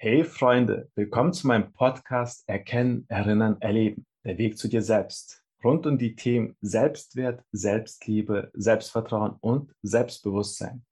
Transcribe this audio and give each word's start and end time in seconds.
Hey 0.00 0.22
Freunde, 0.22 0.88
willkommen 0.94 1.32
zu 1.32 1.48
meinem 1.48 1.72
Podcast 1.72 2.48
Erkennen, 2.48 3.04
Erinnern, 3.08 3.56
Erleben. 3.58 4.06
Der 4.22 4.38
Weg 4.38 4.56
zu 4.56 4.68
dir 4.68 4.80
selbst. 4.80 5.42
Rund 5.64 5.88
um 5.88 5.98
die 5.98 6.14
Themen 6.14 6.56
Selbstwert, 6.60 7.42
Selbstliebe, 7.50 8.52
Selbstvertrauen 8.54 9.32
und 9.40 9.74
Selbstbewusstsein. 9.82 10.86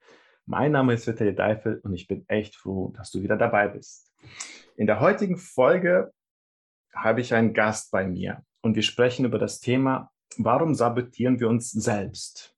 Mein 0.44 0.72
Name 0.72 0.94
ist 0.94 1.06
Vitali 1.06 1.36
Deifel 1.36 1.78
und 1.84 1.94
ich 1.94 2.08
bin 2.08 2.24
echt 2.26 2.56
froh, 2.56 2.92
dass 2.96 3.12
du 3.12 3.22
wieder 3.22 3.36
dabei 3.36 3.68
bist. 3.68 4.12
In 4.74 4.88
der 4.88 4.98
heutigen 4.98 5.36
Folge 5.36 6.12
habe 6.92 7.20
ich 7.20 7.32
einen 7.32 7.54
Gast 7.54 7.92
bei 7.92 8.08
mir 8.08 8.42
und 8.60 8.74
wir 8.74 8.82
sprechen 8.82 9.24
über 9.24 9.38
das 9.38 9.60
Thema, 9.60 10.10
warum 10.36 10.74
sabotieren 10.74 11.38
wir 11.38 11.48
uns 11.48 11.70
selbst? 11.70 12.56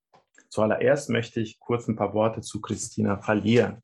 Zuallererst 0.49 1.11
möchte 1.11 1.41
ich 1.41 1.61
kurz 1.61 1.89
ein 1.89 1.97
paar 1.97 2.15
Worte 2.15 2.41
zu 2.41 2.63
Christina 2.63 3.19
verlieren. 3.19 3.83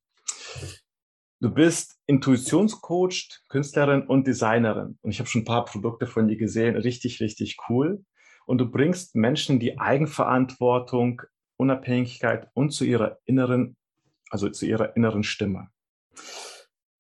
Du 1.41 1.51
bist 1.51 1.98
Intuitionscoach, 2.07 3.43
Künstlerin 3.48 4.07
und 4.07 4.27
Designerin. 4.27 4.99
Und 5.03 5.11
ich 5.11 5.18
habe 5.18 5.29
schon 5.29 5.43
ein 5.43 5.46
paar 5.46 5.64
Produkte 5.64 6.07
von 6.07 6.29
dir 6.29 6.36
gesehen. 6.36 6.77
Richtig, 6.77 7.21
richtig 7.21 7.57
cool. 7.68 8.04
Und 8.46 8.58
du 8.58 8.71
bringst 8.71 9.14
Menschen 9.14 9.58
die 9.58 9.79
Eigenverantwortung, 9.79 11.22
Unabhängigkeit 11.57 12.49
und 12.55 12.71
zu 12.71 12.85
ihrer 12.85 13.18
inneren, 13.25 13.77
also 14.31 14.49
zu 14.49 14.67
ihrer 14.67 14.96
inneren 14.96 15.22
Stimme. 15.22 15.68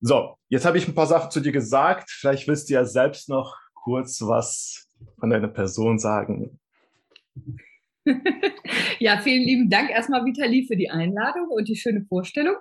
So, 0.00 0.36
jetzt 0.48 0.64
habe 0.66 0.78
ich 0.78 0.86
ein 0.86 0.94
paar 0.94 1.06
Sachen 1.06 1.30
zu 1.30 1.40
dir 1.40 1.52
gesagt. 1.52 2.10
Vielleicht 2.10 2.46
willst 2.48 2.68
du 2.68 2.74
ja 2.74 2.84
selbst 2.84 3.28
noch 3.28 3.56
kurz 3.74 4.20
was 4.22 4.88
von 5.18 5.30
deiner 5.30 5.48
Person 5.48 5.98
sagen. 5.98 6.58
ja, 8.98 9.18
vielen 9.20 9.44
lieben 9.44 9.70
Dank 9.70 9.90
erstmal, 9.90 10.24
Vitali, 10.24 10.66
für 10.66 10.76
die 10.76 10.90
Einladung 10.90 11.48
und 11.48 11.68
die 11.68 11.76
schöne 11.76 12.04
Vorstellung. 12.04 12.56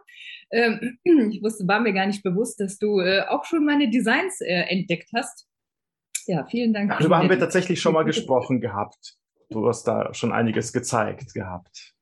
Ähm, 0.51 0.97
ich 1.31 1.41
wusste, 1.41 1.67
war 1.67 1.79
mir 1.79 1.93
gar 1.93 2.07
nicht 2.07 2.23
bewusst, 2.23 2.59
dass 2.59 2.77
du 2.77 2.99
äh, 2.99 3.21
auch 3.27 3.45
schon 3.45 3.65
meine 3.65 3.89
Designs 3.89 4.41
äh, 4.41 4.65
entdeckt 4.69 5.09
hast. 5.15 5.47
Ja, 6.25 6.45
vielen 6.45 6.73
Dank. 6.73 6.89
Darüber 6.89 7.17
haben 7.17 7.29
wir 7.29 7.39
tatsächlich 7.39 7.81
schon 7.81 7.93
mal 7.93 8.03
gesprochen 8.05 8.61
gehabt. 8.61 9.17
Du 9.49 9.67
hast 9.67 9.83
da 9.83 10.13
schon 10.13 10.31
einiges 10.31 10.73
gezeigt 10.73 11.33
gehabt 11.33 11.93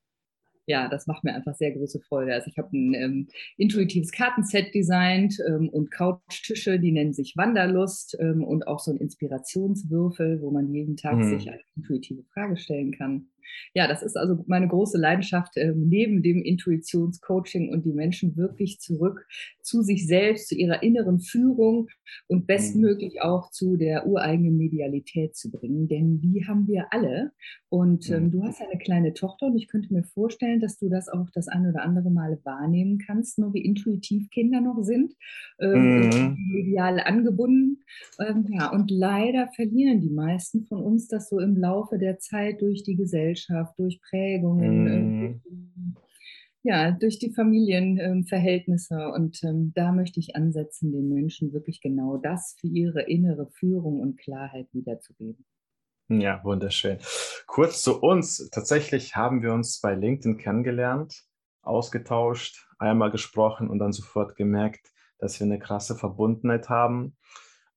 ja, 0.71 0.87
das 0.87 1.07
macht 1.07 1.23
mir 1.23 1.33
einfach 1.33 1.53
sehr 1.55 1.71
große 1.71 1.99
Freude. 1.99 2.33
Also 2.33 2.47
ich 2.49 2.57
habe 2.57 2.69
ein 2.75 2.93
ähm, 2.93 3.27
intuitives 3.57 4.11
Kartenset 4.11 4.73
designt 4.73 5.37
ähm, 5.47 5.69
und 5.69 5.91
Couchtische, 5.91 6.79
die 6.79 6.91
nennen 6.91 7.13
sich 7.13 7.33
Wanderlust 7.35 8.17
ähm, 8.19 8.43
und 8.43 8.67
auch 8.67 8.79
so 8.79 8.91
ein 8.91 8.97
Inspirationswürfel, 8.97 10.41
wo 10.41 10.51
man 10.51 10.73
jeden 10.73 10.97
Tag 10.97 11.17
mhm. 11.17 11.23
sich 11.23 11.49
eine 11.49 11.61
intuitive 11.75 12.23
Frage 12.33 12.57
stellen 12.57 12.91
kann 12.91 13.30
ja, 13.73 13.87
das 13.87 14.03
ist 14.03 14.17
also 14.17 14.43
meine 14.47 14.67
große 14.67 14.97
Leidenschaft 14.97 15.57
äh, 15.57 15.73
neben 15.75 16.21
dem 16.21 16.41
Intuitionscoaching 16.43 17.69
und 17.69 17.85
die 17.85 17.93
Menschen 17.93 18.37
wirklich 18.37 18.79
zurück 18.79 19.25
zu 19.61 19.81
sich 19.81 20.07
selbst, 20.07 20.49
zu 20.49 20.55
ihrer 20.55 20.83
inneren 20.83 21.19
Führung 21.19 21.87
und 22.27 22.47
bestmöglich 22.47 23.15
mhm. 23.15 23.21
auch 23.21 23.51
zu 23.51 23.77
der 23.77 24.07
ureigenen 24.07 24.57
Medialität 24.57 25.35
zu 25.35 25.51
bringen, 25.51 25.87
denn 25.87 26.21
die 26.21 26.45
haben 26.47 26.67
wir 26.67 26.87
alle. 26.91 27.31
Und 27.69 28.09
ähm, 28.09 28.25
mhm. 28.25 28.31
du 28.31 28.43
hast 28.43 28.61
eine 28.61 28.77
kleine 28.77 29.13
Tochter 29.13 29.47
und 29.47 29.55
ich 29.55 29.67
könnte 29.67 29.93
mir 29.93 30.03
vorstellen, 30.03 30.59
dass 30.59 30.77
du 30.77 30.89
das 30.89 31.07
auch 31.07 31.29
das 31.33 31.47
ein 31.47 31.67
oder 31.67 31.83
andere 31.83 32.11
Mal 32.11 32.39
wahrnehmen 32.43 32.97
kannst, 32.97 33.39
nur 33.39 33.53
wie 33.53 33.63
intuitiv 33.63 34.29
Kinder 34.29 34.59
noch 34.59 34.83
sind, 34.83 35.13
ähm, 35.59 36.09
mhm. 36.09 36.37
medial 36.51 36.99
angebunden. 36.99 37.83
Ähm, 38.19 38.45
ja, 38.49 38.71
und 38.71 38.91
leider 38.91 39.49
verlieren 39.55 40.01
die 40.01 40.09
meisten 40.09 40.65
von 40.65 40.81
uns 40.81 41.07
das 41.07 41.29
so 41.29 41.39
im 41.39 41.55
Laufe 41.55 41.97
der 41.97 42.19
Zeit 42.19 42.61
durch 42.61 42.83
die 42.83 42.95
Gesellschaft 42.95 43.30
Gesellschaft, 43.31 43.77
durch 43.77 44.01
Prägungen, 44.01 44.83
mm. 44.83 45.19
durch, 45.19 45.41
ja, 46.63 46.91
durch 46.91 47.19
die 47.19 47.33
Familienverhältnisse. 47.33 49.09
Und 49.09 49.43
ähm, 49.43 49.71
da 49.75 49.91
möchte 49.91 50.19
ich 50.19 50.35
ansetzen, 50.35 50.91
den 50.91 51.09
Menschen 51.09 51.53
wirklich 51.53 51.81
genau 51.81 52.17
das 52.17 52.55
für 52.59 52.67
ihre 52.67 53.03
innere 53.03 53.49
Führung 53.51 53.99
und 53.99 54.17
Klarheit 54.19 54.67
wiederzugeben. 54.73 55.45
Ja, 56.09 56.43
wunderschön. 56.43 56.97
Kurz 57.47 57.83
zu 57.83 58.01
uns. 58.01 58.49
Tatsächlich 58.51 59.15
haben 59.15 59.41
wir 59.41 59.53
uns 59.53 59.79
bei 59.79 59.95
LinkedIn 59.95 60.37
kennengelernt, 60.37 61.23
ausgetauscht, 61.61 62.67
einmal 62.79 63.11
gesprochen 63.11 63.69
und 63.69 63.79
dann 63.79 63.93
sofort 63.93 64.35
gemerkt, 64.35 64.91
dass 65.19 65.39
wir 65.39 65.45
eine 65.45 65.59
krasse 65.59 65.95
Verbundenheit 65.95 66.67
haben. 66.67 67.15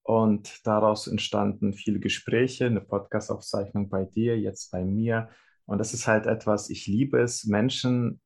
Und 0.02 0.66
daraus 0.66 1.06
entstanden 1.06 1.72
viele 1.72 1.98
Gespräche, 1.98 2.66
eine 2.66 2.82
Podcast-Aufzeichnung 2.82 3.88
bei 3.88 4.04
dir, 4.04 4.38
jetzt 4.38 4.70
bei 4.70 4.84
mir. 4.84 5.30
Und 5.66 5.78
das 5.78 5.94
ist 5.94 6.06
halt 6.06 6.26
etwas, 6.26 6.70
ich 6.70 6.86
liebe 6.86 7.20
es, 7.20 7.44
Menschen 7.44 8.20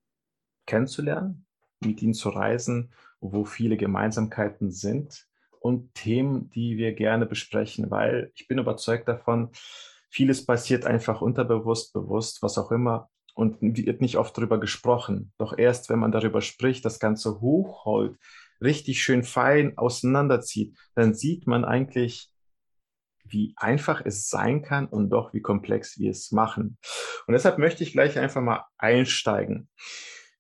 kennenzulernen, 0.66 1.47
mit 1.81 2.03
ihnen 2.03 2.15
zu 2.15 2.28
reisen, 2.31 2.93
wo 3.21 3.44
viele 3.44 3.76
Gemeinsamkeiten 3.76 4.71
sind 4.71 5.26
und 5.60 5.94
Themen, 5.94 6.50
die 6.50 6.76
wir 6.76 6.93
gerne 6.94 7.26
besprechen, 7.26 7.91
weil 7.91 8.31
ich 8.34 8.49
bin 8.49 8.59
überzeugt 8.59 9.09
davon, 9.09 9.50
vieles 10.10 10.44
passiert 10.47 10.87
einfach 10.87 11.21
unterbewusst, 11.21 11.93
bewusst, 11.93 12.43
was 12.43 12.59
auch 12.59 12.71
immer 12.71 13.09
und 13.34 13.59
wird 13.60 14.00
nicht 14.00 14.16
oft 14.16 14.37
darüber 14.37 14.59
gesprochen. 14.59 15.32
Doch 15.38 15.56
erst, 15.56 15.88
wenn 15.91 15.99
man 15.99 16.12
darüber 16.12 16.41
spricht, 16.41 16.84
das 16.84 16.99
Ganze 16.99 17.41
hochholt, 17.41 18.19
richtig 18.60 19.03
schön 19.03 19.22
fein 19.22 19.78
auseinanderzieht, 19.78 20.76
dann 20.94 21.15
sieht 21.15 21.47
man 21.47 21.65
eigentlich, 21.65 22.31
wie 23.31 23.55
einfach 23.56 24.03
es 24.05 24.28
sein 24.28 24.62
kann 24.62 24.87
und 24.87 25.11
doch 25.11 25.33
wie 25.33 25.41
komplex 25.41 25.99
wir 25.99 26.11
es 26.11 26.33
machen. 26.33 26.78
Und 27.27 27.33
deshalb 27.33 27.59
möchte 27.59 27.83
ich 27.83 27.93
gleich 27.93 28.19
einfach 28.19 28.43
mal 28.43 28.65
einsteigen. 28.77 29.69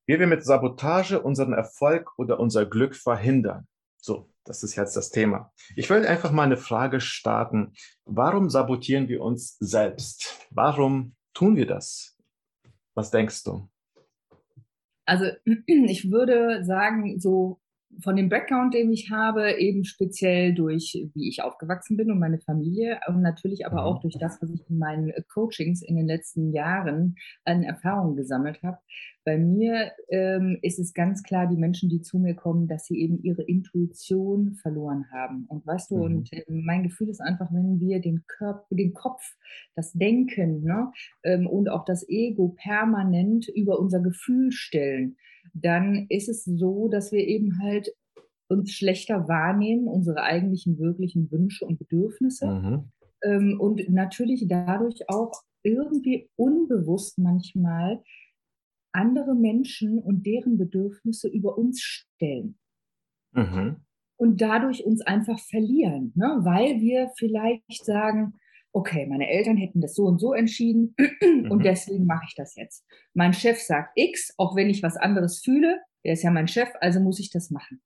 Wie 0.06 0.18
wir 0.18 0.26
mit 0.26 0.44
Sabotage 0.44 1.20
unseren 1.20 1.52
Erfolg 1.52 2.18
oder 2.18 2.40
unser 2.40 2.64
Glück 2.66 2.96
verhindern. 2.96 3.66
So, 3.98 4.30
das 4.44 4.62
ist 4.62 4.76
jetzt 4.76 4.96
das 4.96 5.10
Thema. 5.10 5.52
Ich 5.76 5.90
will 5.90 6.06
einfach 6.06 6.32
mal 6.32 6.44
eine 6.44 6.56
Frage 6.56 7.00
starten. 7.00 7.74
Warum 8.04 8.48
sabotieren 8.48 9.08
wir 9.08 9.22
uns 9.22 9.58
selbst? 9.58 10.46
Warum 10.50 11.14
tun 11.34 11.56
wir 11.56 11.66
das? 11.66 12.16
Was 12.94 13.10
denkst 13.10 13.44
du? 13.44 13.68
Also 15.04 15.26
ich 15.66 16.10
würde 16.10 16.64
sagen, 16.64 17.20
so 17.20 17.60
von 18.00 18.16
dem 18.16 18.28
Background, 18.28 18.74
den 18.74 18.92
ich 18.92 19.10
habe, 19.10 19.58
eben 19.58 19.84
speziell 19.84 20.54
durch, 20.54 21.08
wie 21.14 21.28
ich 21.28 21.42
aufgewachsen 21.42 21.96
bin 21.96 22.10
und 22.10 22.18
meine 22.18 22.38
Familie 22.38 23.00
und 23.08 23.22
natürlich 23.22 23.66
aber 23.66 23.84
auch 23.84 23.96
mhm. 23.96 24.02
durch 24.02 24.18
das, 24.18 24.40
was 24.40 24.50
ich 24.50 24.68
in 24.68 24.78
meinen 24.78 25.12
Coachings 25.32 25.82
in 25.82 25.96
den 25.96 26.06
letzten 26.06 26.52
Jahren 26.52 27.16
an 27.44 27.62
Erfahrungen 27.62 28.16
gesammelt 28.16 28.62
habe. 28.62 28.78
Bei 29.24 29.36
mir 29.36 29.92
ähm, 30.10 30.58
ist 30.62 30.78
es 30.78 30.94
ganz 30.94 31.22
klar, 31.22 31.46
die 31.46 31.56
Menschen, 31.56 31.88
die 31.88 32.00
zu 32.00 32.18
mir 32.18 32.34
kommen, 32.34 32.68
dass 32.68 32.86
sie 32.86 32.98
eben 32.98 33.22
ihre 33.22 33.42
Intuition 33.42 34.54
verloren 34.54 35.06
haben. 35.12 35.44
Und 35.48 35.66
weißt 35.66 35.90
du, 35.90 35.96
mhm. 35.96 36.02
und 36.02 36.32
äh, 36.32 36.44
mein 36.48 36.84
Gefühl 36.84 37.08
ist 37.08 37.20
einfach, 37.20 37.52
wenn 37.52 37.80
wir 37.80 38.00
den 38.00 38.24
Körper, 38.26 38.64
den 38.70 38.94
Kopf, 38.94 39.22
das 39.74 39.92
Denken 39.92 40.62
ne, 40.62 40.92
ähm, 41.24 41.46
und 41.46 41.68
auch 41.68 41.84
das 41.84 42.08
Ego 42.08 42.54
permanent 42.56 43.48
über 43.48 43.78
unser 43.78 44.00
Gefühl 44.00 44.52
stellen, 44.52 45.16
dann 45.54 46.06
ist 46.08 46.28
es 46.28 46.44
so, 46.44 46.88
dass 46.88 47.12
wir 47.12 47.26
eben 47.26 47.60
halt 47.60 47.94
uns 48.48 48.72
schlechter 48.72 49.28
wahrnehmen, 49.28 49.88
unsere 49.88 50.22
eigentlichen 50.22 50.78
wirklichen 50.78 51.30
Wünsche 51.30 51.66
und 51.66 51.78
Bedürfnisse. 51.78 52.46
Mhm. 52.46 52.92
Ähm, 53.22 53.60
und 53.60 53.88
natürlich 53.90 54.46
dadurch 54.48 55.08
auch 55.08 55.32
irgendwie 55.62 56.30
unbewusst 56.36 57.18
manchmal 57.18 58.02
andere 58.92 59.34
Menschen 59.34 59.98
und 59.98 60.26
deren 60.26 60.56
Bedürfnisse 60.56 61.28
über 61.28 61.58
uns 61.58 61.80
stellen. 61.80 62.58
Mhm. 63.32 63.76
Und 64.16 64.40
dadurch 64.40 64.84
uns 64.84 65.02
einfach 65.02 65.38
verlieren, 65.38 66.12
ne? 66.16 66.38
weil 66.40 66.80
wir 66.80 67.10
vielleicht 67.16 67.84
sagen, 67.84 68.34
okay, 68.72 69.06
meine 69.06 69.28
Eltern 69.28 69.56
hätten 69.56 69.80
das 69.80 69.94
so 69.94 70.04
und 70.04 70.18
so 70.18 70.32
entschieden 70.32 70.94
und 71.22 71.58
mhm. 71.58 71.62
deswegen 71.62 72.04
mache 72.04 72.24
ich 72.28 72.34
das 72.34 72.54
jetzt. 72.56 72.84
Mein 73.14 73.32
Chef 73.32 73.58
sagt 73.60 73.92
X, 73.96 74.34
auch 74.36 74.56
wenn 74.56 74.70
ich 74.70 74.82
was 74.82 74.96
anderes 74.96 75.40
fühle, 75.42 75.80
der 76.04 76.12
ist 76.12 76.22
ja 76.22 76.30
mein 76.30 76.48
Chef, 76.48 76.68
also 76.80 77.00
muss 77.00 77.18
ich 77.18 77.30
das 77.30 77.50
machen. 77.50 77.80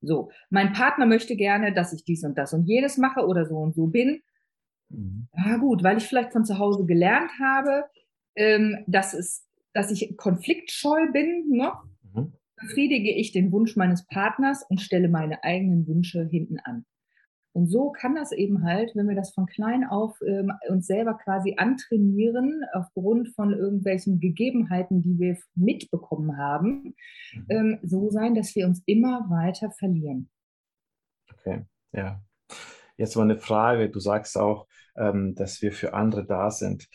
So, 0.00 0.30
mein 0.50 0.72
Partner 0.72 1.06
möchte 1.06 1.36
gerne, 1.36 1.72
dass 1.72 1.92
ich 1.92 2.04
dies 2.04 2.24
und 2.24 2.36
das 2.36 2.52
und 2.52 2.66
jenes 2.66 2.98
mache 2.98 3.24
oder 3.24 3.46
so 3.46 3.56
und 3.56 3.74
so 3.74 3.86
bin. 3.86 4.22
Mhm. 4.88 5.28
Ja 5.36 5.56
gut, 5.58 5.82
weil 5.82 5.98
ich 5.98 6.04
vielleicht 6.04 6.32
von 6.32 6.44
zu 6.44 6.58
Hause 6.58 6.84
gelernt 6.86 7.30
habe, 7.40 7.84
ähm, 8.34 8.84
dass, 8.86 9.14
es, 9.14 9.46
dass 9.72 9.90
ich 9.90 10.16
konfliktscheu 10.16 11.10
bin, 11.12 11.50
ne? 11.50 11.72
Mhm. 12.14 12.32
befriedige 12.56 13.12
ich 13.12 13.32
den 13.32 13.52
Wunsch 13.52 13.76
meines 13.76 14.06
Partners 14.06 14.64
und 14.68 14.80
stelle 14.80 15.08
meine 15.08 15.44
eigenen 15.44 15.86
Wünsche 15.86 16.26
hinten 16.28 16.58
an. 16.58 16.84
Und 17.52 17.68
so 17.68 17.90
kann 17.90 18.14
das 18.14 18.32
eben 18.32 18.64
halt, 18.64 18.92
wenn 18.94 19.08
wir 19.08 19.14
das 19.14 19.34
von 19.34 19.46
klein 19.46 19.84
auf 19.84 20.18
ähm, 20.26 20.52
uns 20.68 20.86
selber 20.86 21.14
quasi 21.14 21.54
antrainieren, 21.58 22.62
aufgrund 22.72 23.28
von 23.34 23.52
irgendwelchen 23.52 24.20
Gegebenheiten, 24.20 25.02
die 25.02 25.18
wir 25.18 25.36
mitbekommen 25.54 26.38
haben, 26.38 26.94
mhm. 27.34 27.46
ähm, 27.50 27.78
so 27.82 28.10
sein, 28.10 28.34
dass 28.34 28.54
wir 28.54 28.66
uns 28.66 28.82
immer 28.86 29.28
weiter 29.28 29.70
verlieren. 29.70 30.30
Okay, 31.30 31.64
ja. 31.92 32.22
Jetzt 32.96 33.16
mal 33.16 33.24
eine 33.24 33.38
Frage. 33.38 33.90
Du 33.90 34.00
sagst 34.00 34.38
auch, 34.38 34.66
ähm, 34.96 35.34
dass 35.34 35.60
wir 35.62 35.72
für 35.72 35.94
andere 35.94 36.24
da 36.24 36.50
sind. 36.50 36.88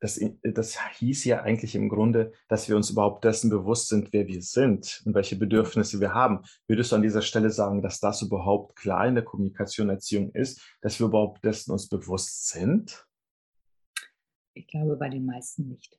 Das, 0.00 0.18
das 0.42 0.78
hieß 0.98 1.24
ja 1.24 1.42
eigentlich 1.42 1.74
im 1.74 1.88
Grunde, 1.88 2.32
dass 2.48 2.68
wir 2.68 2.76
uns 2.76 2.90
überhaupt 2.90 3.24
dessen 3.24 3.50
bewusst 3.50 3.88
sind, 3.88 4.12
wer 4.12 4.26
wir 4.26 4.42
sind 4.42 5.02
und 5.04 5.14
welche 5.14 5.36
Bedürfnisse 5.36 6.00
wir 6.00 6.14
haben. 6.14 6.40
Würdest 6.66 6.90
du 6.90 6.96
an 6.96 7.02
dieser 7.02 7.22
Stelle 7.22 7.50
sagen, 7.50 7.82
dass 7.82 8.00
das 8.00 8.22
überhaupt 8.22 8.76
klar 8.76 9.06
in 9.06 9.14
der 9.14 9.24
Kommunikation 9.24 9.90
Erziehung 9.90 10.30
ist, 10.32 10.60
dass 10.80 10.98
wir 10.98 11.06
überhaupt 11.06 11.44
dessen 11.44 11.70
uns 11.70 11.88
bewusst 11.88 12.48
sind? 12.48 13.06
Ich 14.54 14.66
glaube 14.66 14.96
bei 14.96 15.08
den 15.08 15.26
meisten 15.26 15.68
nicht. 15.68 15.98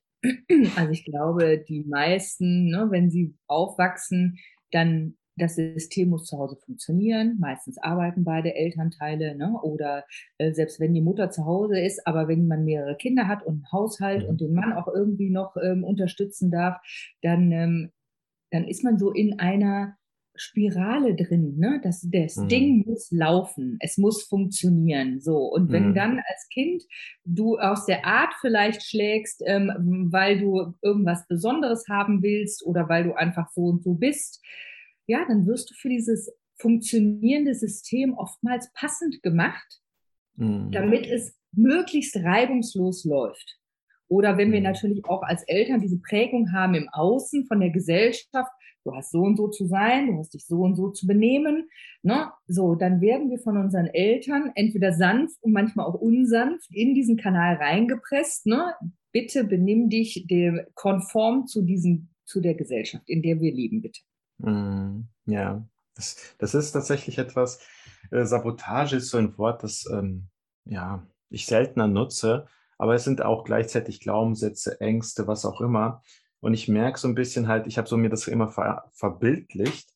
Also 0.76 0.92
ich 0.92 1.04
glaube, 1.04 1.64
die 1.68 1.84
meisten, 1.84 2.70
ne, 2.70 2.88
wenn 2.92 3.10
sie 3.10 3.36
aufwachsen, 3.48 4.38
dann 4.72 5.18
das 5.36 5.56
System 5.56 6.10
muss 6.10 6.26
zu 6.26 6.38
Hause 6.38 6.58
funktionieren. 6.58 7.38
Meistens 7.40 7.78
arbeiten 7.78 8.24
beide 8.24 8.56
Elternteile 8.56 9.36
ne? 9.36 9.58
oder 9.62 10.06
äh, 10.38 10.54
selbst 10.54 10.80
wenn 10.80 10.94
die 10.94 11.02
Mutter 11.02 11.30
zu 11.30 11.46
Hause 11.46 11.80
ist, 11.80 12.06
aber 12.06 12.28
wenn 12.28 12.48
man 12.48 12.66
mehrere 12.66 12.96
Kinder 12.96 13.28
hat 13.28 13.44
und 13.46 13.56
einen 13.56 13.72
Haushalt 13.72 14.24
mhm. 14.24 14.30
und 14.30 14.42
den 14.42 14.54
Mann 14.54 14.74
auch 14.74 14.88
irgendwie 14.88 15.30
noch 15.30 15.56
ähm, 15.58 15.84
unterstützen 15.84 16.52
darf, 16.52 16.78
dann, 17.22 17.52
ähm, 17.52 17.92
dann 18.52 18.68
ist 18.68 18.84
man 18.84 18.98
so 18.98 19.12
in 19.12 19.40
einer 19.40 19.98
Spirale 20.36 21.14
drin, 21.14 21.58
ne? 21.58 21.82
Das, 21.84 22.08
das 22.10 22.38
mhm. 22.38 22.48
Ding 22.48 22.84
muss 22.88 23.12
laufen, 23.12 23.78
es 23.82 23.98
muss 23.98 24.24
funktionieren. 24.24 25.20
So. 25.20 25.38
Und 25.38 25.72
wenn 25.72 25.90
mhm. 25.90 25.94
dann 25.94 26.12
als 26.20 26.48
Kind 26.50 26.84
du 27.26 27.60
aus 27.60 27.86
der 27.86 28.06
Art 28.06 28.34
vielleicht 28.40 28.82
schlägst, 28.84 29.44
ähm, 29.46 30.08
weil 30.12 30.40
du 30.40 30.74
irgendwas 30.82 31.28
Besonderes 31.28 31.86
haben 31.90 32.24
willst 32.24 32.66
oder 32.66 32.88
weil 32.88 33.04
du 33.04 33.14
einfach 33.14 33.50
so 33.50 33.66
und 33.66 33.84
so 33.84 33.94
bist, 33.94 34.42
ja, 35.08 35.26
dann 35.28 35.46
wirst 35.46 35.70
du 35.70 35.74
für 35.74 35.90
dieses 35.90 36.32
funktionierende 36.56 37.56
System 37.56 38.14
oftmals 38.14 38.72
passend 38.74 39.22
gemacht, 39.24 39.82
mhm. 40.36 40.72
damit 40.72 41.08
es 41.08 41.36
möglichst 41.52 42.16
reibungslos 42.18 43.04
läuft. 43.04 43.58
Oder 44.08 44.38
wenn 44.38 44.52
wir 44.52 44.60
mhm. 44.60 44.66
natürlich 44.66 45.06
auch 45.06 45.24
als 45.24 45.44
Eltern 45.44 45.82
diese 45.82 46.00
Prägung 46.00 46.52
haben 46.54 46.76
im 46.76 46.90
Außen 46.90 47.46
von 47.46 47.60
der 47.60 47.70
Gesellschaft, 47.70 48.52
du 48.84 48.94
hast 48.94 49.12
so 49.12 49.22
und 49.22 49.38
so 49.38 49.48
zu 49.48 49.68
sein, 49.68 50.08
du 50.08 50.18
hast 50.18 50.34
dich 50.34 50.46
so 50.46 50.62
und 50.62 50.76
so 50.76 50.90
zu 50.90 51.08
benehmen, 51.08 51.70
ne? 52.04 52.32
so, 52.48 52.76
dann 52.76 53.00
werden 53.00 53.30
wir 53.30 53.40
von 53.40 53.58
unseren 53.58 53.88
Eltern 53.88 54.52
entweder 54.56 54.94
sanft 54.94 55.42
und 55.42 55.54
manchmal 55.54 55.86
auch 55.86 55.96
unsanft 55.96 56.68
in 56.72 56.94
diesen 56.94 57.18
Kanal 57.18 57.56
reingepresst, 57.56 58.48
ne? 58.48 58.74
bitte 59.12 59.44
benimm 59.44 59.90
dich 59.90 60.26
dem, 60.28 60.62
konform 60.74 61.48
zu 61.48 61.62
diesem, 61.62 62.10
zu 62.26 62.42
der 62.42 62.56
Gesellschaft, 62.56 63.08
in 63.08 63.22
der 63.22 63.40
wir 63.40 63.54
leben, 63.54 63.82
bitte. 63.82 64.02
Mm, 64.42 65.08
ja, 65.26 65.66
das, 65.96 66.36
das 66.38 66.54
ist 66.54 66.72
tatsächlich 66.72 67.18
etwas, 67.18 67.60
äh, 68.12 68.26
Sabotage 68.26 68.98
ist 68.98 69.10
so 69.10 69.18
ein 69.18 69.38
Wort, 69.38 69.64
das 69.64 69.86
ähm, 69.92 70.30
ja, 70.66 71.06
ich 71.30 71.46
seltener 71.46 71.88
nutze, 71.88 72.48
aber 72.78 72.96
es 72.96 73.04
sind 73.04 73.22
auch 73.22 73.44
gleichzeitig 73.44 74.00
Glaubenssätze, 74.00 74.82
Ängste, 74.82 75.28
was 75.28 75.46
auch 75.46 75.62
immer. 75.62 76.02
Und 76.40 76.54
ich 76.56 76.68
merke 76.68 77.00
so 77.00 77.08
ein 77.08 77.16
bisschen 77.16 77.48
halt, 77.48 77.68
ich 77.68 77.78
habe 77.78 77.88
so 77.88 77.98
mir 77.98 78.10
das 78.10 78.28
immer 78.28 78.50
ver 78.50 78.90
verbildlicht. 78.94 79.90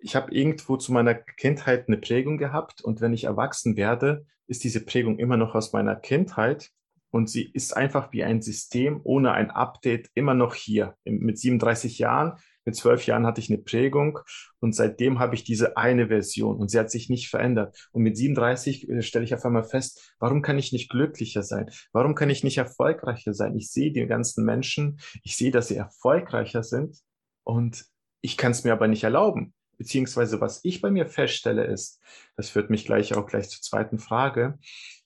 Ich 0.00 0.16
habe 0.16 0.34
irgendwo 0.34 0.76
zu 0.76 0.92
meiner 0.92 1.14
Kindheit 1.14 1.86
eine 1.86 1.98
Prägung 1.98 2.38
gehabt 2.38 2.82
und 2.82 3.00
wenn 3.00 3.12
ich 3.12 3.24
erwachsen 3.24 3.76
werde, 3.76 4.26
ist 4.46 4.64
diese 4.64 4.84
Prägung 4.84 5.18
immer 5.18 5.36
noch 5.36 5.54
aus 5.54 5.72
meiner 5.72 5.94
Kindheit 5.94 6.70
und 7.10 7.28
sie 7.28 7.50
ist 7.52 7.76
einfach 7.76 8.12
wie 8.12 8.24
ein 8.24 8.42
System 8.42 9.00
ohne 9.04 9.32
ein 9.32 9.50
Update 9.50 10.10
immer 10.14 10.34
noch 10.34 10.54
hier. 10.54 10.96
Mit 11.04 11.38
37 11.38 11.98
Jahren 11.98 12.38
mit 12.64 12.76
zwölf 12.76 13.06
Jahren 13.06 13.26
hatte 13.26 13.40
ich 13.40 13.50
eine 13.50 13.58
Prägung 13.58 14.18
und 14.60 14.74
seitdem 14.74 15.18
habe 15.18 15.34
ich 15.34 15.44
diese 15.44 15.76
eine 15.76 16.08
Version 16.08 16.56
und 16.56 16.70
sie 16.70 16.78
hat 16.78 16.90
sich 16.90 17.08
nicht 17.08 17.28
verändert. 17.28 17.88
Und 17.92 18.02
mit 18.02 18.16
37 18.16 18.88
äh, 18.88 19.02
stelle 19.02 19.24
ich 19.24 19.34
auf 19.34 19.44
einmal 19.44 19.64
fest, 19.64 20.14
warum 20.18 20.42
kann 20.42 20.58
ich 20.58 20.72
nicht 20.72 20.90
glücklicher 20.90 21.42
sein? 21.42 21.70
Warum 21.92 22.14
kann 22.14 22.30
ich 22.30 22.44
nicht 22.44 22.58
erfolgreicher 22.58 23.34
sein? 23.34 23.56
Ich 23.56 23.70
sehe 23.70 23.92
die 23.92 24.06
ganzen 24.06 24.44
Menschen, 24.44 25.00
ich 25.22 25.36
sehe, 25.36 25.50
dass 25.50 25.68
sie 25.68 25.76
erfolgreicher 25.76 26.62
sind 26.62 26.98
und 27.44 27.86
ich 28.20 28.36
kann 28.36 28.52
es 28.52 28.64
mir 28.64 28.72
aber 28.72 28.88
nicht 28.88 29.04
erlauben. 29.04 29.54
Beziehungsweise 29.78 30.42
was 30.42 30.60
ich 30.62 30.82
bei 30.82 30.90
mir 30.90 31.06
feststelle 31.06 31.64
ist, 31.64 32.02
das 32.36 32.50
führt 32.50 32.68
mich 32.68 32.84
gleich 32.84 33.14
auch 33.14 33.26
gleich 33.26 33.48
zur 33.48 33.62
zweiten 33.62 33.98
Frage, 33.98 34.58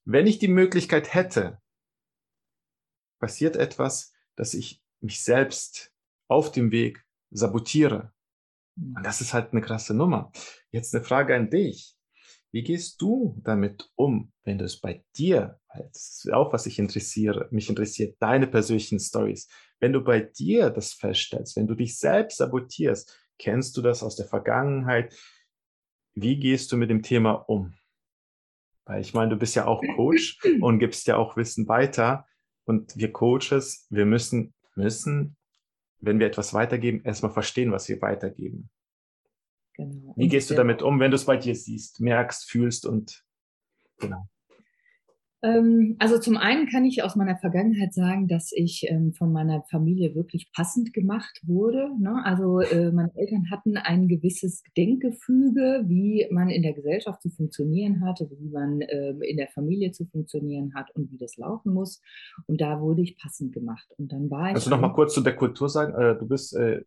wenn 0.04 0.26
ich 0.26 0.38
die 0.38 0.48
Möglichkeit 0.48 1.14
hätte, 1.14 1.58
passiert 3.20 3.56
etwas, 3.56 4.12
dass 4.36 4.52
ich 4.52 4.82
mich 5.00 5.22
selbst 5.22 5.92
auf 6.28 6.50
dem 6.50 6.72
Weg 6.72 7.03
sabotiere. 7.34 8.12
Und 8.76 9.04
das 9.04 9.20
ist 9.20 9.34
halt 9.34 9.52
eine 9.52 9.60
krasse 9.60 9.94
Nummer. 9.94 10.32
Jetzt 10.70 10.94
eine 10.94 11.04
Frage 11.04 11.34
an 11.34 11.50
dich. 11.50 11.94
Wie 12.50 12.62
gehst 12.62 13.00
du 13.02 13.40
damit 13.42 13.90
um, 13.96 14.32
wenn 14.44 14.58
du 14.58 14.64
es 14.64 14.80
bei 14.80 15.04
dir, 15.16 15.58
das 15.74 16.22
ist 16.24 16.32
auch 16.32 16.52
was 16.52 16.66
ich 16.66 16.78
interessiere, 16.78 17.48
mich 17.50 17.68
interessiert, 17.68 18.16
deine 18.20 18.46
persönlichen 18.46 19.00
Stories. 19.00 19.48
Wenn 19.80 19.92
du 19.92 20.02
bei 20.02 20.20
dir 20.20 20.70
das 20.70 20.92
feststellst, 20.92 21.56
wenn 21.56 21.66
du 21.66 21.74
dich 21.74 21.98
selbst 21.98 22.38
sabotierst, 22.38 23.18
kennst 23.38 23.76
du 23.76 23.82
das 23.82 24.04
aus 24.04 24.14
der 24.14 24.26
Vergangenheit? 24.26 25.12
Wie 26.14 26.38
gehst 26.38 26.70
du 26.70 26.76
mit 26.76 26.90
dem 26.90 27.02
Thema 27.02 27.32
um? 27.32 27.74
Weil 28.84 29.00
ich 29.00 29.14
meine, 29.14 29.30
du 29.30 29.36
bist 29.36 29.56
ja 29.56 29.66
auch 29.66 29.82
Coach 29.96 30.38
und 30.60 30.78
gibst 30.78 31.08
ja 31.08 31.16
auch 31.16 31.36
Wissen 31.36 31.66
weiter. 31.66 32.26
Und 32.66 32.96
wir 32.96 33.12
Coaches, 33.12 33.86
wir 33.90 34.06
müssen, 34.06 34.54
müssen 34.76 35.36
wenn 36.06 36.18
wir 36.18 36.26
etwas 36.26 36.54
weitergeben, 36.54 37.02
erstmal 37.04 37.32
verstehen, 37.32 37.72
was 37.72 37.88
wir 37.88 38.00
weitergeben. 38.00 38.70
Genau. 39.76 40.14
Wie 40.16 40.28
gehst 40.28 40.50
du 40.50 40.54
damit 40.54 40.82
um, 40.82 41.00
wenn 41.00 41.10
du 41.10 41.16
es 41.16 41.24
bei 41.24 41.36
dir 41.36 41.54
siehst, 41.54 42.00
merkst, 42.00 42.48
fühlst 42.48 42.86
und 42.86 43.24
genau? 43.98 44.28
Ähm, 45.44 45.96
also 45.98 46.18
zum 46.18 46.38
einen 46.38 46.66
kann 46.66 46.86
ich 46.86 47.02
aus 47.02 47.16
meiner 47.16 47.36
Vergangenheit 47.36 47.92
sagen, 47.92 48.28
dass 48.28 48.50
ich 48.50 48.86
ähm, 48.88 49.12
von 49.12 49.30
meiner 49.30 49.62
Familie 49.70 50.14
wirklich 50.14 50.50
passend 50.52 50.94
gemacht 50.94 51.42
wurde. 51.44 51.90
Ne? 52.00 52.22
Also 52.24 52.60
äh, 52.60 52.90
meine 52.90 53.12
Eltern 53.14 53.50
hatten 53.50 53.76
ein 53.76 54.08
gewisses 54.08 54.62
Denkgefüge, 54.74 55.84
wie 55.86 56.26
man 56.30 56.48
in 56.48 56.62
der 56.62 56.72
Gesellschaft 56.72 57.20
zu 57.20 57.28
funktionieren 57.28 58.02
hat, 58.02 58.20
wie 58.20 58.48
man 58.48 58.80
ähm, 58.88 59.20
in 59.20 59.36
der 59.36 59.48
Familie 59.48 59.92
zu 59.92 60.06
funktionieren 60.06 60.74
hat 60.74 60.90
und 60.96 61.12
wie 61.12 61.18
das 61.18 61.36
laufen 61.36 61.74
muss. 61.74 62.00
Und 62.46 62.62
da 62.62 62.80
wurde 62.80 63.02
ich 63.02 63.18
passend 63.18 63.52
gemacht. 63.52 63.86
Und 63.98 64.12
dann 64.12 64.30
war 64.30 64.48
ich. 64.48 64.54
Also 64.54 64.70
noch 64.70 64.80
mal 64.80 64.94
kurz 64.94 65.12
zu 65.12 65.20
der 65.20 65.36
Kultur 65.36 65.68
sagen. 65.68 65.94
Äh, 65.94 66.16
du 66.16 66.26
bist 66.26 66.56
äh, 66.56 66.82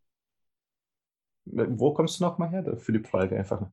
wo 1.52 1.94
kommst 1.94 2.20
du 2.20 2.24
noch 2.24 2.38
mal 2.38 2.50
her? 2.50 2.76
Für 2.78 2.92
die 2.92 3.00
Frage 3.00 3.38
einfach. 3.38 3.70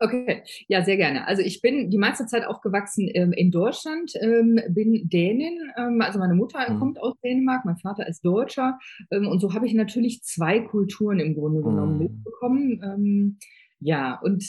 Okay, 0.00 0.42
ja, 0.68 0.84
sehr 0.84 0.96
gerne. 0.96 1.26
Also 1.26 1.42
ich 1.42 1.60
bin 1.60 1.90
die 1.90 1.98
meiste 1.98 2.26
Zeit 2.26 2.46
aufgewachsen 2.46 3.10
ähm, 3.12 3.32
in 3.32 3.50
Deutschland, 3.50 4.12
ähm, 4.20 4.60
bin 4.68 5.08
Dänin, 5.08 5.58
ähm, 5.76 6.00
also 6.00 6.20
meine 6.20 6.34
Mutter 6.34 6.70
mhm. 6.70 6.78
kommt 6.78 7.00
aus 7.00 7.18
Dänemark, 7.24 7.64
mein 7.64 7.78
Vater 7.78 8.06
ist 8.06 8.24
Deutscher 8.24 8.78
ähm, 9.10 9.26
und 9.26 9.40
so 9.40 9.54
habe 9.54 9.66
ich 9.66 9.74
natürlich 9.74 10.22
zwei 10.22 10.60
Kulturen 10.60 11.18
im 11.18 11.34
Grunde 11.34 11.62
genommen 11.62 11.94
mhm. 11.94 11.98
mitbekommen. 11.98 12.80
Ähm, 12.84 13.38
ja, 13.80 14.20
und 14.20 14.44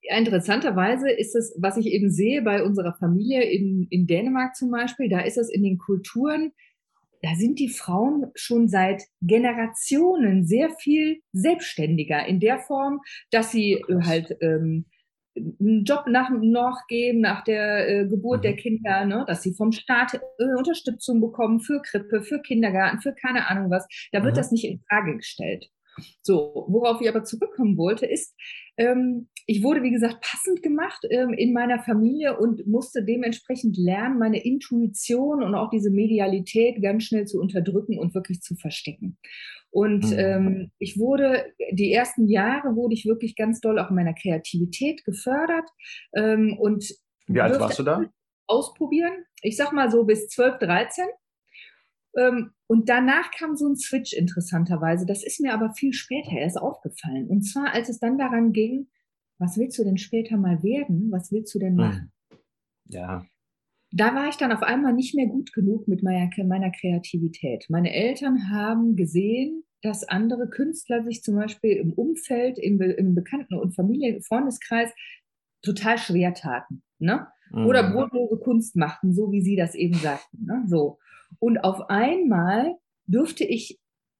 interessanterweise 0.00 1.10
ist 1.10 1.34
es, 1.34 1.54
was 1.60 1.76
ich 1.76 1.86
eben 1.86 2.10
sehe 2.10 2.40
bei 2.40 2.62
unserer 2.62 2.94
Familie 2.94 3.42
in, 3.42 3.86
in 3.90 4.06
Dänemark 4.06 4.56
zum 4.56 4.70
Beispiel, 4.70 5.10
da 5.10 5.20
ist 5.20 5.36
es 5.36 5.50
in 5.50 5.62
den 5.62 5.76
Kulturen 5.76 6.52
da 7.24 7.34
sind 7.36 7.58
die 7.58 7.70
Frauen 7.70 8.30
schon 8.34 8.68
seit 8.68 9.02
Generationen 9.22 10.44
sehr 10.44 10.68
viel 10.78 11.20
selbstständiger 11.32 12.26
in 12.26 12.38
der 12.38 12.58
Form, 12.58 13.00
dass 13.30 13.50
sie 13.50 13.72
äh, 13.72 14.02
halt 14.04 14.36
ähm, 14.42 14.84
einen 15.34 15.84
Job 15.84 16.04
nach, 16.06 16.28
noch 16.30 16.82
geben 16.86 17.20
nach 17.20 17.42
der 17.42 17.88
äh, 17.88 18.06
Geburt 18.06 18.40
mhm. 18.40 18.42
der 18.42 18.56
Kinder, 18.56 19.04
ne? 19.06 19.24
dass 19.26 19.42
sie 19.42 19.54
vom 19.54 19.72
Staat 19.72 20.14
äh, 20.14 20.44
Unterstützung 20.58 21.22
bekommen 21.22 21.60
für 21.60 21.80
Krippe, 21.80 22.22
für 22.22 22.42
Kindergarten, 22.42 23.00
für 23.00 23.14
keine 23.14 23.48
Ahnung 23.48 23.70
was. 23.70 23.86
Da 24.12 24.22
wird 24.22 24.34
mhm. 24.34 24.36
das 24.36 24.52
nicht 24.52 24.66
in 24.66 24.82
Frage 24.86 25.16
gestellt. 25.16 25.70
So, 26.22 26.66
worauf 26.68 27.00
ich 27.00 27.08
aber 27.08 27.24
zurückkommen 27.24 27.76
wollte, 27.76 28.06
ist, 28.06 28.34
ähm, 28.76 29.28
ich 29.46 29.62
wurde, 29.62 29.82
wie 29.82 29.90
gesagt, 29.90 30.20
passend 30.20 30.62
gemacht 30.62 31.06
ähm, 31.10 31.32
in 31.34 31.52
meiner 31.52 31.78
Familie 31.78 32.38
und 32.38 32.66
musste 32.66 33.04
dementsprechend 33.04 33.76
lernen, 33.76 34.18
meine 34.18 34.44
Intuition 34.44 35.42
und 35.42 35.54
auch 35.54 35.70
diese 35.70 35.90
Medialität 35.90 36.82
ganz 36.82 37.04
schnell 37.04 37.26
zu 37.26 37.40
unterdrücken 37.40 37.98
und 37.98 38.14
wirklich 38.14 38.40
zu 38.40 38.56
verstecken. 38.56 39.18
Und 39.70 40.04
mhm. 40.04 40.18
ähm, 40.18 40.70
ich 40.78 40.98
wurde, 40.98 41.52
die 41.72 41.92
ersten 41.92 42.28
Jahre 42.28 42.76
wurde 42.76 42.94
ich 42.94 43.06
wirklich 43.06 43.36
ganz 43.36 43.60
doll 43.60 43.78
auch 43.78 43.90
in 43.90 43.96
meiner 43.96 44.14
Kreativität 44.14 45.04
gefördert. 45.04 45.68
Ähm, 46.14 46.56
und 46.58 46.94
wie 47.26 47.40
alt 47.40 47.58
warst 47.58 47.78
du 47.78 47.82
da? 47.82 48.04
Ausprobieren. 48.46 49.24
Ich 49.42 49.56
sag 49.56 49.72
mal 49.72 49.90
so 49.90 50.04
bis 50.04 50.28
12, 50.28 50.58
13. 50.58 51.04
Ähm, 52.16 52.50
und 52.66 52.88
danach 52.88 53.30
kam 53.30 53.56
so 53.56 53.68
ein 53.68 53.76
Switch 53.76 54.12
interessanterweise. 54.12 55.06
Das 55.06 55.24
ist 55.24 55.40
mir 55.40 55.52
aber 55.52 55.72
viel 55.74 55.92
später 55.92 56.32
erst 56.32 56.58
aufgefallen. 56.58 57.28
Und 57.28 57.42
zwar, 57.42 57.72
als 57.72 57.88
es 57.88 57.98
dann 57.98 58.18
daran 58.18 58.52
ging, 58.52 58.88
was 59.38 59.58
willst 59.58 59.78
du 59.78 59.84
denn 59.84 59.98
später 59.98 60.36
mal 60.36 60.62
werden? 60.62 61.10
Was 61.10 61.32
willst 61.32 61.54
du 61.54 61.58
denn 61.58 61.72
hm. 61.72 61.76
machen? 61.76 62.12
Ja. 62.86 63.26
Da 63.90 64.14
war 64.14 64.28
ich 64.28 64.36
dann 64.36 64.52
auf 64.52 64.62
einmal 64.62 64.92
nicht 64.92 65.14
mehr 65.14 65.26
gut 65.26 65.52
genug 65.52 65.86
mit 65.86 66.02
meiner, 66.02 66.28
meiner 66.44 66.70
Kreativität. 66.70 67.66
Meine 67.68 67.92
Eltern 67.92 68.50
haben 68.50 68.96
gesehen, 68.96 69.62
dass 69.82 70.08
andere 70.08 70.48
Künstler 70.48 71.04
sich 71.04 71.22
zum 71.22 71.36
Beispiel 71.36 71.76
im 71.76 71.92
Umfeld, 71.92 72.58
im, 72.58 72.80
im 72.80 73.14
Bekannten- 73.14 73.54
und 73.54 73.74
Familien-Freundeskreis 73.74 74.90
total 75.62 75.98
schwer 75.98 76.34
taten. 76.34 76.82
Ne? 76.98 77.26
Mhm. 77.52 77.66
Oder 77.66 77.92
brotlose 77.92 78.38
Kunst 78.38 78.76
machten, 78.76 79.12
so 79.12 79.30
wie 79.30 79.42
sie 79.42 79.56
das 79.56 79.74
eben 79.74 79.94
sagten. 79.94 80.44
Ne? 80.44 80.64
So. 80.66 80.98
Und 81.38 81.58
auf 81.58 81.88
einmal 81.88 82.76
durfte 83.06 83.44
ich 83.44 83.78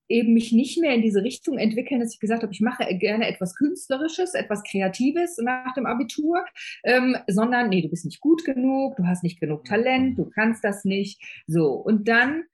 eben 0.09 0.35
mich 0.35 0.53
nicht 0.53 0.79
mehr 0.81 0.95
in 0.95 1.03
diese 1.03 1.23
Richtung 1.23 1.57
entwickeln, 1.57 2.01
dass 2.01 2.13
ich 2.13 2.21
gesagt 2.21 2.43
habe, 2.43 2.53
ich 2.53 2.61
mache 2.61 2.85
gerne 2.99 3.27
etwas 3.27 3.55
Künstlerisches, 3.55 4.35
etwas 4.35 4.63
Kreatives 4.63 5.39
nach 5.39 5.73
dem 5.75 5.87
Abitur, 5.87 6.45
ähm, 6.85 7.17
sondern 7.27 7.71
nee, 7.71 7.81
du 7.81 7.89
bist 7.89 8.05
nicht 8.05 8.21
gut 8.21 8.45
genug, 8.45 8.97
du 8.97 9.07
hast 9.07 9.23
nicht 9.23 9.41
genug 9.41 9.65
Talent, 9.65 10.19
du 10.19 10.29
kannst 10.29 10.63
das 10.63 10.85
nicht. 10.85 11.23
So, 11.47 11.73
und 11.73 12.07
dann 12.07 12.45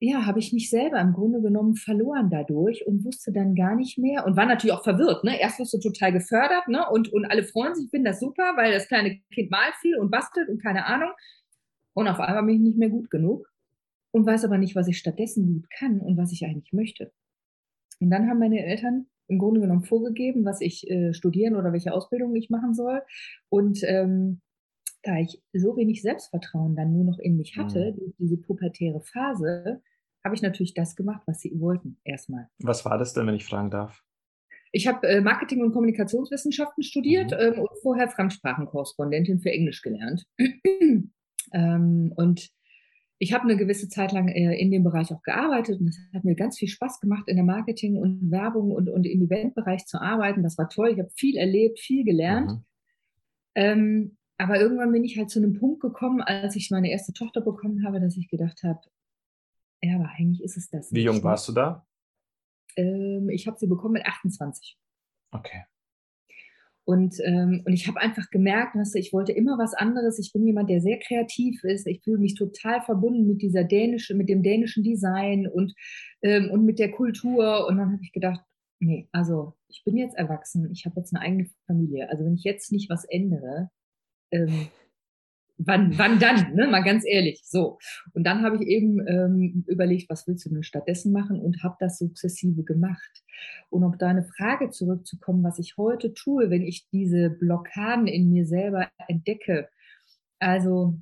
ja, 0.00 0.26
habe 0.26 0.38
ich 0.38 0.52
mich 0.52 0.70
selber 0.70 1.00
im 1.00 1.12
Grunde 1.12 1.40
genommen 1.40 1.74
verloren 1.74 2.30
dadurch 2.30 2.86
und 2.86 3.04
wusste 3.04 3.32
dann 3.32 3.56
gar 3.56 3.74
nicht 3.74 3.98
mehr 3.98 4.24
und 4.24 4.36
war 4.36 4.46
natürlich 4.46 4.74
auch 4.74 4.84
verwirrt. 4.84 5.24
Ne? 5.24 5.40
Erst 5.40 5.58
wirst 5.58 5.74
du 5.74 5.78
total 5.80 6.12
gefördert 6.12 6.68
ne? 6.68 6.88
und, 6.88 7.12
und 7.12 7.24
alle 7.24 7.42
freuen 7.42 7.74
sich, 7.74 7.86
ich 7.86 7.90
finde 7.90 8.10
das 8.10 8.20
super, 8.20 8.52
weil 8.56 8.72
das 8.72 8.86
kleine 8.86 9.18
Kind 9.34 9.50
malt 9.50 9.74
viel 9.80 9.98
und 9.98 10.10
bastelt 10.10 10.48
und 10.48 10.62
keine 10.62 10.86
Ahnung. 10.86 11.10
Und 11.98 12.06
auf 12.06 12.20
einmal 12.20 12.44
bin 12.44 12.54
ich 12.54 12.60
nicht 12.60 12.78
mehr 12.78 12.90
gut 12.90 13.10
genug 13.10 13.52
und 14.12 14.24
weiß 14.24 14.44
aber 14.44 14.56
nicht, 14.56 14.76
was 14.76 14.86
ich 14.86 14.98
stattdessen 14.98 15.52
gut 15.52 15.68
kann 15.68 15.98
und 15.98 16.16
was 16.16 16.30
ich 16.30 16.44
eigentlich 16.44 16.72
möchte. 16.72 17.12
Und 17.98 18.10
dann 18.10 18.28
haben 18.28 18.38
meine 18.38 18.64
Eltern 18.64 19.06
im 19.26 19.40
Grunde 19.40 19.60
genommen 19.60 19.82
vorgegeben, 19.82 20.44
was 20.44 20.60
ich 20.60 20.88
äh, 20.88 21.12
studieren 21.12 21.56
oder 21.56 21.72
welche 21.72 21.92
Ausbildung 21.92 22.36
ich 22.36 22.50
machen 22.50 22.72
soll. 22.72 23.02
Und 23.48 23.80
ähm, 23.82 24.42
da 25.02 25.16
ich 25.18 25.42
so 25.52 25.76
wenig 25.76 26.02
Selbstvertrauen 26.02 26.76
dann 26.76 26.92
nur 26.92 27.02
noch 27.02 27.18
in 27.18 27.36
mich 27.36 27.56
hatte, 27.56 27.96
mhm. 27.98 28.14
diese 28.16 28.36
pubertäre 28.36 29.00
Phase, 29.00 29.82
habe 30.24 30.36
ich 30.36 30.42
natürlich 30.42 30.74
das 30.74 30.94
gemacht, 30.94 31.22
was 31.26 31.40
sie 31.40 31.58
wollten, 31.58 31.98
erstmal. 32.04 32.48
Was 32.60 32.84
war 32.84 32.96
das 32.98 33.12
denn, 33.12 33.26
wenn 33.26 33.34
ich 33.34 33.44
fragen 33.44 33.72
darf? 33.72 34.04
Ich 34.70 34.86
habe 34.86 35.04
äh, 35.08 35.20
Marketing- 35.20 35.62
und 35.62 35.72
Kommunikationswissenschaften 35.72 36.84
studiert 36.84 37.32
mhm. 37.32 37.38
ähm, 37.40 37.60
und 37.62 37.70
vorher 37.82 38.08
Fremdsprachenkorrespondentin 38.08 39.40
für 39.40 39.50
Englisch 39.50 39.82
gelernt. 39.82 40.24
Ähm, 41.52 42.12
und 42.16 42.50
ich 43.20 43.32
habe 43.32 43.44
eine 43.44 43.56
gewisse 43.56 43.88
Zeit 43.88 44.12
lang 44.12 44.28
äh, 44.28 44.54
in 44.54 44.70
dem 44.70 44.84
Bereich 44.84 45.12
auch 45.12 45.22
gearbeitet 45.22 45.80
und 45.80 45.88
es 45.88 45.98
hat 46.14 46.24
mir 46.24 46.36
ganz 46.36 46.58
viel 46.58 46.68
Spaß 46.68 47.00
gemacht, 47.00 47.24
in 47.26 47.36
der 47.36 47.44
Marketing 47.44 47.96
und 47.96 48.30
Werbung 48.30 48.70
und, 48.70 48.88
und 48.88 49.04
im 49.04 49.22
Eventbereich 49.22 49.86
zu 49.86 50.00
arbeiten. 50.00 50.42
Das 50.42 50.56
war 50.56 50.68
toll. 50.68 50.90
Ich 50.90 50.98
habe 50.98 51.10
viel 51.16 51.36
erlebt, 51.36 51.80
viel 51.80 52.04
gelernt. 52.04 52.50
Mhm. 52.50 52.64
Ähm, 53.56 54.16
aber 54.36 54.60
irgendwann 54.60 54.92
bin 54.92 55.02
ich 55.02 55.18
halt 55.18 55.30
zu 55.30 55.40
einem 55.40 55.54
Punkt 55.54 55.80
gekommen, 55.80 56.20
als 56.20 56.54
ich 56.54 56.70
meine 56.70 56.90
erste 56.90 57.12
Tochter 57.12 57.40
bekommen 57.40 57.84
habe, 57.84 58.00
dass 58.00 58.16
ich 58.16 58.28
gedacht 58.28 58.62
habe, 58.62 58.80
ja, 59.82 59.96
aber 59.96 60.10
eigentlich 60.16 60.42
ist 60.42 60.56
es 60.56 60.70
das. 60.70 60.92
Wie 60.92 61.02
jung 61.02 61.16
ne? 61.16 61.24
warst 61.24 61.48
du 61.48 61.52
da? 61.52 61.86
Ähm, 62.76 63.28
ich 63.30 63.46
habe 63.46 63.58
sie 63.58 63.66
bekommen 63.66 63.94
mit 63.94 64.06
28. 64.06 64.78
Okay. 65.32 65.64
Und, 66.88 67.16
ähm, 67.22 67.60
und 67.66 67.74
ich 67.74 67.86
habe 67.86 68.00
einfach 68.00 68.30
gemerkt, 68.30 68.74
weißt 68.74 68.94
du, 68.94 68.98
ich 68.98 69.12
wollte 69.12 69.32
immer 69.32 69.58
was 69.58 69.74
anderes. 69.74 70.18
Ich 70.18 70.32
bin 70.32 70.46
jemand, 70.46 70.70
der 70.70 70.80
sehr 70.80 70.98
kreativ 70.98 71.62
ist. 71.62 71.86
Ich 71.86 72.02
fühle 72.02 72.16
mich 72.16 72.34
total 72.34 72.80
verbunden 72.80 73.26
mit 73.26 73.42
dieser 73.42 73.62
dänischen, 73.62 74.16
mit 74.16 74.30
dem 74.30 74.42
dänischen 74.42 74.82
Design 74.82 75.46
und, 75.46 75.74
ähm, 76.22 76.50
und 76.50 76.64
mit 76.64 76.78
der 76.78 76.90
Kultur. 76.90 77.66
Und 77.68 77.76
dann 77.76 77.92
habe 77.92 78.02
ich 78.02 78.12
gedacht, 78.12 78.40
nee, 78.80 79.06
also 79.12 79.52
ich 79.68 79.82
bin 79.84 79.98
jetzt 79.98 80.16
erwachsen, 80.16 80.70
ich 80.72 80.86
habe 80.86 80.98
jetzt 80.98 81.14
eine 81.14 81.22
eigene 81.22 81.50
Familie. 81.66 82.08
Also 82.08 82.24
wenn 82.24 82.36
ich 82.36 82.44
jetzt 82.44 82.72
nicht 82.72 82.88
was 82.88 83.04
ändere, 83.04 83.68
ähm, 84.30 84.68
wann, 85.58 85.98
wann 85.98 86.18
dann, 86.18 86.54
ne? 86.54 86.68
mal 86.68 86.82
ganz 86.82 87.04
ehrlich. 87.06 87.42
So. 87.44 87.78
Und 88.14 88.24
dann 88.24 88.42
habe 88.42 88.56
ich 88.56 88.62
eben 88.62 89.06
ähm, 89.06 89.64
überlegt, 89.66 90.08
was 90.08 90.26
willst 90.26 90.46
du 90.46 90.50
denn 90.50 90.62
stattdessen 90.62 91.12
machen 91.12 91.40
und 91.40 91.62
habe 91.62 91.76
das 91.80 91.98
sukzessive 91.98 92.64
gemacht. 92.64 93.24
Und 93.68 93.84
um 93.84 93.98
deine 93.98 94.24
Frage 94.24 94.70
zurückzukommen, 94.70 95.42
was 95.42 95.58
ich 95.58 95.76
heute 95.76 96.14
tue, 96.14 96.50
wenn 96.50 96.62
ich 96.62 96.88
diese 96.90 97.30
Blockaden 97.30 98.06
in 98.06 98.30
mir 98.30 98.46
selber 98.46 98.88
entdecke. 99.08 99.68
Also 100.38 100.98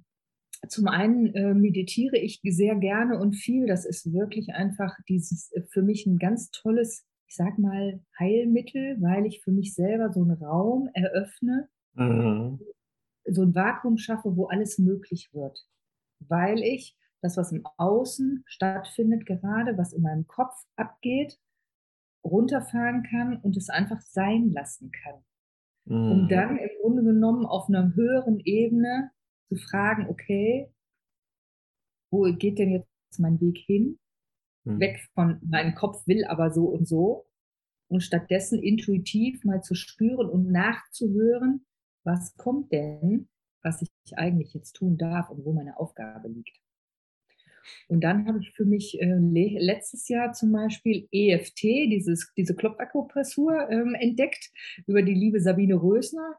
zum 0.68 0.88
einen 0.88 1.34
äh, 1.34 1.54
meditiere 1.54 2.16
ich 2.16 2.40
sehr 2.42 2.76
gerne 2.76 3.18
und 3.18 3.34
viel. 3.34 3.66
Das 3.66 3.84
ist 3.84 4.12
wirklich 4.12 4.54
einfach 4.54 4.96
dieses 5.08 5.52
äh, 5.52 5.62
für 5.70 5.82
mich 5.82 6.06
ein 6.06 6.18
ganz 6.18 6.50
tolles, 6.50 7.04
ich 7.28 7.36
sag 7.36 7.58
mal, 7.58 8.00
Heilmittel, 8.18 8.96
weil 9.00 9.26
ich 9.26 9.42
für 9.42 9.52
mich 9.52 9.74
selber 9.74 10.12
so 10.12 10.22
einen 10.22 10.32
Raum 10.32 10.88
eröffne, 10.94 11.68
mhm 11.94 12.58
so 13.28 13.42
ein 13.42 13.54
Vakuum 13.54 13.98
schaffe, 13.98 14.36
wo 14.36 14.46
alles 14.46 14.78
möglich 14.78 15.30
wird. 15.32 15.66
Weil 16.20 16.58
ich 16.62 16.96
das, 17.22 17.36
was 17.36 17.52
im 17.52 17.66
Außen 17.76 18.44
stattfindet 18.46 19.26
gerade, 19.26 19.76
was 19.76 19.92
in 19.92 20.02
meinem 20.02 20.26
Kopf 20.26 20.54
abgeht, 20.76 21.38
runterfahren 22.24 23.02
kann 23.04 23.38
und 23.40 23.56
es 23.56 23.68
einfach 23.68 24.00
sein 24.00 24.50
lassen 24.52 24.90
kann. 24.90 25.24
Mhm. 25.86 26.10
Um 26.10 26.28
dann 26.28 26.56
im 26.56 26.70
Grunde 26.80 27.02
genommen 27.02 27.46
auf 27.46 27.68
einer 27.68 27.94
höheren 27.94 28.40
Ebene 28.40 29.10
zu 29.48 29.56
fragen, 29.56 30.08
okay, 30.08 30.72
wo 32.10 32.22
geht 32.32 32.58
denn 32.58 32.70
jetzt 32.70 33.18
mein 33.18 33.40
Weg 33.40 33.58
hin? 33.58 33.98
Mhm. 34.64 34.80
Weg 34.80 35.00
von 35.14 35.40
meinem 35.42 35.74
Kopf 35.74 36.06
will 36.06 36.24
aber 36.24 36.50
so 36.50 36.66
und 36.66 36.86
so. 36.86 37.26
Und 37.88 38.02
stattdessen 38.02 38.60
intuitiv 38.62 39.44
mal 39.44 39.62
zu 39.62 39.74
spüren 39.74 40.28
und 40.28 40.50
nachzuhören, 40.50 41.65
was 42.06 42.36
kommt 42.36 42.72
denn, 42.72 43.28
was 43.62 43.82
ich 43.82 43.90
eigentlich 44.16 44.54
jetzt 44.54 44.74
tun 44.74 44.96
darf 44.96 45.28
und 45.28 45.44
wo 45.44 45.52
meine 45.52 45.78
Aufgabe 45.78 46.28
liegt. 46.28 46.56
Und 47.88 48.04
dann 48.04 48.28
habe 48.28 48.38
ich 48.40 48.52
für 48.52 48.64
mich 48.64 49.00
äh, 49.00 49.18
letztes 49.18 50.08
Jahr 50.08 50.32
zum 50.32 50.52
Beispiel 50.52 51.08
EFT, 51.10 51.62
dieses, 51.62 52.32
diese 52.36 52.54
Klopfakupressur, 52.54 53.68
ähm, 53.68 53.96
entdeckt 53.98 54.52
über 54.86 55.02
die 55.02 55.14
liebe 55.14 55.40
Sabine 55.40 55.74
Rösner, 55.74 56.36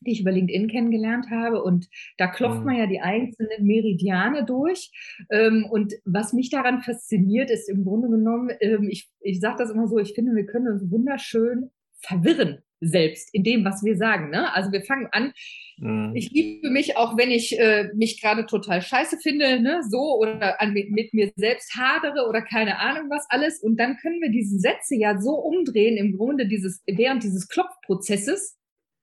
die 0.00 0.12
ich 0.12 0.22
über 0.22 0.32
LinkedIn 0.32 0.68
kennengelernt 0.68 1.30
habe. 1.30 1.62
Und 1.62 1.88
da 2.16 2.26
klopft 2.26 2.60
mhm. 2.60 2.64
man 2.64 2.76
ja 2.78 2.86
die 2.86 3.00
einzelnen 3.00 3.66
Meridiane 3.66 4.46
durch. 4.46 4.90
Ähm, 5.30 5.66
und 5.70 5.92
was 6.06 6.32
mich 6.32 6.48
daran 6.48 6.80
fasziniert, 6.80 7.50
ist 7.50 7.68
im 7.68 7.84
Grunde 7.84 8.08
genommen, 8.08 8.50
ähm, 8.60 8.88
ich, 8.88 9.10
ich 9.20 9.40
sage 9.40 9.56
das 9.58 9.70
immer 9.70 9.88
so, 9.88 9.98
ich 9.98 10.14
finde, 10.14 10.34
wir 10.34 10.46
können 10.46 10.68
uns 10.68 10.90
wunderschön 10.90 11.70
verwirren 12.00 12.62
selbst 12.84 13.32
in 13.32 13.42
dem, 13.42 13.64
was 13.64 13.82
wir 13.82 13.96
sagen. 13.96 14.30
Ne? 14.30 14.52
Also 14.54 14.72
wir 14.72 14.82
fangen 14.82 15.08
an, 15.12 15.32
mhm. 15.78 16.12
ich 16.14 16.30
liebe 16.30 16.70
mich 16.70 16.96
auch, 16.96 17.16
wenn 17.16 17.30
ich 17.30 17.58
äh, 17.58 17.90
mich 17.94 18.20
gerade 18.20 18.46
total 18.46 18.82
scheiße 18.82 19.18
finde, 19.18 19.60
ne? 19.60 19.82
so 19.88 20.18
oder 20.18 20.60
an, 20.60 20.72
mit, 20.72 20.90
mit, 20.90 21.14
mir 21.14 21.32
selbst 21.36 21.74
hadere 21.76 22.28
oder 22.28 22.42
keine 22.42 22.78
Ahnung 22.78 23.10
was 23.10 23.26
alles. 23.28 23.60
Und 23.62 23.78
dann 23.78 23.96
können 23.96 24.20
wir 24.20 24.30
diese 24.30 24.58
Sätze 24.58 24.96
ja 24.96 25.20
so 25.20 25.34
umdrehen 25.34 25.96
im 25.96 26.16
Grunde 26.16 26.46
dieses, 26.46 26.82
während 26.86 27.22
dieses 27.22 27.48
Klopfprozesses, 27.48 28.56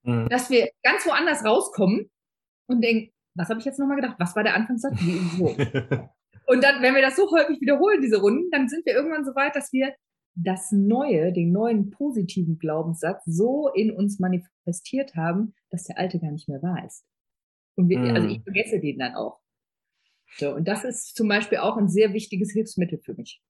mhm. 0.04 0.28
dass 0.30 0.50
wir 0.50 0.70
ganz 0.84 1.06
woanders 1.06 1.46
rauskommen 1.46 2.10
und 2.68 2.84
denken, 2.84 3.12
was 3.36 3.50
habe 3.50 3.60
ich 3.60 3.66
jetzt 3.66 3.80
nochmal 3.80 3.96
gedacht? 3.96 4.16
Was 4.20 4.36
war 4.36 4.44
der 4.44 4.56
Anfangssatz? 4.56 4.94
Wie, 5.00 5.18
so. 5.38 5.46
und 6.48 6.64
dann, 6.64 6.82
wenn 6.82 6.96
wir 6.96 7.02
das 7.02 7.16
so 7.16 7.30
häufig 7.32 7.62
wiederholen, 7.62 8.02
diese 8.02 8.20
Runden, 8.20 8.50
dann 8.52 8.68
sind 8.68 8.86
wir 8.86 8.94
irgendwann 8.94 9.24
so 9.24 9.34
weit, 9.36 9.56
dass 9.56 9.72
wir 9.72 9.94
das 10.36 10.72
Neue, 10.72 11.34
den 11.34 11.52
neuen 11.52 11.90
positiven 11.90 12.58
Glaubenssatz 12.58 13.24
so 13.26 13.70
in 13.70 13.92
uns 13.92 14.20
manifestiert 14.20 15.16
haben, 15.16 15.54
dass 15.70 15.84
der 15.84 15.98
alte 15.98 16.20
gar 16.20 16.32
nicht 16.32 16.48
mehr 16.48 16.62
wahr 16.62 16.86
ist. 16.86 17.06
Und 17.76 17.90
wir, 17.90 18.00
mm. 18.00 18.16
also 18.16 18.28
ich 18.28 18.42
vergesse 18.44 18.80
den 18.80 19.00
dann 19.00 19.16
auch. 19.16 19.40
So, 20.38 20.56
und 20.56 20.68
das 20.68 20.84
ist 20.84 21.16
zum 21.16 21.28
Beispiel 21.28 21.58
auch 21.58 21.78
ein 21.78 21.90
sehr 21.90 22.14
wichtiges 22.14 22.52
Hilfsmittel 22.52 23.00
für 23.00 23.14
mich. 23.14 23.42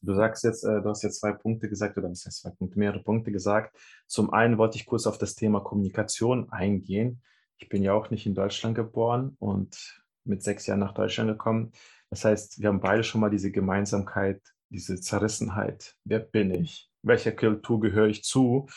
Du 0.00 0.14
sagst 0.14 0.42
jetzt, 0.42 0.64
äh, 0.64 0.82
du 0.82 0.88
hast 0.88 1.02
jetzt 1.02 1.20
zwei 1.20 1.32
Punkte 1.32 1.68
gesagt, 1.68 1.96
oder 1.96 2.10
was 2.10 2.24
heißt 2.26 2.40
zwei 2.40 2.50
Punkte, 2.50 2.78
mehrere 2.78 3.02
Punkte 3.02 3.30
gesagt. 3.30 3.76
Zum 4.06 4.32
einen 4.32 4.58
wollte 4.58 4.76
ich 4.76 4.86
kurz 4.86 5.06
auf 5.06 5.18
das 5.18 5.34
Thema 5.34 5.60
Kommunikation 5.60 6.50
eingehen. 6.50 7.22
Ich 7.58 7.68
bin 7.68 7.82
ja 7.82 7.92
auch 7.92 8.10
nicht 8.10 8.26
in 8.26 8.34
Deutschland 8.34 8.74
geboren 8.74 9.36
und 9.38 10.02
mit 10.24 10.42
sechs 10.42 10.66
Jahren 10.66 10.80
nach 10.80 10.94
Deutschland 10.94 11.30
gekommen. 11.30 11.72
Das 12.10 12.24
heißt, 12.24 12.60
wir 12.60 12.68
haben 12.68 12.80
beide 12.80 13.04
schon 13.04 13.20
mal 13.20 13.30
diese 13.30 13.52
Gemeinsamkeit 13.52 14.42
diese 14.72 15.00
Zerrissenheit. 15.00 15.94
Wer 16.04 16.18
bin 16.18 16.50
ich? 16.50 16.90
Welcher 17.02 17.32
Kultur 17.32 17.80
gehöre 17.80 18.08
ich 18.08 18.24
zu? 18.24 18.68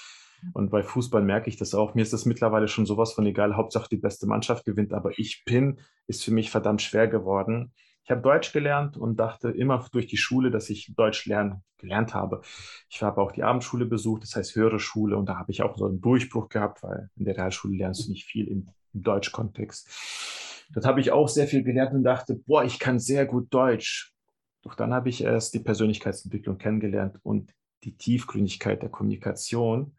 Und 0.53 0.69
bei 0.69 0.83
Fußball 0.83 1.23
merke 1.23 1.49
ich 1.49 1.57
das 1.57 1.73
auch. 1.73 1.95
Mir 1.95 2.01
ist 2.01 2.13
das 2.13 2.25
mittlerweile 2.25 2.67
schon 2.67 2.85
sowas 2.85 3.13
von 3.13 3.25
egal. 3.25 3.55
Hauptsache 3.55 3.87
die 3.89 3.97
beste 3.97 4.27
Mannschaft 4.27 4.65
gewinnt, 4.65 4.93
aber 4.93 5.17
ich 5.17 5.43
bin, 5.45 5.79
ist 6.07 6.23
für 6.23 6.31
mich 6.31 6.51
verdammt 6.51 6.81
schwer 6.81 7.07
geworden. 7.07 7.73
Ich 8.03 8.11
habe 8.11 8.21
Deutsch 8.21 8.53
gelernt 8.53 8.97
und 8.97 9.19
dachte 9.19 9.49
immer 9.49 9.83
durch 9.91 10.05
die 10.05 10.17
Schule, 10.17 10.51
dass 10.51 10.69
ich 10.69 10.93
Deutsch 10.95 11.25
lernen, 11.25 11.63
gelernt 11.77 12.13
habe. 12.13 12.41
Ich 12.87 13.01
habe 13.01 13.19
auch 13.19 13.31
die 13.31 13.41
Abendschule 13.41 13.87
besucht, 13.87 14.21
das 14.21 14.35
heißt 14.35 14.55
höhere 14.55 14.79
Schule, 14.79 15.17
und 15.17 15.27
da 15.27 15.37
habe 15.39 15.51
ich 15.51 15.63
auch 15.63 15.75
so 15.75 15.87
einen 15.87 16.01
Durchbruch 16.01 16.49
gehabt, 16.49 16.83
weil 16.83 17.09
in 17.15 17.25
der 17.25 17.35
Realschule 17.35 17.75
lernst 17.75 18.05
du 18.05 18.11
nicht 18.11 18.25
viel 18.25 18.47
im, 18.47 18.69
im 18.93 19.01
Deutschkontext. 19.01 19.89
Dort 20.71 20.85
habe 20.85 21.01
ich 21.01 21.11
auch 21.11 21.27
sehr 21.27 21.47
viel 21.47 21.63
gelernt 21.63 21.93
und 21.93 22.03
dachte, 22.03 22.35
boah, 22.35 22.63
ich 22.63 22.77
kann 22.77 22.99
sehr 22.99 23.25
gut 23.25 23.47
Deutsch. 23.51 24.14
Doch 24.65 24.75
dann 24.75 24.93
habe 24.93 25.09
ich 25.09 25.23
erst 25.23 25.53
die 25.53 25.59
Persönlichkeitsentwicklung 25.59 26.57
kennengelernt 26.57 27.19
und 27.23 27.53
die 27.83 27.95
Tiefgründigkeit 27.95 28.81
der 28.81 28.89
Kommunikation. 28.89 29.95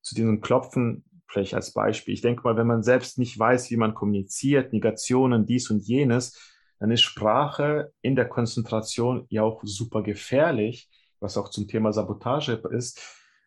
Zu 0.00 0.14
diesem 0.14 0.40
Klopfen 0.40 1.04
vielleicht 1.28 1.54
als 1.54 1.72
Beispiel. 1.72 2.14
Ich 2.14 2.22
denke 2.22 2.42
mal, 2.42 2.56
wenn 2.56 2.66
man 2.66 2.82
selbst 2.82 3.18
nicht 3.18 3.38
weiß, 3.38 3.70
wie 3.70 3.76
man 3.76 3.94
kommuniziert, 3.94 4.72
Negationen, 4.72 5.44
dies 5.44 5.70
und 5.70 5.86
jenes, 5.86 6.54
dann 6.78 6.90
ist 6.90 7.02
Sprache 7.02 7.92
in 8.00 8.16
der 8.16 8.28
Konzentration 8.28 9.26
ja 9.28 9.42
auch 9.42 9.60
super 9.64 10.02
gefährlich, 10.02 10.88
was 11.20 11.36
auch 11.36 11.50
zum 11.50 11.68
Thema 11.68 11.92
Sabotage 11.92 12.62
ist, 12.70 13.00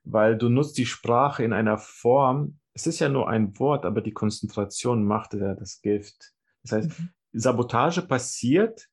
weil 0.04 0.38
du 0.38 0.50
nutzt 0.50 0.78
die 0.78 0.86
Sprache 0.86 1.44
in 1.44 1.54
einer 1.54 1.78
Form, 1.78 2.60
es 2.74 2.88
ist 2.88 3.00
ja 3.00 3.10
nur 3.10 3.30
ein 3.30 3.58
Wort, 3.60 3.86
aber 3.86 4.02
die 4.02 4.14
Konzentration 4.14 5.04
macht 5.04 5.34
ja 5.34 5.56
das 5.56 5.82
Gift. 5.82 6.34
Das 6.64 6.72
heißt, 6.74 7.00
mhm. 7.00 7.10
Sabotage 7.34 8.02
passiert, 8.02 8.88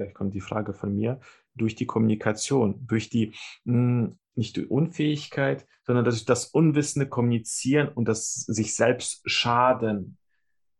gleich 0.00 0.14
kommt 0.14 0.34
die 0.34 0.40
Frage 0.40 0.72
von 0.72 0.94
mir, 0.94 1.20
durch 1.54 1.74
die 1.74 1.86
Kommunikation, 1.86 2.86
durch 2.86 3.10
die 3.10 3.34
mh, 3.64 3.74
hm, 3.74 4.18
nicht 4.34 4.56
die 4.56 4.64
Unfähigkeit, 4.64 5.66
sondern 5.84 6.04
durch 6.04 6.24
das 6.24 6.46
unwissende 6.46 7.08
Kommunizieren 7.08 7.88
und 7.88 8.06
das 8.06 8.32
sich 8.34 8.74
selbst 8.74 9.20
schaden. 9.28 10.16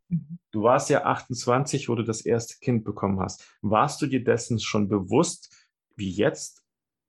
Mhm. 0.08 0.38
Du 0.50 0.62
warst 0.62 0.88
ja 0.88 1.04
28, 1.04 1.88
wo 1.88 1.94
du 1.94 2.02
das 2.02 2.22
erste 2.22 2.58
Kind 2.60 2.84
bekommen 2.84 3.20
hast. 3.20 3.44
Warst 3.60 4.00
du 4.00 4.06
dir 4.06 4.24
dessen 4.24 4.58
schon 4.58 4.88
bewusst, 4.88 5.54
wie 5.96 6.10
jetzt? 6.10 6.64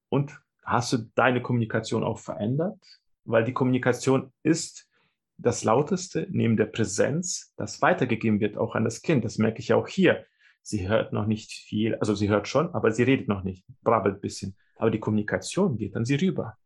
Und 0.09 0.41
hast 0.63 0.91
du 0.91 0.97
deine 1.15 1.41
Kommunikation 1.41 2.03
auch 2.03 2.19
verändert? 2.19 2.79
Weil 3.23 3.45
die 3.45 3.53
Kommunikation 3.53 4.33
ist 4.43 4.89
das 5.37 5.63
Lauteste 5.63 6.27
neben 6.29 6.57
der 6.57 6.65
Präsenz, 6.65 7.53
das 7.55 7.81
weitergegeben 7.81 8.39
wird 8.39 8.57
auch 8.57 8.75
an 8.75 8.83
das 8.83 9.01
Kind. 9.01 9.23
Das 9.23 9.37
merke 9.37 9.59
ich 9.59 9.73
auch 9.73 9.87
hier. 9.87 10.25
Sie 10.63 10.87
hört 10.87 11.11
noch 11.11 11.25
nicht 11.25 11.51
viel, 11.51 11.95
also 11.95 12.13
sie 12.15 12.29
hört 12.29 12.47
schon, 12.47 12.73
aber 12.73 12.91
sie 12.91 13.03
redet 13.03 13.27
noch 13.27 13.43
nicht, 13.43 13.65
brabbelt 13.81 14.15
ein 14.15 14.21
bisschen. 14.21 14.55
Aber 14.75 14.91
die 14.91 14.99
Kommunikation 14.99 15.77
geht 15.77 15.95
an 15.95 16.05
sie 16.05 16.15
rüber. 16.15 16.57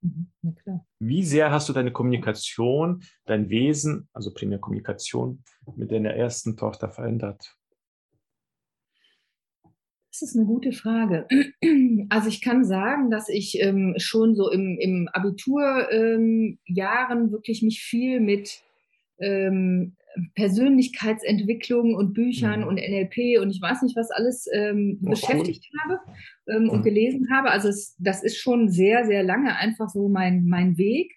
Mhm, 0.00 0.26
Wie 0.98 1.22
sehr 1.24 1.50
hast 1.52 1.68
du 1.68 1.72
deine 1.72 1.92
Kommunikation, 1.92 3.04
dein 3.24 3.48
Wesen, 3.48 4.08
also 4.12 4.34
primär 4.34 4.58
Kommunikation, 4.58 5.44
mit 5.76 5.92
deiner 5.92 6.14
ersten 6.14 6.56
Tochter 6.56 6.90
verändert? 6.90 7.56
Das 10.10 10.22
ist 10.22 10.36
eine 10.36 10.44
gute 10.46 10.72
Frage. 10.72 11.26
Also 12.08 12.28
ich 12.28 12.42
kann 12.42 12.64
sagen, 12.64 13.10
dass 13.10 13.28
ich 13.30 13.58
ähm, 13.60 13.94
schon 13.96 14.34
so 14.34 14.50
im, 14.50 14.76
im 14.78 15.08
Abiturjahren 15.12 16.58
ähm, 16.68 17.32
wirklich 17.32 17.62
mich 17.62 17.80
viel 17.80 18.20
mit 18.20 18.62
ähm, 19.18 19.96
Persönlichkeitsentwicklung 20.34 21.94
und 21.94 22.12
Büchern 22.12 22.60
mhm. 22.60 22.66
und 22.66 22.74
NLP 22.76 23.40
und 23.40 23.50
ich 23.50 23.60
weiß 23.60 23.82
nicht, 23.82 23.96
was 23.96 24.10
alles 24.10 24.46
ähm, 24.52 25.00
oh, 25.02 25.10
beschäftigt 25.10 25.70
cool. 25.72 25.80
habe 25.80 26.00
ähm, 26.48 26.68
und 26.70 26.80
mhm. 26.80 26.84
gelesen 26.84 27.28
habe. 27.32 27.50
Also 27.50 27.68
es, 27.68 27.96
das 27.98 28.22
ist 28.22 28.38
schon 28.38 28.68
sehr, 28.68 29.04
sehr 29.04 29.22
lange 29.22 29.56
einfach 29.56 29.88
so 29.88 30.08
mein, 30.08 30.44
mein 30.44 30.76
Weg. 30.78 31.12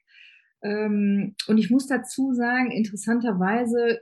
Ähm, 0.63 1.35
und 1.47 1.57
ich 1.57 1.69
muss 1.69 1.87
dazu 1.87 2.33
sagen, 2.33 2.71
interessanterweise 2.71 3.99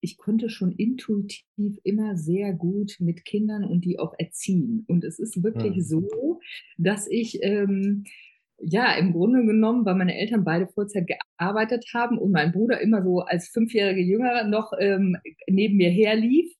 ich 0.00 0.16
konnte 0.16 0.48
schon 0.48 0.72
intuitiv 0.72 1.78
immer 1.84 2.16
sehr 2.16 2.52
gut 2.54 2.96
mit 3.00 3.24
Kindern 3.24 3.64
und 3.64 3.84
die 3.84 3.98
auch 3.98 4.14
erziehen. 4.18 4.84
Und 4.88 5.04
es 5.04 5.18
ist 5.18 5.42
wirklich 5.42 5.76
mhm. 5.76 5.82
so, 5.82 6.40
dass 6.78 7.06
ich 7.06 7.42
ähm, 7.42 8.04
ja 8.62 8.94
im 8.94 9.12
Grunde 9.12 9.44
genommen, 9.44 9.84
weil 9.84 9.94
meine 9.94 10.16
Eltern 10.16 10.44
beide 10.44 10.68
Vollzeit 10.68 11.06
gearbeitet 11.06 11.84
haben 11.94 12.18
und 12.18 12.32
mein 12.32 12.52
Bruder 12.52 12.80
immer 12.80 13.02
so 13.02 13.20
als 13.20 13.48
fünfjährige 13.48 14.02
Jüngere 14.02 14.46
noch 14.46 14.72
ähm, 14.78 15.16
neben 15.48 15.76
mir 15.76 15.90
herlief. 15.90 16.52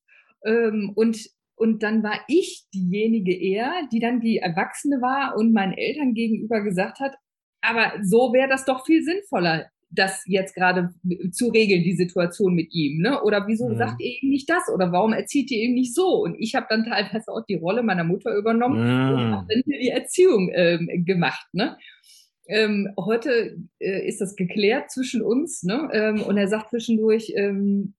Ähm, 0.45 0.91
und 0.95 1.29
und 1.55 1.83
dann 1.83 2.01
war 2.01 2.19
ich 2.27 2.65
diejenige 2.73 3.39
eher, 3.39 3.71
die 3.91 3.99
dann 3.99 4.19
die 4.19 4.37
Erwachsene 4.37 4.95
war 4.99 5.37
und 5.37 5.53
meinen 5.53 5.73
Eltern 5.73 6.15
gegenüber 6.15 6.63
gesagt 6.63 6.99
hat, 6.99 7.13
aber 7.61 7.93
so 8.01 8.33
wäre 8.33 8.49
das 8.49 8.65
doch 8.65 8.83
viel 8.83 9.03
sinnvoller 9.03 9.69
das 9.91 10.23
jetzt 10.25 10.55
gerade 10.55 10.89
zu 11.31 11.49
regeln, 11.49 11.83
die 11.83 11.95
Situation 11.95 12.55
mit 12.55 12.73
ihm, 12.73 13.01
ne? 13.01 13.21
Oder 13.23 13.45
wieso 13.47 13.67
mhm. 13.67 13.75
sagt 13.75 14.01
ihr 14.01 14.21
ihm 14.21 14.29
nicht 14.29 14.49
das? 14.49 14.69
Oder 14.73 14.91
warum 14.91 15.13
erzieht 15.13 15.51
ihr 15.51 15.63
ihm 15.63 15.73
nicht 15.73 15.93
so? 15.93 16.21
Und 16.23 16.35
ich 16.39 16.55
habe 16.55 16.67
dann 16.69 16.85
teilweise 16.89 17.31
auch 17.31 17.45
die 17.47 17.55
Rolle 17.55 17.83
meiner 17.83 18.03
Mutter 18.03 18.35
übernommen 18.35 18.81
mhm. 18.81 19.13
und 19.13 19.31
habe 19.31 19.47
dann 19.49 19.63
hier 19.65 19.79
die 19.79 19.89
Erziehung 19.89 20.49
ähm, 20.53 20.89
gemacht, 21.05 21.47
ne? 21.53 21.77
Ähm, 22.47 22.91
heute 22.97 23.57
äh, 23.79 24.07
ist 24.07 24.19
das 24.19 24.35
geklärt 24.35 24.91
zwischen 24.91 25.21
uns, 25.21 25.63
ne? 25.63 25.89
Ähm, 25.93 26.21
und 26.21 26.37
er 26.37 26.47
sagt 26.47 26.69
zwischendurch, 26.69 27.33
ähm, 27.35 27.93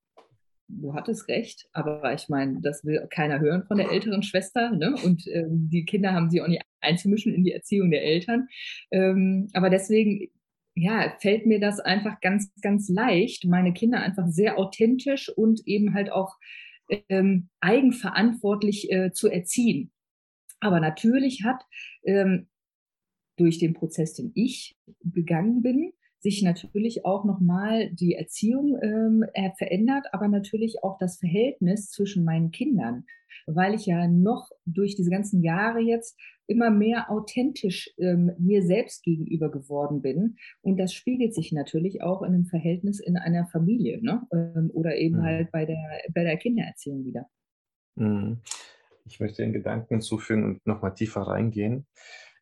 du 0.68 0.94
hattest 0.94 1.28
recht, 1.28 1.68
aber 1.72 2.12
ich 2.14 2.28
meine, 2.28 2.61
das 2.61 2.84
will 2.84 3.06
keiner 3.11 3.40
hören 3.40 3.64
von 3.64 3.76
der 3.76 3.90
älteren 3.90 4.22
Schwester, 4.22 4.70
ne? 4.70 4.94
Und 5.04 5.26
ähm, 5.28 5.68
die 5.70 5.84
Kinder 5.84 6.12
haben 6.12 6.30
sich 6.30 6.40
auch 6.42 6.49
nicht 6.49 6.62
einzumischen 6.80 7.32
in 7.34 7.44
die 7.44 7.52
Erziehung 7.52 7.90
der 7.90 8.02
Eltern. 8.02 8.49
Ähm, 8.90 9.49
aber 9.52 9.70
deswegen 9.70 10.28
ja, 10.74 11.14
fällt 11.20 11.46
mir 11.46 11.60
das 11.60 11.80
einfach 11.80 12.20
ganz, 12.20 12.50
ganz 12.62 12.88
leicht, 12.88 13.44
meine 13.44 13.72
Kinder 13.72 14.00
einfach 14.00 14.26
sehr 14.28 14.58
authentisch 14.58 15.28
und 15.28 15.61
eben 15.66 15.94
halt 15.94 16.11
auch 16.11 16.37
ähm, 17.08 17.48
eigenverantwortlich 17.61 18.90
äh, 18.90 19.12
zu 19.12 19.28
erziehen. 19.28 19.92
Aber 20.61 20.80
natürlich 20.80 21.44
hat 21.44 21.62
ähm, 22.04 22.48
durch 23.37 23.58
den 23.58 23.74
Prozess, 23.74 24.14
den 24.14 24.32
ich 24.35 24.76
gegangen 25.02 25.62
bin, 25.62 25.92
sich 26.20 26.42
natürlich 26.42 27.04
auch 27.04 27.24
nochmal 27.24 27.90
die 27.92 28.14
Erziehung 28.14 28.78
ähm, 28.80 29.24
verändert, 29.58 30.06
aber 30.12 30.28
natürlich 30.28 30.85
auch 30.85 30.96
das 30.98 31.18
Verhältnis 31.18 31.90
zwischen 31.90 32.24
meinen 32.24 32.52
Kindern, 32.52 33.04
weil 33.46 33.74
ich 33.74 33.87
ja 33.87 34.06
noch 34.06 34.50
durch 34.64 34.94
diese 34.94 35.11
ganzen 35.11 35.42
Jahre 35.42 35.80
jetzt 35.80 36.16
immer 36.46 36.70
mehr 36.70 37.11
authentisch 37.11 37.90
ähm, 37.98 38.33
mir 38.38 38.62
selbst 38.62 39.02
gegenüber 39.02 39.50
geworden 39.50 40.02
bin. 40.02 40.37
Und 40.61 40.78
das 40.78 40.92
spiegelt 40.92 41.35
sich 41.35 41.52
natürlich 41.52 42.02
auch 42.02 42.22
in 42.22 42.33
dem 42.33 42.44
Verhältnis 42.46 43.00
in 43.00 43.16
einer 43.16 43.46
Familie 43.46 44.02
ne? 44.02 44.22
Ähm, 44.33 44.70
oder 44.72 44.96
eben 44.96 45.18
mhm. 45.18 45.22
halt 45.22 45.52
bei 45.52 45.64
der, 45.64 46.00
bei 46.14 46.24
der 46.24 46.37
Kindererziehung 46.37 47.05
wieder. 47.05 47.26
Mhm. 47.96 48.40
Ich 49.05 49.20
möchte 49.20 49.42
den 49.42 49.52
Gedanken 49.52 50.00
zufügen 50.00 50.44
und 50.44 50.66
nochmal 50.66 50.94
tiefer 50.94 51.22
reingehen. 51.22 51.87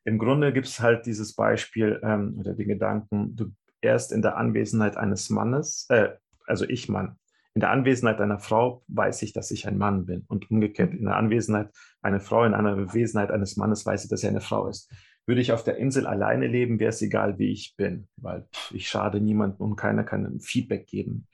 Im 0.04 0.18
Grunde 0.18 0.52
gibt 0.52 0.66
es 0.66 0.80
halt 0.80 1.06
dieses 1.06 1.34
Beispiel 1.34 2.00
ähm, 2.02 2.36
oder 2.38 2.54
den 2.54 2.68
Gedanken, 2.68 3.36
du 3.36 3.52
erst 3.80 4.12
in 4.12 4.22
der 4.22 4.36
Anwesenheit 4.36 4.96
eines 4.96 5.30
Mannes, 5.30 5.86
äh, 5.88 6.10
also 6.46 6.64
ich 6.68 6.88
Mann, 6.88 7.16
in 7.54 7.60
der 7.60 7.70
Anwesenheit 7.70 8.20
einer 8.20 8.38
Frau 8.38 8.84
weiß 8.88 9.22
ich, 9.22 9.32
dass 9.32 9.50
ich 9.50 9.66
ein 9.66 9.76
Mann 9.76 10.06
bin. 10.06 10.24
Und 10.28 10.50
umgekehrt, 10.50 10.92
in 10.92 11.04
der 11.04 11.16
Anwesenheit 11.16 11.70
einer 12.00 12.20
Frau, 12.20 12.44
in 12.44 12.54
einer 12.54 12.70
Anwesenheit 12.70 13.30
eines 13.30 13.56
Mannes 13.56 13.84
weiß 13.84 14.04
ich, 14.04 14.10
dass 14.10 14.22
er 14.22 14.30
eine 14.30 14.40
Frau 14.40 14.68
ist. 14.68 14.90
Würde 15.26 15.40
ich 15.40 15.52
auf 15.52 15.64
der 15.64 15.76
Insel 15.76 16.06
alleine 16.06 16.46
leben, 16.46 16.78
wäre 16.78 16.90
es 16.90 17.02
egal, 17.02 17.38
wie 17.38 17.52
ich 17.52 17.74
bin, 17.76 18.08
weil 18.16 18.48
ich 18.72 18.88
schade 18.88 19.20
niemandem 19.20 19.66
und 19.66 19.76
keiner 19.76 20.04
kann 20.04 20.40
Feedback 20.40 20.86
geben. 20.86 21.26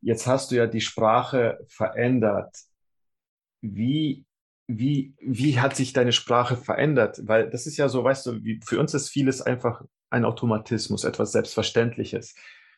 Jetzt 0.00 0.26
hast 0.26 0.50
du 0.50 0.56
ja 0.56 0.66
die 0.66 0.80
Sprache 0.80 1.58
verändert. 1.66 2.56
Wie, 3.60 4.24
wie, 4.68 5.14
wie 5.20 5.58
hat 5.58 5.74
sich 5.74 5.92
deine 5.92 6.12
Sprache 6.12 6.56
verändert? 6.56 7.20
Weil 7.24 7.50
das 7.50 7.66
ist 7.66 7.76
ja 7.76 7.88
so, 7.88 8.04
weißt 8.04 8.26
du, 8.26 8.44
wie, 8.44 8.60
für 8.64 8.78
uns 8.78 8.94
ist 8.94 9.08
vieles 9.08 9.42
einfach 9.42 9.82
ein 10.10 10.24
Automatismus, 10.24 11.04
etwas 11.04 11.32
Selbstverständliches. 11.32 12.36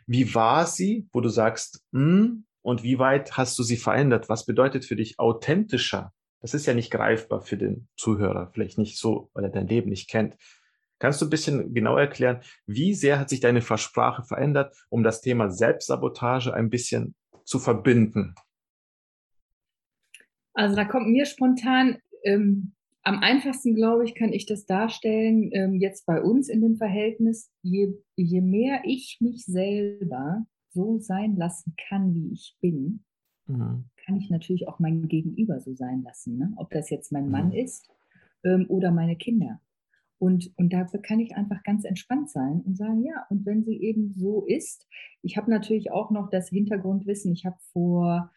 Wie 0.09 0.35
war 0.35 0.67
sie, 0.67 1.07
wo 1.13 1.21
du 1.21 1.29
sagst, 1.29 1.85
hm, 1.93 2.47
und 2.63 2.83
wie 2.83 2.99
weit 2.99 3.37
hast 3.37 3.59
du 3.59 3.63
sie 3.63 3.77
verändert? 3.77 4.31
Was 4.31 4.47
bedeutet 4.47 4.87
für 4.87 4.97
dich 4.97 5.19
authentischer? 5.19 6.15
Das 6.41 6.55
ist 6.55 6.65
ja 6.65 6.73
nicht 6.73 6.91
greifbar 6.91 7.43
für 7.43 7.59
den 7.59 7.89
Zuhörer, 7.95 8.51
vielleicht 8.55 8.79
nicht 8.79 8.99
so, 8.99 9.31
weil 9.35 9.45
er 9.45 9.51
dein 9.51 9.69
Leben 9.69 9.91
nicht 9.91 10.09
kennt. 10.09 10.37
Kannst 10.99 11.21
du 11.21 11.27
ein 11.27 11.31
bisschen 11.31 11.75
genauer 11.75 12.01
erklären, 12.01 12.41
wie 12.67 12.95
sehr 12.95 13.21
hat 13.21 13.29
sich 13.29 13.41
deine 13.41 13.61
Versprache 13.61 14.25
verändert, 14.25 14.75
um 14.89 15.03
das 15.03 15.21
Thema 15.21 15.51
Selbstsabotage 15.51 16.55
ein 16.55 16.71
bisschen 16.71 17.15
zu 17.45 17.59
verbinden? 17.59 18.35
Also 20.55 20.75
da 20.75 20.87
kommt 20.87 21.09
mir 21.09 21.27
spontan 21.27 21.99
ähm, 22.25 22.73
am 23.09 23.21
einfachsten, 23.21 23.75
glaube 23.75 24.05
ich, 24.05 24.15
kann 24.15 24.35
ich 24.35 24.45
das 24.45 24.67
darstellen, 24.67 25.49
ähm, 25.53 25.75
jetzt 25.75 26.05
bei 26.05 26.23
uns 26.23 26.51
in 26.51 26.61
dem 26.61 26.77
Verhältnis, 26.77 27.51
je, 27.63 27.95
je 28.17 28.43
mehr 28.43 28.83
ich 28.85 29.17
mich 29.21 29.47
selber 29.47 30.45
so 30.69 30.99
sein 30.99 31.37
lassen 31.37 31.75
kann, 31.89 32.15
wie 32.15 32.33
ich 32.35 32.59
bin, 32.61 33.05
mhm. 33.47 33.87
kann 34.05 34.17
ich 34.17 34.29
natürlich 34.29 34.69
auch 34.69 34.79
mein 34.79 35.09
Gegenüber 35.09 35.59
so 35.59 35.75
sein 35.75 36.03
lassen. 36.03 36.37
Ne? 36.37 36.53
Ob 36.57 36.71
das 36.71 36.91
jetzt 36.91 37.11
mein 37.11 37.27
mhm. 37.27 37.31
Mann 37.31 37.53
ist 37.53 37.89
ähm, 38.45 38.67
oder 38.69 38.91
meine 38.91 39.17
Kinder. 39.17 39.59
Und, 40.19 40.53
und 40.57 40.75
dafür 40.75 41.01
kann 41.01 41.21
ich 41.21 41.35
einfach 41.35 41.63
ganz 41.63 41.85
entspannt 41.85 42.29
sein 42.29 42.61
und 42.61 42.77
sagen, 42.77 43.05
ja, 43.05 43.25
und 43.31 43.47
wenn 43.47 43.65
sie 43.65 43.81
eben 43.81 44.13
so 44.13 44.45
ist, 44.45 44.87
ich 45.23 45.39
habe 45.39 45.51
natürlich 45.51 45.93
auch 45.93 46.11
noch 46.11 46.29
das 46.29 46.51
Hintergrundwissen, 46.51 47.33
ich 47.33 47.47
habe 47.47 47.57
vor 47.73 48.31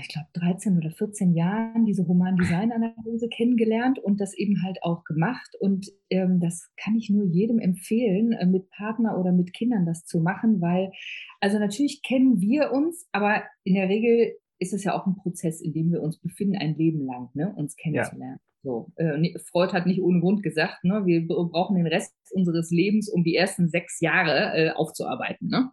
ich 0.00 0.08
glaube, 0.08 0.28
13 0.34 0.76
oder 0.76 0.90
14 0.90 1.34
Jahren 1.34 1.84
diese 1.86 2.06
Human 2.06 2.36
Design 2.36 2.70
Analyse 2.70 3.28
kennengelernt 3.28 3.98
und 3.98 4.20
das 4.20 4.32
eben 4.34 4.62
halt 4.62 4.78
auch 4.82 5.02
gemacht. 5.04 5.56
Und 5.58 5.90
ähm, 6.08 6.38
das 6.40 6.70
kann 6.76 6.94
ich 6.94 7.10
nur 7.10 7.24
jedem 7.24 7.58
empfehlen, 7.58 8.32
äh, 8.32 8.46
mit 8.46 8.70
Partner 8.70 9.18
oder 9.18 9.32
mit 9.32 9.52
Kindern 9.52 9.84
das 9.84 10.04
zu 10.04 10.20
machen, 10.20 10.60
weil, 10.60 10.92
also 11.40 11.58
natürlich 11.58 12.02
kennen 12.02 12.40
wir 12.40 12.70
uns, 12.70 13.08
aber 13.10 13.42
in 13.64 13.74
der 13.74 13.88
Regel 13.88 14.36
ist 14.60 14.72
es 14.72 14.84
ja 14.84 14.94
auch 14.94 15.06
ein 15.06 15.16
Prozess, 15.16 15.60
in 15.60 15.72
dem 15.72 15.90
wir 15.90 16.00
uns 16.00 16.18
befinden, 16.20 16.56
ein 16.56 16.76
Leben 16.76 17.04
lang, 17.04 17.30
ne, 17.34 17.52
uns 17.56 17.74
kennenzulernen. 17.74 18.38
Ja. 18.38 18.52
So, 18.64 18.92
äh, 18.94 19.36
Freud 19.50 19.72
hat 19.72 19.86
nicht 19.86 20.00
ohne 20.00 20.20
Grund 20.20 20.44
gesagt, 20.44 20.84
ne, 20.84 21.02
wir 21.04 21.26
brauchen 21.26 21.74
den 21.74 21.88
Rest 21.88 22.14
unseres 22.30 22.70
Lebens, 22.70 23.08
um 23.08 23.24
die 23.24 23.34
ersten 23.34 23.68
sechs 23.68 24.00
Jahre 24.00 24.52
äh, 24.54 24.70
aufzuarbeiten. 24.70 25.48
Ne? 25.48 25.70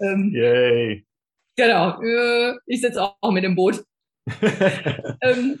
Ähm, 0.00 0.30
Yay. 0.32 1.04
Genau, 1.56 2.00
äh, 2.02 2.54
ich 2.66 2.80
sitze 2.80 3.02
auch 3.02 3.32
mit 3.32 3.44
im 3.44 3.56
Boot. 3.56 3.84
ähm, 5.22 5.60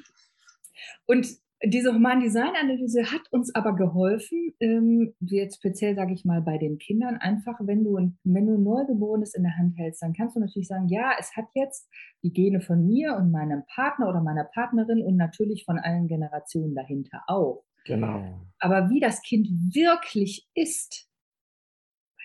und 1.06 1.26
diese 1.64 1.94
Human 1.94 2.20
Design 2.20 2.52
Analyse 2.60 3.10
hat 3.10 3.22
uns 3.30 3.54
aber 3.54 3.74
geholfen, 3.74 4.54
ähm, 4.60 5.14
jetzt 5.20 5.56
speziell 5.56 5.94
sage 5.94 6.12
ich 6.12 6.24
mal 6.24 6.42
bei 6.42 6.58
den 6.58 6.78
Kindern, 6.78 7.16
einfach 7.16 7.58
wenn 7.60 7.82
du, 7.82 7.96
wenn 8.24 8.46
du 8.46 8.54
ein 8.54 8.62
Neugeborenes 8.62 9.34
in 9.34 9.42
der 9.42 9.56
Hand 9.56 9.76
hältst, 9.78 10.02
dann 10.02 10.12
kannst 10.12 10.36
du 10.36 10.40
natürlich 10.40 10.68
sagen, 10.68 10.88
ja, 10.88 11.12
es 11.18 11.34
hat 11.34 11.46
jetzt 11.54 11.88
die 12.22 12.32
Gene 12.32 12.60
von 12.60 12.86
mir 12.86 13.16
und 13.16 13.30
meinem 13.30 13.62
Partner 13.74 14.08
oder 14.08 14.20
meiner 14.20 14.44
Partnerin 14.44 15.02
und 15.02 15.16
natürlich 15.16 15.64
von 15.64 15.78
allen 15.78 16.08
Generationen 16.08 16.74
dahinter 16.74 17.22
auch. 17.26 17.64
Genau. 17.86 18.40
Aber 18.58 18.90
wie 18.90 19.00
das 19.00 19.22
Kind 19.22 19.48
wirklich 19.74 20.46
ist, 20.54 21.08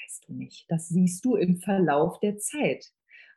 weißt 0.03 0.27
du 0.27 0.33
nicht. 0.33 0.65
Das 0.69 0.89
siehst 0.89 1.23
du 1.23 1.35
im 1.35 1.57
Verlauf 1.57 2.19
der 2.19 2.37
Zeit. 2.37 2.91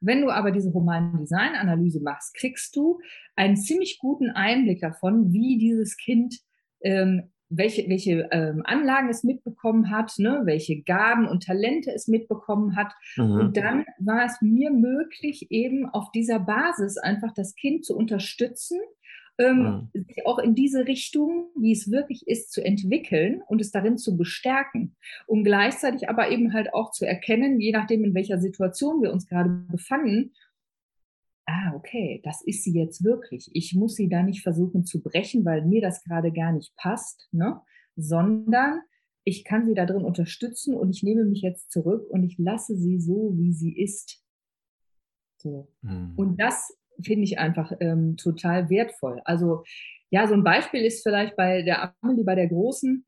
Wenn 0.05 0.21
du 0.21 0.31
aber 0.31 0.51
diese 0.51 0.73
Human 0.73 1.19
Design 1.19 1.55
Analyse 1.55 2.01
machst, 2.03 2.35
kriegst 2.35 2.75
du 2.77 3.01
einen 3.37 3.57
ziemlich 3.57 3.99
guten 3.99 4.31
Einblick 4.31 4.81
davon, 4.81 5.33
wie 5.33 5.59
dieses 5.59 5.97
Kind, 5.97 6.39
ähm, 6.83 7.31
welche, 7.49 7.89
welche 7.89 8.29
ähm, 8.33 8.63
Anlagen 8.65 9.09
es 9.09 9.23
mitbekommen 9.23 9.91
hat, 9.91 10.13
ne, 10.19 10.43
welche 10.45 10.83
Gaben 10.83 11.29
und 11.29 11.45
Talente 11.45 11.93
es 11.93 12.09
mitbekommen 12.09 12.77
hat. 12.77 12.93
Mhm. 13.17 13.33
Und 13.33 13.57
dann 13.57 13.85
war 13.99 14.25
es 14.25 14.41
mir 14.41 14.71
möglich, 14.71 15.47
eben 15.51 15.87
auf 15.87 16.11
dieser 16.13 16.41
Basis 16.41 16.99
einfach 16.99 17.33
das 17.35 17.55
Kind 17.55 17.85
zu 17.85 17.97
unterstützen 17.97 18.79
ähm, 19.39 19.91
mhm. 19.93 20.05
sich 20.05 20.27
auch 20.27 20.39
in 20.39 20.55
diese 20.55 20.87
Richtung, 20.87 21.51
wie 21.59 21.73
es 21.73 21.91
wirklich 21.91 22.27
ist, 22.27 22.53
zu 22.53 22.65
entwickeln 22.65 23.43
und 23.47 23.61
es 23.61 23.71
darin 23.71 23.99
zu 23.99 24.17
bestärken, 24.17 24.97
um 25.27 25.43
gleichzeitig 25.43 26.09
aber 26.09 26.31
eben 26.31 26.53
halt 26.53 26.73
auch 26.73 26.93
zu 26.93 27.05
erkennen, 27.05 27.61
je 27.61 27.73
nachdem, 27.73 28.05
in 28.05 28.15
welcher 28.15 28.39
Situation 28.39 29.03
wir 29.03 29.13
uns 29.13 29.27
gerade 29.27 29.51
befanden, 29.71 30.33
ah, 31.47 31.75
okay, 31.75 32.21
das 32.25 32.43
ist 32.43 32.65
sie 32.65 32.75
jetzt 32.75 33.05
wirklich. 33.05 33.51
Ich 33.53 33.75
muss 33.75 33.97
sie 33.97 34.09
da 34.09 34.23
nicht 34.23 34.43
versuchen 34.43 34.85
zu 34.85 35.03
brechen, 35.03 35.45
weil 35.45 35.65
mir 35.65 35.81
das 35.81 36.03
gerade 36.03 36.33
gar 36.33 36.53
nicht 36.53 36.75
passt, 36.77 37.29
ne? 37.33 37.61
sondern 37.97 38.81
ich 39.25 39.45
kann 39.45 39.67
sie 39.67 39.75
da 39.75 39.87
drin 39.87 40.05
unterstützen 40.05 40.75
und 40.75 40.91
ich 40.91 41.03
nehme 41.03 41.25
mich 41.25 41.43
jetzt 41.43 41.71
zurück 41.71 42.09
und 42.11 42.25
ich 42.25 42.39
lasse 42.39 42.77
sie 42.77 43.01
so, 43.01 43.33
wie 43.37 43.53
sie 43.53 43.77
ist. 43.77 44.23
So. 45.39 45.69
Mhm. 45.83 46.13
Und 46.17 46.41
das 46.41 46.77
finde 47.03 47.25
ich 47.25 47.39
einfach 47.39 47.73
ähm, 47.81 48.17
total 48.17 48.71
wertvoll. 48.71 49.21
Also 49.25 49.65
ja, 50.11 50.27
so 50.27 50.35
ein 50.35 50.45
Beispiel 50.45 50.85
ist 50.85 51.03
vielleicht 51.03 51.37
bei 51.37 51.63
der 51.63 51.95
Amelie, 52.01 52.25
bei 52.25 52.35
der 52.35 52.49
Großen, 52.49 53.05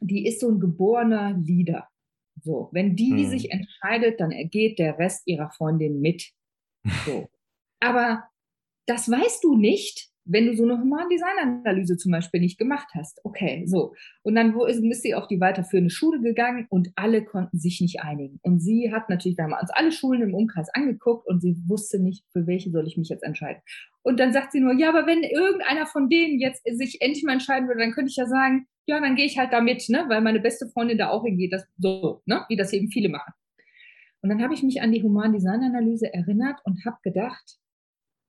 die 0.00 0.26
ist 0.26 0.40
so 0.40 0.48
ein 0.50 0.60
geborener 0.60 1.36
Leader. 1.38 1.88
So, 2.42 2.68
wenn 2.72 2.96
die 2.96 3.10
hm. 3.10 3.26
sich 3.26 3.50
entscheidet, 3.50 4.20
dann 4.20 4.30
ergeht 4.30 4.78
der 4.78 4.98
Rest 4.98 5.22
ihrer 5.26 5.50
Freundin 5.50 6.00
mit. 6.00 6.30
So. 7.04 7.28
Aber 7.80 8.24
das 8.86 9.10
weißt 9.10 9.44
du 9.44 9.56
nicht, 9.56 10.10
wenn 10.28 10.46
du 10.46 10.54
so 10.54 10.64
eine 10.64 10.78
Human-Design-Analyse 10.78 11.96
zum 11.96 12.12
Beispiel 12.12 12.40
nicht 12.40 12.58
gemacht 12.58 12.88
hast. 12.94 13.20
Okay, 13.24 13.64
so. 13.66 13.94
Und 14.22 14.34
dann 14.34 14.54
wo 14.54 14.66
ist, 14.66 14.84
ist 14.84 15.02
sie 15.02 15.14
auf 15.14 15.26
die 15.26 15.40
weiterführende 15.40 15.90
Schule 15.90 16.20
gegangen 16.20 16.66
und 16.68 16.90
alle 16.96 17.24
konnten 17.24 17.58
sich 17.58 17.80
nicht 17.80 18.00
einigen. 18.00 18.38
Und 18.42 18.60
sie 18.60 18.92
hat 18.92 19.08
natürlich, 19.08 19.38
wir 19.38 19.44
haben 19.44 19.54
uns 19.58 19.70
alle 19.70 19.90
Schulen 19.90 20.22
im 20.22 20.34
Umkreis 20.34 20.68
angeguckt 20.74 21.26
und 21.26 21.40
sie 21.40 21.56
wusste 21.66 21.98
nicht, 21.98 22.24
für 22.32 22.46
welche 22.46 22.70
soll 22.70 22.86
ich 22.86 22.96
mich 22.96 23.08
jetzt 23.08 23.24
entscheiden. 23.24 23.62
Und 24.02 24.20
dann 24.20 24.32
sagt 24.32 24.52
sie 24.52 24.60
nur, 24.60 24.74
ja, 24.78 24.90
aber 24.90 25.06
wenn 25.06 25.22
irgendeiner 25.22 25.86
von 25.86 26.08
denen 26.08 26.38
jetzt 26.38 26.62
sich 26.64 27.00
endlich 27.00 27.24
mal 27.24 27.32
entscheiden 27.32 27.66
würde, 27.66 27.80
dann 27.80 27.92
könnte 27.92 28.10
ich 28.10 28.16
ja 28.16 28.26
sagen, 28.26 28.66
ja, 28.86 29.00
dann 29.00 29.16
gehe 29.16 29.26
ich 29.26 29.38
halt 29.38 29.52
damit, 29.52 29.88
ne, 29.88 30.04
weil 30.08 30.20
meine 30.20 30.40
beste 30.40 30.66
Freundin 30.66 30.98
da 30.98 31.10
auch 31.10 31.24
hingeht, 31.24 31.52
das 31.52 31.64
so, 31.78 32.22
ne, 32.26 32.44
wie 32.48 32.56
das 32.56 32.72
eben 32.72 32.88
viele 32.88 33.08
machen. 33.08 33.32
Und 34.20 34.30
dann 34.30 34.42
habe 34.42 34.54
ich 34.54 34.62
mich 34.62 34.82
an 34.82 34.92
die 34.92 35.02
Human-Design-Analyse 35.02 36.12
erinnert 36.12 36.60
und 36.64 36.84
habe 36.84 36.96
gedacht, 37.02 37.58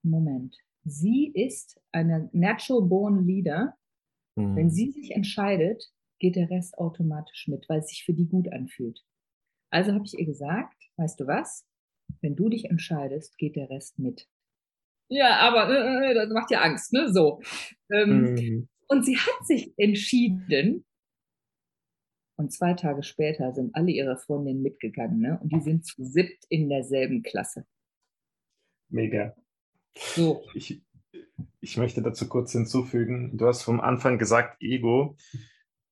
Moment, 0.03 0.55
sie 0.89 1.31
ist 1.33 1.79
eine 1.91 2.29
natural 2.33 2.87
born 2.87 3.25
leader. 3.25 3.75
Mhm. 4.35 4.55
Wenn 4.55 4.69
sie 4.69 4.91
sich 4.91 5.11
entscheidet, 5.11 5.91
geht 6.19 6.35
der 6.35 6.49
Rest 6.49 6.77
automatisch 6.77 7.47
mit, 7.47 7.67
weil 7.69 7.79
es 7.79 7.87
sich 7.87 8.03
für 8.03 8.13
die 8.13 8.27
gut 8.27 8.51
anfühlt. 8.51 9.03
Also 9.71 9.93
habe 9.93 10.05
ich 10.05 10.17
ihr 10.17 10.25
gesagt, 10.25 10.89
weißt 10.97 11.19
du 11.19 11.27
was? 11.27 11.65
Wenn 12.21 12.35
du 12.35 12.49
dich 12.49 12.65
entscheidest, 12.65 13.37
geht 13.37 13.55
der 13.55 13.69
Rest 13.69 13.99
mit. 13.99 14.27
Ja, 15.09 15.37
aber 15.39 15.69
äh, 15.69 16.11
äh 16.11 16.13
das 16.13 16.29
macht 16.29 16.51
ja 16.51 16.61
Angst, 16.61 16.93
ne? 16.93 17.11
So. 17.11 17.41
Ähm, 17.91 18.33
mhm. 18.33 18.69
Und 18.87 19.05
sie 19.05 19.17
hat 19.17 19.45
sich 19.45 19.73
entschieden. 19.77 20.85
Und 22.37 22.53
zwei 22.53 22.73
Tage 22.73 23.03
später 23.03 23.53
sind 23.53 23.75
alle 23.75 23.91
ihre 23.91 24.17
Freundinnen 24.17 24.61
mitgegangen, 24.61 25.19
ne? 25.19 25.39
Und 25.41 25.53
die 25.53 25.61
sind 25.61 25.85
zu 25.85 26.03
siebt 26.03 26.45
in 26.49 26.69
derselben 26.69 27.21
Klasse. 27.21 27.65
Mega. 28.89 29.35
So. 29.95 30.43
Ich, 30.53 30.81
ich 31.61 31.77
möchte 31.77 32.01
dazu 32.01 32.27
kurz 32.27 32.51
hinzufügen, 32.51 33.37
du 33.37 33.47
hast 33.47 33.63
vom 33.63 33.81
Anfang 33.81 34.17
gesagt 34.17 34.61
Ego. 34.61 35.15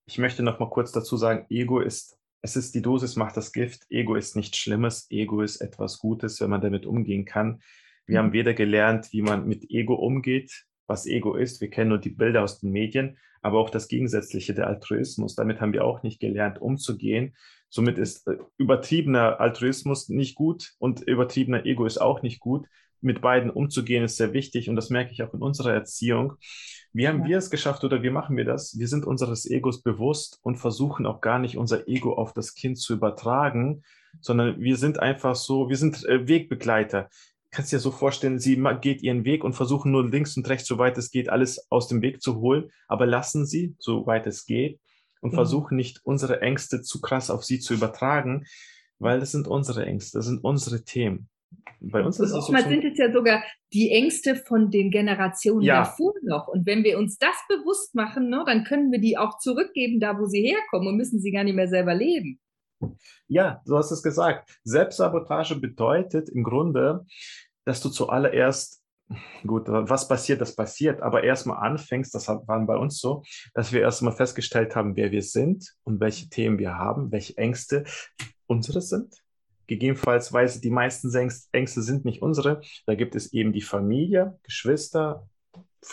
Ich 0.05 0.17
möchte 0.17 0.43
noch 0.43 0.59
mal 0.59 0.69
kurz 0.69 0.91
dazu 0.91 1.17
sagen, 1.17 1.45
Ego 1.49 1.79
ist, 1.79 2.17
es 2.41 2.55
ist 2.55 2.75
die 2.75 2.81
Dosis 2.81 3.15
macht 3.15 3.35
das 3.35 3.51
Gift. 3.51 3.85
Ego 3.89 4.15
ist 4.15 4.35
nichts 4.35 4.57
Schlimmes. 4.57 5.07
Ego 5.09 5.41
ist 5.41 5.61
etwas 5.61 5.99
Gutes, 5.99 6.39
wenn 6.39 6.49
man 6.49 6.61
damit 6.61 6.85
umgehen 6.85 7.25
kann. 7.25 7.61
Wir 8.05 8.21
mhm. 8.21 8.25
haben 8.25 8.33
weder 8.33 8.53
gelernt, 8.53 9.11
wie 9.11 9.21
man 9.21 9.47
mit 9.47 9.69
Ego 9.69 9.95
umgeht, 9.95 10.65
was 10.87 11.05
Ego 11.05 11.35
ist. 11.35 11.59
Wir 11.59 11.69
kennen 11.69 11.89
nur 11.89 11.97
die 11.97 12.11
Bilder 12.11 12.43
aus 12.43 12.59
den 12.59 12.71
Medien, 12.71 13.17
aber 13.41 13.59
auch 13.59 13.69
das 13.69 13.87
Gegensätzliche, 13.87 14.53
der 14.53 14.67
Altruismus. 14.67 15.35
Damit 15.35 15.59
haben 15.59 15.73
wir 15.73 15.83
auch 15.83 16.03
nicht 16.03 16.19
gelernt, 16.19 16.59
umzugehen. 16.61 17.35
Somit 17.69 17.97
ist 17.97 18.27
äh, 18.27 18.37
übertriebener 18.57 19.41
Altruismus 19.41 20.07
nicht 20.07 20.35
gut 20.35 20.73
und 20.79 21.01
übertriebener 21.01 21.65
Ego 21.65 21.85
ist 21.85 21.97
auch 21.97 22.21
nicht 22.21 22.39
gut 22.39 22.67
mit 23.01 23.21
beiden 23.21 23.49
umzugehen, 23.49 24.03
ist 24.03 24.17
sehr 24.17 24.33
wichtig 24.33 24.69
und 24.69 24.75
das 24.75 24.89
merke 24.89 25.11
ich 25.11 25.23
auch 25.23 25.33
in 25.33 25.41
unserer 25.41 25.73
Erziehung. 25.73 26.33
Wie 26.93 27.07
haben 27.07 27.21
ja. 27.21 27.27
wir 27.27 27.37
es 27.37 27.49
geschafft 27.49 27.83
oder 27.83 28.01
wie 28.03 28.09
machen 28.09 28.37
wir 28.37 28.45
das? 28.45 28.77
Wir 28.77 28.87
sind 28.87 29.05
unseres 29.05 29.45
Egos 29.49 29.83
bewusst 29.83 30.39
und 30.41 30.57
versuchen 30.57 31.05
auch 31.05 31.21
gar 31.21 31.39
nicht 31.39 31.57
unser 31.57 31.87
Ego 31.87 32.13
auf 32.13 32.33
das 32.33 32.55
Kind 32.55 32.79
zu 32.79 32.93
übertragen, 32.93 33.83
sondern 34.19 34.59
wir 34.59 34.77
sind 34.77 34.99
einfach 34.99 35.35
so, 35.35 35.69
wir 35.69 35.77
sind 35.77 36.05
äh, 36.05 36.27
Wegbegleiter. 36.27 37.09
Kannst 37.51 37.71
dir 37.71 37.79
so 37.79 37.91
vorstellen, 37.91 38.39
sie 38.39 38.61
geht 38.81 39.01
ihren 39.03 39.25
Weg 39.25 39.43
und 39.43 39.53
versuchen 39.53 39.91
nur 39.91 40.07
links 40.07 40.35
und 40.37 40.49
rechts, 40.49 40.67
soweit 40.67 40.97
es 40.97 41.11
geht, 41.11 41.29
alles 41.29 41.65
aus 41.69 41.87
dem 41.87 42.01
Weg 42.01 42.21
zu 42.21 42.37
holen, 42.39 42.71
aber 42.87 43.05
lassen 43.05 43.45
sie, 43.45 43.75
soweit 43.79 44.27
es 44.27 44.45
geht, 44.45 44.79
und 45.21 45.31
mhm. 45.31 45.35
versuchen 45.35 45.75
nicht 45.75 46.01
unsere 46.03 46.41
Ängste 46.41 46.81
zu 46.81 47.01
krass 47.01 47.29
auf 47.29 47.43
sie 47.43 47.59
zu 47.59 47.73
übertragen, 47.73 48.45
weil 48.99 49.19
das 49.19 49.31
sind 49.31 49.47
unsere 49.47 49.85
Ängste, 49.85 50.17
das 50.17 50.25
sind 50.25 50.43
unsere 50.43 50.83
Themen. 50.83 51.29
Bei 51.79 52.03
uns 52.03 52.19
ist 52.19 52.31
es 52.31 52.45
so. 52.45 52.55
sind 52.55 52.83
es 52.83 52.97
ja 52.97 53.11
sogar 53.11 53.43
die 53.73 53.91
Ängste 53.91 54.35
von 54.35 54.71
den 54.71 54.89
Generationen 54.89 55.61
ja. 55.61 55.83
davor 55.83 56.13
noch. 56.23 56.47
Und 56.47 56.65
wenn 56.65 56.83
wir 56.83 56.97
uns 56.97 57.17
das 57.17 57.35
bewusst 57.47 57.93
machen, 57.95 58.29
ne, 58.29 58.43
dann 58.45 58.63
können 58.63 58.91
wir 58.91 58.99
die 58.99 59.17
auch 59.17 59.37
zurückgeben, 59.37 59.99
da 59.99 60.17
wo 60.19 60.25
sie 60.25 60.41
herkommen 60.41 60.87
und 60.87 60.97
müssen 60.97 61.19
sie 61.19 61.31
gar 61.31 61.43
nicht 61.43 61.55
mehr 61.55 61.67
selber 61.67 61.93
leben. 61.93 62.39
Ja, 63.27 63.61
du 63.65 63.77
hast 63.77 63.91
es 63.91 64.03
gesagt. 64.03 64.57
Selbstsabotage 64.63 65.55
bedeutet 65.55 66.29
im 66.29 66.43
Grunde, 66.43 67.05
dass 67.65 67.81
du 67.81 67.89
zuallererst, 67.89 68.81
gut, 69.45 69.63
was 69.67 70.07
passiert, 70.07 70.41
das 70.41 70.55
passiert, 70.55 71.01
aber 71.01 71.23
erstmal 71.23 71.65
anfängst, 71.65 72.13
das 72.13 72.27
war 72.27 72.65
bei 72.65 72.75
uns 72.75 72.99
so, 72.99 73.23
dass 73.53 73.71
wir 73.71 73.81
erstmal 73.81 74.13
festgestellt 74.13 74.75
haben, 74.75 74.95
wer 74.95 75.11
wir 75.11 75.21
sind 75.23 75.73
und 75.83 75.99
welche 75.99 76.29
Themen 76.29 76.59
wir 76.59 76.75
haben, 76.75 77.11
welche 77.11 77.37
Ängste 77.37 77.83
unsere 78.47 78.81
sind 78.81 79.23
gegebenenfalls 79.67 80.31
weiß, 80.31 80.61
die 80.61 80.69
meisten 80.69 81.13
Ängste 81.51 81.81
sind 81.81 82.05
nicht 82.05 82.21
unsere. 82.21 82.61
Da 82.85 82.95
gibt 82.95 83.15
es 83.15 83.33
eben 83.33 83.53
die 83.53 83.61
Familie, 83.61 84.39
Geschwister, 84.43 85.29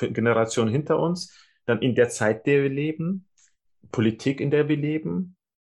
Generation 0.00 0.68
hinter 0.68 0.98
uns, 0.98 1.37
dann 1.66 1.82
in 1.82 1.94
der 1.94 2.08
Zeit, 2.08 2.46
der 2.46 2.62
wir 2.62 2.70
leben, 2.70 3.26
Politik, 3.92 4.40
in 4.40 4.50
der 4.50 4.68
wir 4.68 4.76
leben 4.76 5.37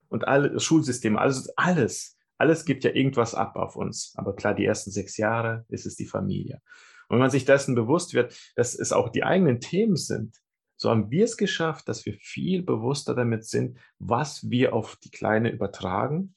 und 0.09 0.27
alle 0.27 0.59
Schulsysteme, 0.59 1.19
also 1.19 1.51
alles, 1.55 2.17
alles 2.37 2.65
gibt 2.65 2.83
ja 2.83 2.91
irgendwas 2.91 3.35
ab 3.35 3.55
auf 3.55 3.75
uns. 3.75 4.13
Aber 4.15 4.35
klar, 4.35 4.53
die 4.53 4.65
ersten 4.65 4.91
sechs 4.91 5.17
Jahre 5.17 5.65
ist 5.69 5.85
es 5.85 5.95
die 5.95 6.05
Familie. 6.05 6.61
Und 7.07 7.15
wenn 7.15 7.21
man 7.21 7.31
sich 7.31 7.45
dessen 7.45 7.75
bewusst 7.75 8.13
wird, 8.13 8.37
dass 8.55 8.75
es 8.75 8.91
auch 8.91 9.09
die 9.09 9.23
eigenen 9.23 9.59
Themen 9.59 9.95
sind, 9.95 10.37
so 10.75 10.91
haben 10.91 11.09
wir 11.09 11.25
es 11.25 11.37
geschafft, 11.37 11.89
dass 11.89 12.05
wir 12.05 12.13
viel 12.13 12.61
bewusster 12.61 13.15
damit 13.15 13.45
sind, 13.45 13.79
was 13.97 14.49
wir 14.49 14.73
auf 14.73 14.95
die 14.97 15.09
Kleine 15.09 15.51
übertragen, 15.51 16.35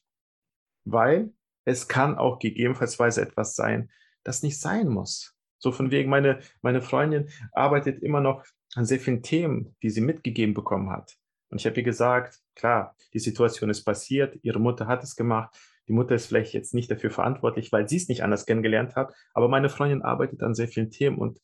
weil 0.85 1.33
es 1.71 1.89
kann 1.89 2.19
auch 2.19 2.39
gegebenenfalls 2.39 3.17
etwas 3.17 3.55
sein, 3.55 3.91
das 4.25 4.43
nicht 4.43 4.61
sein 4.61 4.89
muss. 4.89 5.35
So 5.59 5.73
von 5.73 5.91
wegen, 5.91 6.11
meine, 6.11 6.41
meine 6.63 6.83
Freundin 6.83 7.29
arbeitet 7.53 8.03
immer 8.03 8.21
noch 8.21 8.45
an 8.75 8.87
sehr 8.87 9.01
vielen 9.01 9.23
Themen, 9.23 9.77
die 9.83 9.91
sie 9.91 10.01
mitgegeben 10.01 10.55
bekommen 10.55 10.91
hat. 10.91 11.17
Und 11.51 11.61
ich 11.61 11.67
habe 11.67 11.77
ihr 11.77 11.83
gesagt, 11.83 12.41
klar, 12.55 12.97
die 13.13 13.19
Situation 13.19 13.71
ist 13.71 13.85
passiert, 13.85 14.39
ihre 14.43 14.61
Mutter 14.61 14.87
hat 14.87 15.03
es 15.03 15.17
gemacht, 15.17 15.57
die 15.89 15.93
Mutter 15.93 16.15
ist 16.15 16.27
vielleicht 16.27 16.55
jetzt 16.55 16.75
nicht 16.75 16.91
dafür 16.91 17.11
verantwortlich, 17.11 17.73
weil 17.73 17.89
sie 17.89 17.97
es 17.97 18.09
nicht 18.09 18.23
anders 18.23 18.47
kennengelernt 18.47 18.95
hat, 18.95 19.13
aber 19.35 19.49
meine 19.49 19.69
Freundin 19.69 20.03
arbeitet 20.03 20.43
an 20.43 20.55
sehr 20.55 20.69
vielen 20.69 20.91
Themen 20.91 21.19
und 21.19 21.41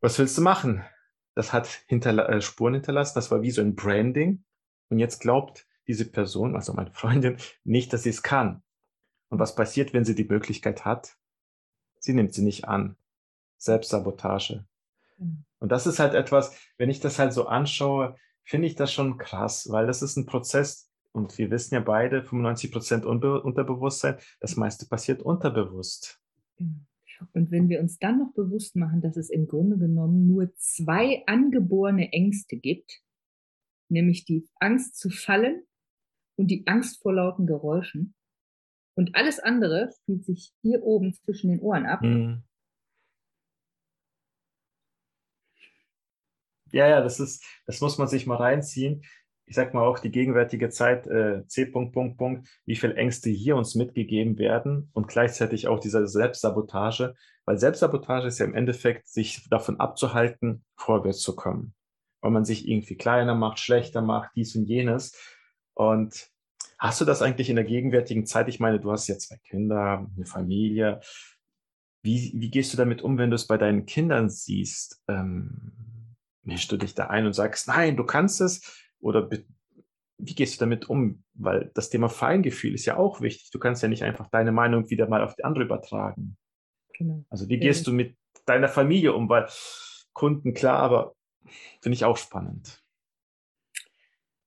was 0.00 0.18
willst 0.18 0.38
du 0.38 0.42
machen? 0.42 0.82
Das 1.34 1.52
hat 1.52 1.68
hinterla 1.88 2.26
äh, 2.28 2.40
Spuren 2.40 2.74
hinterlassen, 2.74 3.16
das 3.16 3.30
war 3.30 3.42
wie 3.42 3.50
so 3.50 3.60
ein 3.60 3.74
Branding 3.74 4.44
und 4.88 4.98
jetzt 4.98 5.20
glaubt 5.20 5.66
diese 5.86 6.10
Person, 6.10 6.56
also 6.56 6.72
meine 6.72 6.92
Freundin, 6.92 7.36
nicht, 7.64 7.92
dass 7.92 8.04
sie 8.04 8.10
es 8.10 8.22
kann. 8.22 8.62
Und 9.28 9.38
was 9.38 9.54
passiert, 9.54 9.92
wenn 9.92 10.04
sie 10.04 10.14
die 10.14 10.24
Möglichkeit 10.24 10.84
hat? 10.84 11.16
Sie 11.98 12.14
nimmt 12.14 12.32
sie 12.32 12.42
nicht 12.42 12.66
an. 12.66 12.96
Selbstsabotage. 13.58 14.64
Mhm. 15.18 15.44
Und 15.58 15.72
das 15.72 15.86
ist 15.86 15.98
halt 15.98 16.14
etwas, 16.14 16.56
wenn 16.76 16.90
ich 16.90 17.00
das 17.00 17.18
halt 17.18 17.32
so 17.32 17.46
anschaue, 17.46 18.16
finde 18.44 18.68
ich 18.68 18.76
das 18.76 18.92
schon 18.92 19.18
krass, 19.18 19.68
weil 19.70 19.86
das 19.86 20.02
ist 20.02 20.16
ein 20.16 20.26
Prozess, 20.26 20.88
und 21.12 21.36
wir 21.36 21.50
wissen 21.50 21.74
ja 21.74 21.80
beide, 21.80 22.22
95 22.22 22.70
Prozent 22.70 23.04
Unterbewusstsein, 23.04 24.16
das 24.40 24.56
meiste 24.56 24.86
passiert 24.86 25.20
unterbewusst. 25.20 26.20
Genau. 26.56 26.80
Und 27.32 27.50
wenn 27.50 27.68
wir 27.68 27.80
uns 27.80 27.98
dann 27.98 28.18
noch 28.18 28.32
bewusst 28.32 28.76
machen, 28.76 29.00
dass 29.00 29.16
es 29.16 29.28
im 29.28 29.48
Grunde 29.48 29.76
genommen 29.76 30.28
nur 30.28 30.54
zwei 30.54 31.24
angeborene 31.26 32.12
Ängste 32.12 32.56
gibt, 32.56 33.02
nämlich 33.88 34.24
die 34.24 34.46
Angst 34.60 34.96
zu 34.96 35.10
fallen 35.10 35.64
und 36.36 36.48
die 36.48 36.66
Angst 36.66 37.02
vor 37.02 37.14
lauten 37.14 37.46
Geräuschen. 37.46 38.14
Und 38.98 39.14
alles 39.14 39.38
andere 39.38 39.92
spielt 39.92 40.24
sich 40.24 40.52
hier 40.60 40.82
oben 40.82 41.14
zwischen 41.14 41.50
den 41.50 41.60
Ohren 41.60 41.86
ab. 41.86 42.02
Mhm. 42.02 42.42
Ja, 46.72 46.88
ja, 46.88 47.00
das 47.00 47.20
ist, 47.20 47.44
das 47.66 47.80
muss 47.80 47.96
man 47.98 48.08
sich 48.08 48.26
mal 48.26 48.38
reinziehen. 48.38 49.04
Ich 49.46 49.54
sag 49.54 49.72
mal 49.72 49.86
auch 49.86 50.00
die 50.00 50.10
gegenwärtige 50.10 50.68
Zeit, 50.70 51.06
äh, 51.06 51.46
C. 51.46 51.66
Punkt, 51.66 51.94
Punkt, 51.94 52.18
Punkt, 52.18 52.48
wie 52.66 52.74
viele 52.74 52.96
Ängste 52.96 53.30
hier 53.30 53.54
uns 53.54 53.76
mitgegeben 53.76 54.36
werden 54.36 54.90
und 54.94 55.06
gleichzeitig 55.06 55.68
auch 55.68 55.78
diese 55.78 56.08
Selbstsabotage, 56.08 57.14
weil 57.44 57.56
Selbstsabotage 57.56 58.26
ist 58.26 58.40
ja 58.40 58.46
im 58.46 58.54
Endeffekt, 58.56 59.06
sich 59.06 59.48
davon 59.48 59.78
abzuhalten, 59.78 60.64
vorwärts 60.74 61.20
zu 61.20 61.36
kommen. 61.36 61.72
Weil 62.20 62.32
man 62.32 62.44
sich 62.44 62.66
irgendwie 62.66 62.96
kleiner 62.96 63.36
macht, 63.36 63.60
schlechter 63.60 64.02
macht, 64.02 64.32
dies 64.34 64.56
und 64.56 64.64
jenes. 64.64 65.16
Und 65.74 66.32
hast 66.78 67.00
du 67.00 67.04
das 67.04 67.22
eigentlich 67.22 67.50
in 67.50 67.56
der 67.56 67.64
gegenwärtigen 67.64 68.26
Zeit? 68.26 68.48
Ich 68.48 68.60
meine, 68.60 68.80
du 68.80 68.90
hast 68.90 69.08
ja 69.08 69.18
zwei 69.18 69.36
Kinder, 69.38 70.08
eine 70.14 70.26
Familie. 70.26 71.00
Wie, 72.02 72.32
wie 72.34 72.50
gehst 72.50 72.72
du 72.72 72.76
damit 72.76 73.02
um, 73.02 73.18
wenn 73.18 73.30
du 73.30 73.36
es 73.36 73.46
bei 73.46 73.58
deinen 73.58 73.84
Kindern 73.84 74.30
siehst? 74.30 75.02
Ähm, 75.08 75.72
mischst 76.42 76.70
du 76.70 76.76
dich 76.76 76.94
da 76.94 77.08
ein 77.08 77.26
und 77.26 77.32
sagst, 77.32 77.68
nein, 77.68 77.96
du 77.96 78.04
kannst 78.04 78.40
es? 78.40 78.86
Oder 79.00 79.28
wie 80.18 80.34
gehst 80.34 80.56
du 80.56 80.64
damit 80.64 80.88
um? 80.88 81.24
Weil 81.34 81.70
das 81.74 81.90
Thema 81.90 82.08
Feingefühl 82.08 82.74
ist 82.74 82.86
ja 82.86 82.96
auch 82.96 83.20
wichtig. 83.20 83.50
Du 83.50 83.58
kannst 83.58 83.82
ja 83.82 83.88
nicht 83.88 84.04
einfach 84.04 84.28
deine 84.30 84.52
Meinung 84.52 84.88
wieder 84.90 85.08
mal 85.08 85.22
auf 85.22 85.34
die 85.34 85.44
andere 85.44 85.64
übertragen. 85.64 86.36
Genau. 86.96 87.24
Also 87.28 87.48
wie 87.48 87.58
gehst 87.58 87.86
ja. 87.86 87.90
du 87.90 87.96
mit 87.96 88.16
deiner 88.46 88.68
Familie 88.68 89.12
um? 89.12 89.28
Weil 89.28 89.48
Kunden, 90.12 90.54
klar, 90.54 90.78
aber 90.78 91.14
finde 91.80 91.94
ich 91.94 92.04
auch 92.04 92.16
spannend. 92.16 92.82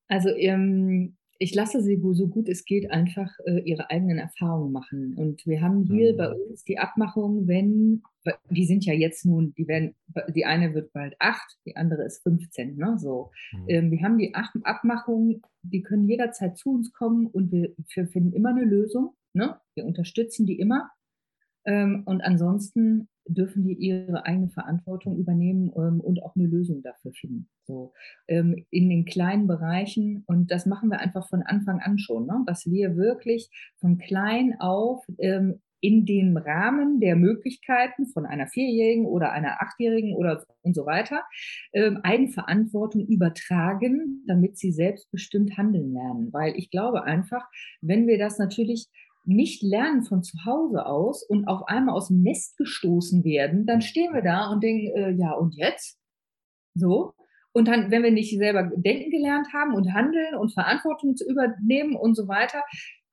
Also 0.08 0.30
ähm, 0.30 1.18
ich 1.42 1.56
lasse 1.56 1.82
sie 1.82 2.00
so 2.14 2.28
gut 2.28 2.48
es 2.48 2.66
geht 2.66 2.92
einfach 2.92 3.32
äh, 3.46 3.62
ihre 3.62 3.90
eigenen 3.90 4.20
Erfahrungen 4.20 4.72
machen. 4.72 5.16
Und 5.16 5.44
wir 5.48 5.60
haben 5.60 5.86
hier 5.86 6.14
mhm. 6.14 6.18
bei 6.18 6.32
uns 6.32 6.64
die 6.66 6.78
Abmachung, 6.78 7.48
wenn, 7.48 8.04
die 8.52 8.66
sind 8.66 8.86
ja 8.86 8.94
jetzt 8.94 9.26
nun, 9.26 9.52
die 9.56 9.68
werden, 9.68 9.96
die 10.36 10.46
eine 10.46 10.76
wird 10.76 10.94
bald 10.94 11.16
acht, 11.18 11.58
die 11.66 11.76
andere 11.76 12.04
ist 12.04 12.22
15, 12.22 12.76
ne? 12.76 12.96
So. 13.00 13.32
Mhm. 13.54 13.66
Ähm, 13.70 13.92
wir 13.92 14.04
haben 14.04 14.20
die 14.20 14.36
Abmachung, 14.36 15.42
die 15.64 15.82
können 15.82 16.08
jederzeit 16.08 16.60
zu 16.60 16.76
uns 16.76 16.94
kommen 16.94 17.26
und 17.26 17.52
wir, 17.52 17.74
wir 17.92 18.08
finden 18.08 18.34
immer 18.34 18.50
eine 18.50 18.64
Lösung. 18.64 19.16
Ne? 19.34 19.60
Wir 19.74 19.86
unterstützen 19.86 20.46
die 20.46 20.60
immer. 20.60 20.92
Ähm, 21.66 22.04
und 22.06 22.22
ansonsten 22.22 23.08
dürfen 23.28 23.64
die 23.64 23.74
ihre 23.74 24.26
eigene 24.26 24.50
Verantwortung 24.50 25.18
übernehmen 25.18 25.72
ähm, 25.76 26.00
und 26.00 26.24
auch 26.24 26.36
eine 26.36 26.48
Lösung 26.48 26.82
dafür 26.82 27.12
finden. 27.14 27.50
So 27.66 27.94
ähm, 28.28 28.66
in 28.70 28.90
den 28.90 29.06
kleinen 29.06 29.48
Bereichen 29.48 30.24
und 30.28 30.52
das 30.52 30.66
machen 30.66 30.90
wir 30.90 31.00
einfach 31.00 31.28
von 31.30 31.44
Anfang 31.44 31.80
an 31.80 31.98
schon, 31.98 32.26
ne? 32.26 32.44
dass 32.46 32.66
wir 32.66 32.98
wirklich 32.98 33.50
von 33.80 33.98
klein 33.98 34.56
auf 34.60 35.06
ähm, 35.20 35.60
in 35.82 36.06
dem 36.06 36.38
Rahmen 36.38 37.00
der 37.00 37.16
Möglichkeiten 37.16 38.06
von 38.06 38.26
einer 38.26 38.48
Vierjährigen 38.48 39.06
oder 39.06 39.32
einer 39.32 39.62
Achtjährigen 39.62 40.14
oder 40.14 40.46
und 40.62 40.76
so 40.76 40.86
weiter 40.86 41.24
ähm, 41.74 42.00
Eigenverantwortung 42.04 43.06
übertragen, 43.08 44.24
damit 44.28 44.58
sie 44.58 44.72
selbstbestimmt 44.72 45.58
handeln 45.58 45.94
lernen. 45.94 46.32
Weil 46.32 46.54
ich 46.56 46.70
glaube 46.70 47.04
einfach, 47.04 47.50
wenn 47.82 48.08
wir 48.08 48.20
das 48.20 48.38
natürlich 48.38 48.88
nicht 49.24 49.62
lernen 49.62 50.04
von 50.04 50.24
zu 50.24 50.38
Hause 50.46 50.86
aus 50.86 51.24
und 51.24 51.48
auf 51.48 51.68
einmal 51.68 51.96
aus 51.96 52.08
dem 52.08 52.22
Nest 52.22 52.58
gestoßen 52.58 53.24
werden, 53.24 53.66
dann 53.66 53.82
stehen 53.82 54.14
wir 54.14 54.22
da 54.22 54.52
und 54.52 54.64
denken, 54.64 54.88
äh, 54.96 55.12
ja, 55.12 55.34
und 55.34 55.56
jetzt? 55.56 56.00
So. 56.74 57.14
Und 57.54 57.68
dann, 57.68 57.92
wenn 57.92 58.04
wir 58.04 58.12
nicht 58.12 58.36
selber 58.38 58.72
denken 58.76 59.12
gelernt 59.12 59.48
haben 59.54 59.74
und 59.74 59.94
handeln 59.94 60.36
und 60.36 60.54
Verantwortung 60.54 61.16
zu 61.16 61.30
übernehmen 61.30 61.96
und 61.96 62.16
so 62.16 62.28
weiter, 62.28 62.62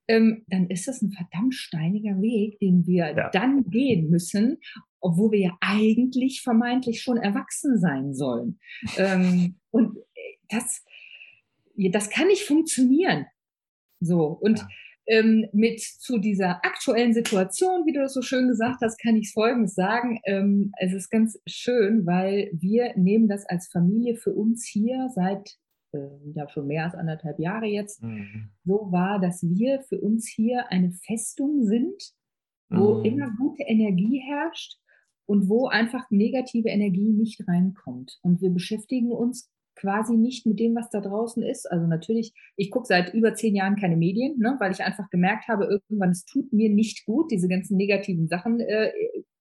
ähm, 0.07 0.44
dann 0.47 0.71
ist 0.71 0.88
das 0.88 1.03
ein 1.03 1.11
verdammt 1.11 1.55
steiniger 1.55 2.21
Weg, 2.23 2.59
den 2.61 2.87
wir 2.87 3.14
ja. 3.14 3.31
dann 3.31 3.64
gehen 3.64 4.09
müssen, 4.09 4.59
obwohl 5.01 5.33
wir 5.33 5.40
ja 5.40 5.59
eigentlich 5.61 6.40
vermeintlich 6.42 7.03
schon 7.03 7.18
erwachsen 7.18 7.79
sein 7.79 8.14
sollen. 8.14 8.59
ähm, 8.97 9.57
und 9.71 9.99
äh, 10.14 10.37
das, 10.49 10.85
das 11.77 12.09
kann 12.09 12.29
nicht 12.29 12.44
funktionieren. 12.44 13.27
So. 14.01 14.27
Und 14.29 14.61
ja 14.61 14.68
ähm, 15.09 15.47
mit 15.53 15.81
zu 15.81 16.18
dieser 16.18 16.64
aktuellen 16.64 17.14
Situation, 17.14 17.87
wie 17.87 17.92
du 17.92 18.01
das 18.01 18.12
so 18.12 18.23
schön 18.23 18.49
gesagt 18.49 18.81
hast, 18.83 18.99
kann 18.99 19.16
ich 19.16 19.33
Folgendes 19.33 19.75
sagen. 19.75 20.21
Ähm, 20.25 20.73
es 20.79 20.92
ist 20.92 21.11
ganz 21.11 21.40
schön, 21.47 22.07
weil 22.07 22.51
wir 22.53 22.92
nehmen 22.97 23.29
das 23.29 23.47
als 23.47 23.68
Familie 23.68 24.16
für 24.16 24.35
uns 24.35 24.66
hier 24.66 25.09
seit 25.14 25.57
äh, 25.92 25.99
ja 26.35 26.49
schon 26.49 26.66
mehr 26.66 26.85
als 26.85 26.94
anderthalb 26.94 27.38
Jahre 27.38 27.66
jetzt 27.66 28.03
mhm. 28.03 28.51
so 28.64 28.88
wahr, 28.90 29.18
dass 29.18 29.42
wir 29.42 29.81
für 29.88 29.99
uns 29.99 30.29
hier 30.29 30.71
eine 30.71 30.92
Festung 30.92 31.64
sind, 31.64 32.12
wo 32.68 32.99
mhm. 32.99 33.05
immer 33.05 33.31
gute 33.38 33.62
Energie 33.62 34.23
herrscht 34.29 34.77
und 35.27 35.49
wo 35.49 35.68
einfach 35.68 36.11
negative 36.11 36.68
Energie 36.68 37.11
nicht 37.11 37.47
reinkommt. 37.49 38.18
Und 38.23 38.42
wir 38.42 38.51
beschäftigen 38.51 39.11
uns 39.11 39.51
quasi 39.79 40.17
nicht 40.17 40.47
mit 40.47 40.59
dem, 40.59 40.75
was 40.75 40.91
da 40.91 41.01
draußen 41.01 41.43
ist. 41.43 41.71
Also 41.71 41.87
natürlich, 41.87 42.33
ich 42.57 42.71
gucke 42.71 42.87
seit 42.87 43.14
über 43.14 43.35
zehn 43.35 43.55
Jahren 43.55 43.77
keine 43.77 43.97
Medien, 43.97 44.38
ne, 44.38 44.57
weil 44.59 44.73
ich 44.73 44.83
einfach 44.83 45.09
gemerkt 45.11 45.49
habe, 45.49 45.64
irgendwann, 45.64 46.11
es 46.11 46.25
tut 46.25 46.53
mir 46.53 46.71
nicht 46.71 47.07
gut, 47.07 47.31
diese 47.31 47.49
ganzen 47.49 47.77
negativen 47.77 48.29
Sachen 48.29 48.61
äh, 48.61 48.91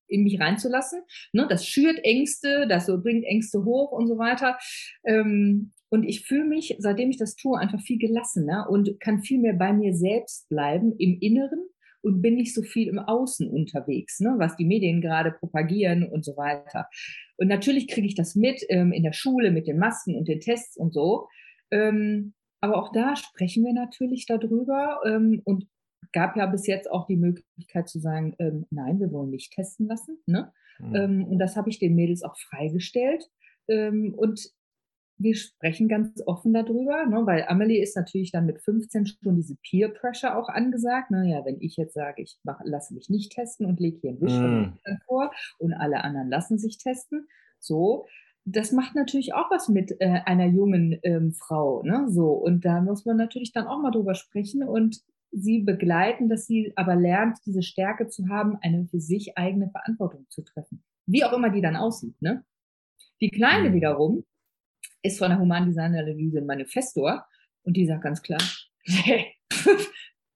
in 0.07 0.23
mich 0.23 0.39
reinzulassen. 0.39 1.01
Ne, 1.33 1.47
das 1.49 1.65
schürt 1.65 1.99
Ängste, 2.03 2.67
das 2.67 2.85
so 2.85 3.01
bringt 3.01 3.25
Ängste 3.25 3.63
hoch 3.65 3.91
und 3.91 4.07
so 4.07 4.17
weiter. 4.17 4.57
Ähm, 5.03 5.73
und 5.89 6.03
ich 6.03 6.25
fühle 6.25 6.45
mich, 6.45 6.75
seitdem 6.79 7.09
ich 7.09 7.17
das 7.17 7.35
tue, 7.35 7.57
einfach 7.57 7.79
viel 7.81 7.97
gelassener 7.97 8.67
und 8.69 8.99
kann 8.99 9.21
viel 9.21 9.39
mehr 9.39 9.53
bei 9.53 9.71
mir 9.73 9.93
selbst 9.93 10.49
bleiben 10.49 10.93
im 10.97 11.17
Inneren 11.19 11.65
und 12.07 12.21
bin 12.21 12.35
nicht 12.35 12.53
so 12.53 12.63
viel 12.63 12.87
im 12.87 12.99
Außen 12.99 13.49
unterwegs, 13.49 14.19
ne, 14.19 14.35
was 14.37 14.55
die 14.55 14.65
Medien 14.65 15.01
gerade 15.01 15.31
propagieren 15.31 16.03
und 16.03 16.23
so 16.23 16.37
weiter. 16.37 16.87
Und 17.37 17.47
natürlich 17.47 17.87
kriege 17.87 18.07
ich 18.07 18.15
das 18.15 18.35
mit 18.35 18.63
ähm, 18.69 18.91
in 18.93 19.03
der 19.03 19.13
Schule 19.13 19.51
mit 19.51 19.67
den 19.67 19.77
Masken 19.77 20.15
und 20.15 20.27
den 20.27 20.39
Tests 20.39 20.77
und 20.77 20.93
so. 20.93 21.27
Ähm, 21.69 22.33
aber 22.61 22.77
auch 22.77 22.91
da 22.91 23.15
sprechen 23.15 23.63
wir 23.65 23.73
natürlich 23.73 24.25
darüber 24.25 25.01
ähm, 25.05 25.41
und 25.43 25.67
gab 26.13 26.37
ja 26.37 26.45
bis 26.45 26.65
jetzt 26.65 26.89
auch 26.89 27.05
die 27.05 27.17
Möglichkeit 27.17 27.89
zu 27.89 27.99
sagen, 27.99 28.35
ähm, 28.39 28.65
nein, 28.69 28.99
wir 28.99 29.11
wollen 29.11 29.29
nicht 29.29 29.51
testen 29.51 29.87
lassen. 29.87 30.17
Ne? 30.25 30.51
Mhm. 30.79 31.23
und 31.23 31.39
das 31.39 31.57
habe 31.57 31.71
ich 31.71 31.79
den 31.79 31.95
Mädels 31.95 32.21
auch 32.21 32.37
freigestellt. 32.37 33.23
Ähm, 33.67 34.13
und 34.15 34.51
wir 35.19 35.35
sprechen 35.35 35.87
ganz 35.87 36.21
offen 36.25 36.53
darüber, 36.53 37.05
ne, 37.05 37.25
weil 37.25 37.45
Amelie 37.47 37.81
ist 37.81 37.95
natürlich 37.95 38.31
dann 38.31 38.45
mit 38.45 38.61
15 38.61 39.05
schon 39.07 39.35
diese 39.35 39.55
Peer 39.55 39.89
Pressure 39.89 40.37
auch 40.37 40.49
angesagt. 40.49 41.11
Naja, 41.11 41.43
wenn 41.45 41.59
ich 41.59 41.75
jetzt 41.75 41.93
sage, 41.93 42.21
ich 42.21 42.37
mach, 42.43 42.59
lasse 42.63 42.93
mich 42.93 43.09
nicht 43.09 43.31
testen 43.31 43.65
und 43.65 43.79
lege 43.79 43.97
hier 43.99 44.11
ein 44.11 44.21
Wischverfahren 44.21 44.79
mm. 44.85 45.01
vor 45.05 45.31
und 45.57 45.73
alle 45.73 46.03
anderen 46.03 46.29
lassen 46.29 46.59
sich 46.59 46.77
testen, 46.77 47.27
so, 47.59 48.05
das 48.45 48.71
macht 48.71 48.95
natürlich 48.95 49.33
auch 49.33 49.49
was 49.49 49.67
mit 49.69 49.99
äh, 49.99 50.21
einer 50.25 50.45
jungen 50.45 50.97
ähm, 51.03 51.33
Frau, 51.33 51.83
ne, 51.83 52.05
so. 52.09 52.31
Und 52.31 52.63
da 52.63 52.81
muss 52.81 53.05
man 53.05 53.17
natürlich 53.17 53.51
dann 53.51 53.67
auch 53.67 53.81
mal 53.81 53.91
drüber 53.91 54.13
sprechen 54.13 54.63
und 54.63 55.01
sie 55.31 55.59
begleiten, 55.63 56.29
dass 56.29 56.45
sie 56.45 56.73
aber 56.75 56.95
lernt, 56.95 57.39
diese 57.45 57.63
Stärke 57.63 58.07
zu 58.07 58.29
haben, 58.29 58.57
eine 58.61 58.85
für 58.85 58.99
sich 58.99 59.37
eigene 59.37 59.69
Verantwortung 59.69 60.25
zu 60.29 60.43
treffen. 60.43 60.83
Wie 61.05 61.23
auch 61.23 61.33
immer 61.33 61.49
die 61.49 61.61
dann 61.61 61.75
aussieht, 61.75 62.21
ne? 62.21 62.43
Die 63.19 63.29
Kleine 63.29 63.71
mm. 63.71 63.73
wiederum, 63.73 64.23
ist 65.01 65.19
von 65.19 65.29
der 65.29 65.39
Humandesign-Analyse 65.39 66.39
ein 66.39 66.45
Manifestor 66.45 67.25
und 67.63 67.75
die 67.75 67.85
sagt 67.85 68.03
ganz 68.03 68.21
klar, 68.21 68.41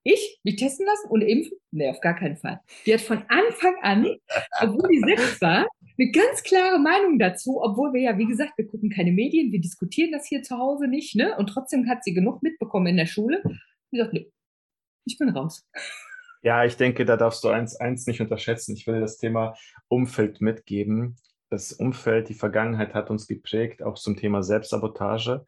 ich 0.04 0.40
mich 0.44 0.56
testen 0.56 0.86
lassen 0.86 1.10
und 1.10 1.22
impfen? 1.22 1.58
Nee, 1.72 1.90
auf 1.90 2.02
gar 2.02 2.16
keinen 2.16 2.38
Fall. 2.38 2.60
Die 2.86 2.94
hat 2.94 3.02
von 3.02 3.24
Anfang 3.28 3.76
an, 3.82 4.08
obwohl 4.62 4.90
die 4.90 5.00
selbst 5.00 5.42
war, 5.42 5.68
eine 5.98 6.12
ganz 6.12 6.44
klare 6.44 6.80
Meinung 6.80 7.20
dazu, 7.20 7.62
obwohl 7.62 7.94
wir 7.94 8.02
ja, 8.02 8.18
wie 8.18 8.26
gesagt, 8.26 8.58
wir 8.58 8.68
gucken 8.68 8.90
keine 8.90 9.12
Medien, 9.12 9.52
wir 9.52 9.62
diskutieren 9.62 10.12
das 10.12 10.28
hier 10.28 10.42
zu 10.42 10.58
Hause 10.58 10.88
nicht, 10.88 11.16
ne? 11.16 11.36
Und 11.38 11.48
trotzdem 11.48 11.88
hat 11.88 12.04
sie 12.04 12.14
genug 12.14 12.42
mitbekommen 12.42 12.88
in 12.88 12.98
der 12.98 13.06
Schule. 13.06 13.44
Die 13.92 13.98
sagt, 13.98 14.14
nee, 14.14 14.32
ich 15.06 15.18
bin 15.18 15.30
raus. 15.30 15.68
Ja, 16.44 16.66
ich 16.66 16.76
denke, 16.76 17.06
da 17.06 17.18
darfst 17.18 17.44
du 17.44 17.50
eins, 17.50 17.76
eins 17.76 18.08
nicht 18.08 18.20
unterschätzen. 18.20 18.76
Ich 18.76 18.88
will 18.88 19.00
das 19.00 19.18
Thema 19.18 19.54
Umfeld 19.90 20.42
mitgeben 20.42 21.18
das 21.52 21.74
Umfeld, 21.74 22.30
die 22.30 22.34
Vergangenheit 22.34 22.94
hat 22.94 23.10
uns 23.10 23.28
geprägt, 23.28 23.84
auch 23.84 23.96
zum 23.96 24.16
Thema 24.16 24.42
Selbstsabotage, 24.42 25.46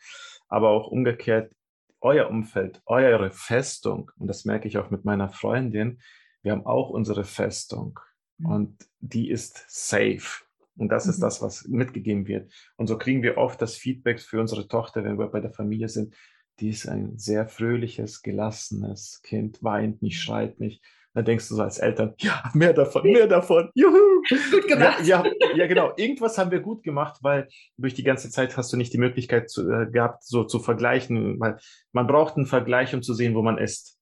aber 0.50 0.70
auch 0.70 0.88
umgekehrt 0.88 1.56
euer 2.02 2.30
Umfeld, 2.30 2.82
eure 2.86 3.32
Festung, 3.32 4.12
und 4.18 4.28
das 4.28 4.44
merke 4.44 4.68
ich 4.68 4.78
auch 4.78 4.92
mit 4.92 5.06
meiner 5.06 5.30
Freundin, 5.30 6.02
wir 6.42 6.52
haben 6.52 6.66
auch 6.66 6.90
unsere 6.90 7.24
Festung 7.24 8.00
mhm. 8.38 8.52
und 8.52 8.90
die 9.00 9.30
ist 9.30 9.64
safe. 9.70 10.44
Und 10.76 10.90
das 10.90 11.06
mhm. 11.06 11.12
ist 11.12 11.20
das, 11.22 11.42
was 11.42 11.66
mitgegeben 11.68 12.28
wird. 12.28 12.52
Und 12.76 12.88
so 12.88 12.98
kriegen 12.98 13.24
wir 13.24 13.38
oft 13.38 13.62
das 13.62 13.78
Feedback 13.78 14.20
für 14.20 14.42
unsere 14.42 14.68
Tochter, 14.68 15.06
wenn 15.06 15.18
wir 15.18 15.28
bei 15.28 15.40
der 15.40 15.54
Familie 15.54 15.88
sind. 15.88 16.16
Die 16.60 16.70
ist 16.70 16.88
ein 16.88 17.18
sehr 17.18 17.48
fröhliches, 17.48 18.22
gelassenes 18.22 19.22
Kind, 19.24 19.64
weint 19.64 20.02
nicht, 20.02 20.20
schreit 20.20 20.60
nicht. 20.60 20.84
Dann 21.14 21.24
denkst 21.26 21.48
du 21.48 21.56
so 21.56 21.64
als 21.64 21.78
Eltern, 21.78 22.16
ja, 22.18 22.52
mehr 22.54 22.74
davon, 22.74 23.04
mehr 23.04 23.28
davon, 23.28 23.70
juhu. 23.74 24.13
Gut 24.52 24.68
gemacht. 24.68 25.06
Ja, 25.06 25.24
ja, 25.26 25.32
ja, 25.56 25.68
genau. 25.68 25.94
Irgendwas 25.96 26.38
haben 26.38 26.52
wir 26.52 26.60
gut 26.60 26.84
gemacht, 26.84 27.20
weil 27.22 27.48
durch 27.78 27.94
die 27.94 28.04
ganze 28.04 28.30
Zeit 28.30 28.56
hast 28.58 28.72
du 28.72 28.78
nicht 28.78 28.94
die 28.94 28.98
Möglichkeit 28.98 29.50
zu, 29.50 29.70
äh, 29.70 29.90
gehabt, 29.92 30.24
so 30.24 30.44
zu 30.44 30.60
vergleichen, 30.60 31.40
weil 31.40 31.58
man 31.92 32.08
braucht 32.08 32.38
einen 32.38 32.46
Vergleich, 32.46 32.94
um 32.94 33.02
zu 33.02 33.14
sehen, 33.14 33.36
wo 33.36 33.42
man 33.42 33.58
ist. 33.58 33.98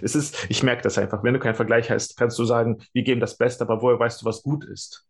Es 0.00 0.14
ist, 0.14 0.46
ich 0.48 0.62
merke 0.62 0.82
das 0.82 0.98
einfach. 0.98 1.22
Wenn 1.22 1.34
du 1.34 1.40
keinen 1.40 1.54
Vergleich 1.54 1.90
hast, 1.90 2.16
kannst 2.16 2.38
du 2.38 2.44
sagen, 2.44 2.78
wir 2.92 3.02
geben 3.02 3.20
das 3.20 3.36
Beste, 3.36 3.64
aber 3.64 3.82
woher 3.82 3.98
weißt 3.98 4.22
du, 4.22 4.26
was 4.26 4.42
gut 4.42 4.64
ist? 4.64 5.06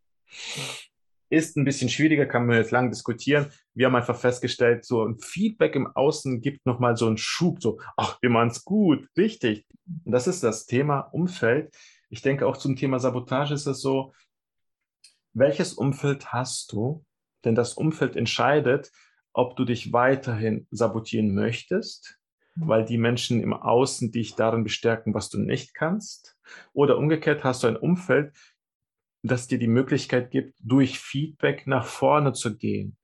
Ist 1.29 1.57
ein 1.57 1.65
bisschen 1.65 1.89
schwieriger, 1.89 2.27
kann 2.27 2.47
man 2.47 2.57
jetzt 2.57 2.71
lang 2.71 2.91
diskutieren. 2.91 3.47
Wir 3.75 3.87
haben 3.87 3.97
einfach 3.97 4.17
festgestellt, 4.17 4.85
so 4.85 5.05
ein 5.05 5.19
Feedback 5.19 5.75
im 5.75 5.89
Außen 5.89 6.41
gibt 6.41 6.67
nochmal 6.67 6.97
so 6.97 7.07
einen 7.07 7.19
Schub, 7.19 7.61
so, 7.61 7.79
ach, 7.97 8.19
wir 8.21 8.31
machen 8.31 8.51
es 8.51 8.65
gut, 8.65 9.09
richtig. 9.17 9.67
Und 10.05 10.13
das 10.13 10.27
ist 10.27 10.43
das 10.43 10.67
Thema 10.67 11.01
Umfeld. 11.01 11.75
Ich 12.09 12.23
denke 12.23 12.47
auch 12.47 12.57
zum 12.57 12.77
Thema 12.77 12.99
Sabotage 12.99 13.55
ist 13.55 13.67
es 13.67 13.81
so, 13.81 14.13
welches 15.33 15.75
Umfeld 15.75 16.33
hast 16.33 16.73
du? 16.73 17.05
Denn 17.45 17.55
das 17.55 17.75
Umfeld 17.75 18.17
entscheidet, 18.17 18.91
ob 19.33 19.57
du 19.57 19.65
dich 19.65 19.93
weiterhin 19.93 20.67
sabotieren 20.71 21.35
möchtest, 21.35 22.19
weil 22.55 22.85
die 22.85 22.97
Menschen 22.97 23.43
im 23.43 23.53
Außen 23.53 24.11
dich 24.11 24.35
darin 24.35 24.65
bestärken, 24.65 25.13
was 25.13 25.29
du 25.29 25.39
nicht 25.39 25.75
kannst. 25.75 26.37
Oder 26.73 26.97
umgekehrt 26.97 27.45
hast 27.45 27.63
du 27.63 27.67
ein 27.67 27.77
Umfeld, 27.77 28.33
das 29.23 29.47
dir 29.47 29.59
die 29.59 29.67
Möglichkeit 29.67 30.31
gibt, 30.31 30.57
durch 30.61 30.99
Feedback 30.99 31.67
nach 31.67 31.85
vorne 31.85 32.33
zu 32.33 32.57
gehen. 32.57 32.97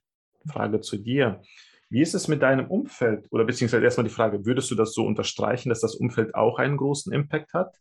Frage 0.46 0.80
zu 0.80 0.96
dir. 0.96 1.42
Wie 1.90 2.00
ist 2.00 2.14
es 2.14 2.28
mit 2.28 2.40
deinem 2.40 2.68
Umfeld? 2.68 3.26
Oder 3.30 3.44
beziehungsweise 3.44 3.84
erstmal 3.84 4.06
die 4.06 4.14
Frage, 4.14 4.46
würdest 4.46 4.70
du 4.70 4.74
das 4.74 4.94
so 4.94 5.04
unterstreichen, 5.04 5.68
dass 5.68 5.80
das 5.80 5.94
Umfeld 5.94 6.34
auch 6.34 6.58
einen 6.58 6.78
großen 6.78 7.12
Impact 7.12 7.52
hat? 7.52 7.76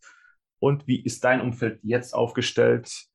Und 0.62 0.86
wie 0.86 1.04
ist 1.04 1.24
dein 1.24 1.42
Umfeld 1.42 1.80
jetzt 1.82 2.14
aufgestellt 2.14 3.08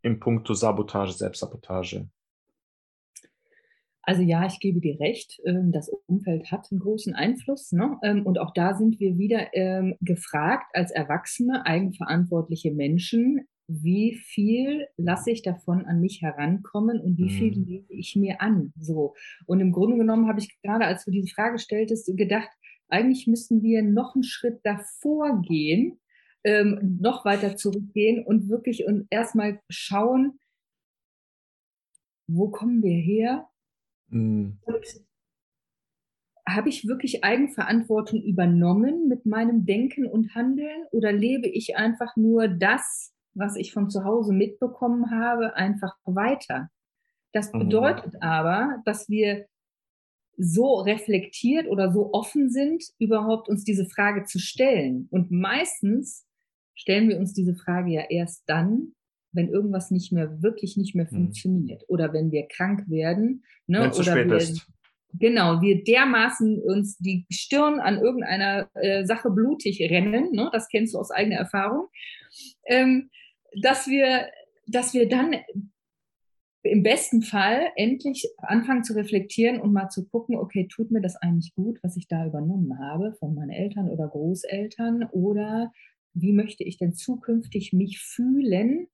im 0.00 0.20
Punkto 0.20 0.54
Sabotage, 0.54 1.12
Selbstsabotage? 1.12 2.08
Also 4.00 4.22
ja, 4.22 4.46
ich 4.46 4.58
gebe 4.58 4.80
dir 4.80 4.98
recht, 5.00 5.38
ähm, 5.44 5.70
das 5.70 5.90
Umfeld 6.06 6.50
hat 6.50 6.66
einen 6.70 6.80
großen 6.80 7.14
Einfluss. 7.14 7.72
Ne? 7.72 7.98
Ähm, 8.02 8.24
und 8.24 8.38
auch 8.38 8.52
da 8.54 8.74
sind 8.74 9.00
wir 9.00 9.18
wieder 9.18 9.54
ähm, 9.54 9.96
gefragt, 10.00 10.70
als 10.72 10.90
erwachsene, 10.90 11.66
eigenverantwortliche 11.66 12.72
Menschen, 12.72 13.48
wie 13.66 14.14
viel 14.14 14.86
lasse 14.96 15.30
ich 15.30 15.42
davon 15.42 15.84
an 15.84 16.00
mich 16.00 16.22
herankommen 16.22 17.00
und 17.00 17.18
wie 17.18 17.30
viel 17.30 17.56
mhm. 17.56 17.64
lege 17.64 17.94
ich 17.94 18.16
mir 18.16 18.40
an? 18.40 18.72
So. 18.78 19.14
Und 19.46 19.60
im 19.60 19.72
Grunde 19.72 19.98
genommen 19.98 20.26
habe 20.26 20.40
ich 20.40 20.58
gerade, 20.62 20.86
als 20.86 21.04
du 21.04 21.10
diese 21.10 21.34
Frage 21.34 21.58
stelltest, 21.58 22.10
gedacht, 22.16 22.50
eigentlich 22.88 23.26
müssten 23.26 23.62
wir 23.62 23.82
noch 23.82 24.14
einen 24.14 24.24
Schritt 24.24 24.60
davor 24.64 25.42
gehen, 25.42 25.98
ähm, 26.44 26.98
noch 27.00 27.24
weiter 27.24 27.56
zurückgehen 27.56 28.24
und 28.24 28.48
wirklich 28.48 28.86
und 28.86 29.06
erstmal 29.10 29.60
schauen, 29.68 30.38
wo 32.26 32.50
kommen 32.50 32.82
wir 32.82 32.96
her? 32.96 33.48
Mhm. 34.08 34.58
habe 36.46 36.68
ich 36.68 36.86
wirklich 36.86 37.24
Eigenverantwortung 37.24 38.22
übernommen 38.22 39.08
mit 39.08 39.24
meinem 39.24 39.64
Denken 39.64 40.06
und 40.06 40.34
Handeln 40.34 40.84
oder 40.92 41.10
lebe 41.10 41.48
ich 41.48 41.76
einfach 41.76 42.16
nur 42.16 42.48
das, 42.48 43.14
was 43.32 43.56
ich 43.56 43.72
von 43.72 43.88
zu 43.88 44.04
Hause 44.04 44.34
mitbekommen 44.34 45.10
habe, 45.10 45.56
einfach 45.56 45.96
weiter. 46.04 46.68
Das 47.32 47.52
mhm. 47.52 47.60
bedeutet 47.60 48.14
mhm. 48.14 48.20
aber, 48.20 48.82
dass 48.84 49.08
wir 49.08 49.46
so 50.36 50.80
reflektiert 50.80 51.68
oder 51.68 51.92
so 51.92 52.12
offen 52.12 52.50
sind, 52.50 52.84
überhaupt 52.98 53.48
uns 53.48 53.64
diese 53.64 53.86
Frage 53.86 54.24
zu 54.24 54.38
stellen. 54.38 55.08
Und 55.10 55.30
meistens 55.30 56.26
stellen 56.74 57.08
wir 57.08 57.18
uns 57.18 57.32
diese 57.32 57.54
Frage 57.54 57.90
ja 57.90 58.02
erst 58.08 58.44
dann, 58.46 58.94
wenn 59.32 59.48
irgendwas 59.48 59.90
nicht 59.90 60.12
mehr, 60.12 60.42
wirklich 60.42 60.76
nicht 60.76 60.94
mehr 60.94 61.06
mhm. 61.10 61.16
funktioniert 61.16 61.82
mhm. 61.82 61.86
oder 61.88 62.12
wenn 62.12 62.30
wir 62.30 62.46
krank 62.46 62.88
werden. 62.88 63.44
Ne? 63.66 63.80
Wenn 63.80 63.90
es 63.90 63.96
zu 63.96 64.04
spät 64.04 64.28
wir, 64.28 64.36
ist. 64.36 64.66
Genau, 65.16 65.60
wir 65.60 65.84
dermaßen 65.84 66.60
uns 66.60 66.98
die 66.98 67.24
Stirn 67.30 67.78
an 67.78 67.98
irgendeiner 67.98 68.68
äh, 68.74 69.04
Sache 69.04 69.30
blutig 69.30 69.80
rennen, 69.80 70.32
ne? 70.32 70.50
das 70.52 70.68
kennst 70.68 70.94
du 70.94 70.98
aus 70.98 71.10
eigener 71.10 71.36
Erfahrung. 71.36 71.86
Ähm, 72.66 73.10
dass 73.60 73.86
wir, 73.86 74.28
dass 74.66 74.94
wir 74.94 75.08
dann 75.08 75.36
im 76.64 76.82
besten 76.82 77.22
Fall 77.22 77.68
endlich 77.76 78.26
anfangen 78.38 78.84
zu 78.84 78.94
reflektieren 78.94 79.60
und 79.60 79.72
mal 79.72 79.90
zu 79.90 80.08
gucken, 80.08 80.36
okay, 80.36 80.66
tut 80.66 80.90
mir 80.90 81.02
das 81.02 81.14
eigentlich 81.16 81.54
gut, 81.54 81.78
was 81.82 81.96
ich 81.96 82.08
da 82.08 82.26
übernommen 82.26 82.78
habe 82.80 83.14
von 83.20 83.34
meinen 83.34 83.50
Eltern 83.50 83.90
oder 83.90 84.08
Großeltern 84.08 85.04
oder 85.12 85.72
wie 86.14 86.32
möchte 86.32 86.64
ich 86.64 86.78
denn 86.78 86.94
zukünftig 86.94 87.72
mich 87.72 88.00
fühlen? 88.00 88.86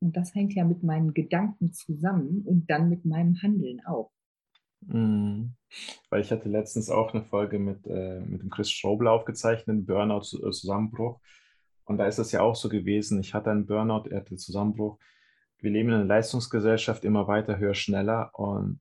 Und 0.00 0.16
das 0.16 0.34
hängt 0.34 0.54
ja 0.54 0.64
mit 0.64 0.82
meinen 0.82 1.14
Gedanken 1.14 1.72
zusammen 1.72 2.42
und 2.42 2.68
dann 2.70 2.88
mit 2.88 3.04
meinem 3.04 3.40
Handeln 3.40 3.80
auch. 3.86 4.10
Mhm. 4.80 5.54
Weil 6.10 6.20
ich 6.20 6.30
hatte 6.30 6.48
letztens 6.48 6.90
auch 6.90 7.14
eine 7.14 7.24
Folge 7.24 7.58
mit, 7.58 7.86
äh, 7.86 8.20
mit 8.20 8.42
dem 8.42 8.50
Chris 8.50 8.70
Strobel 8.70 9.08
aufgezeichnet, 9.08 9.86
Burnout-Zusammenbruch. 9.86 11.20
Und 11.84 11.98
da 11.98 12.06
ist 12.06 12.18
es 12.18 12.32
ja 12.32 12.42
auch 12.42 12.56
so 12.56 12.68
gewesen, 12.68 13.20
ich 13.20 13.34
hatte 13.34 13.50
einen 13.50 13.66
Burnout, 13.66 14.08
er 14.10 14.20
hatte 14.20 14.36
Zusammenbruch. 14.36 14.98
Wir 15.58 15.70
leben 15.70 15.90
in 15.90 15.94
einer 15.94 16.04
Leistungsgesellschaft 16.04 17.04
immer 17.04 17.26
weiter, 17.26 17.58
höher, 17.58 17.74
schneller 17.74 18.30
und 18.34 18.80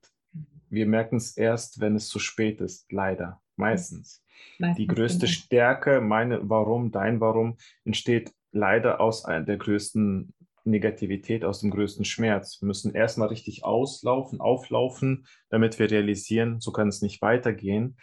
wir 0.74 0.86
merken 0.86 1.18
es 1.18 1.38
erst, 1.38 1.80
wenn 1.80 1.96
es 1.96 2.08
zu 2.08 2.20
spät 2.20 2.62
ist, 2.62 2.92
leider, 2.92 3.42
meistens. 3.56 4.24
meistens 4.60 4.78
Die 4.78 4.88
größte 4.88 5.26
genau. 5.26 5.32
Stärke, 5.32 6.02
meine 6.02 6.50
Warum, 6.50 6.92
dein 6.92 7.20
Warum, 7.20 7.58
entsteht 7.86 8.34
leider 8.52 9.00
aus 9.00 9.24
der 9.24 9.58
größten 9.58 10.34
Negativität, 10.66 11.44
aus 11.44 11.60
dem 11.60 11.72
größten 11.72 12.06
Schmerz. 12.06 12.62
Wir 12.62 12.68
müssen 12.68 12.94
erstmal 12.94 13.28
richtig 13.28 13.64
auslaufen, 13.64 14.40
auflaufen, 14.40 15.28
damit 15.50 15.78
wir 15.80 15.92
realisieren, 15.92 16.62
so 16.62 16.72
kann 16.72 16.88
es 16.88 17.02
nicht 17.02 17.22
weitergehen. 17.22 17.98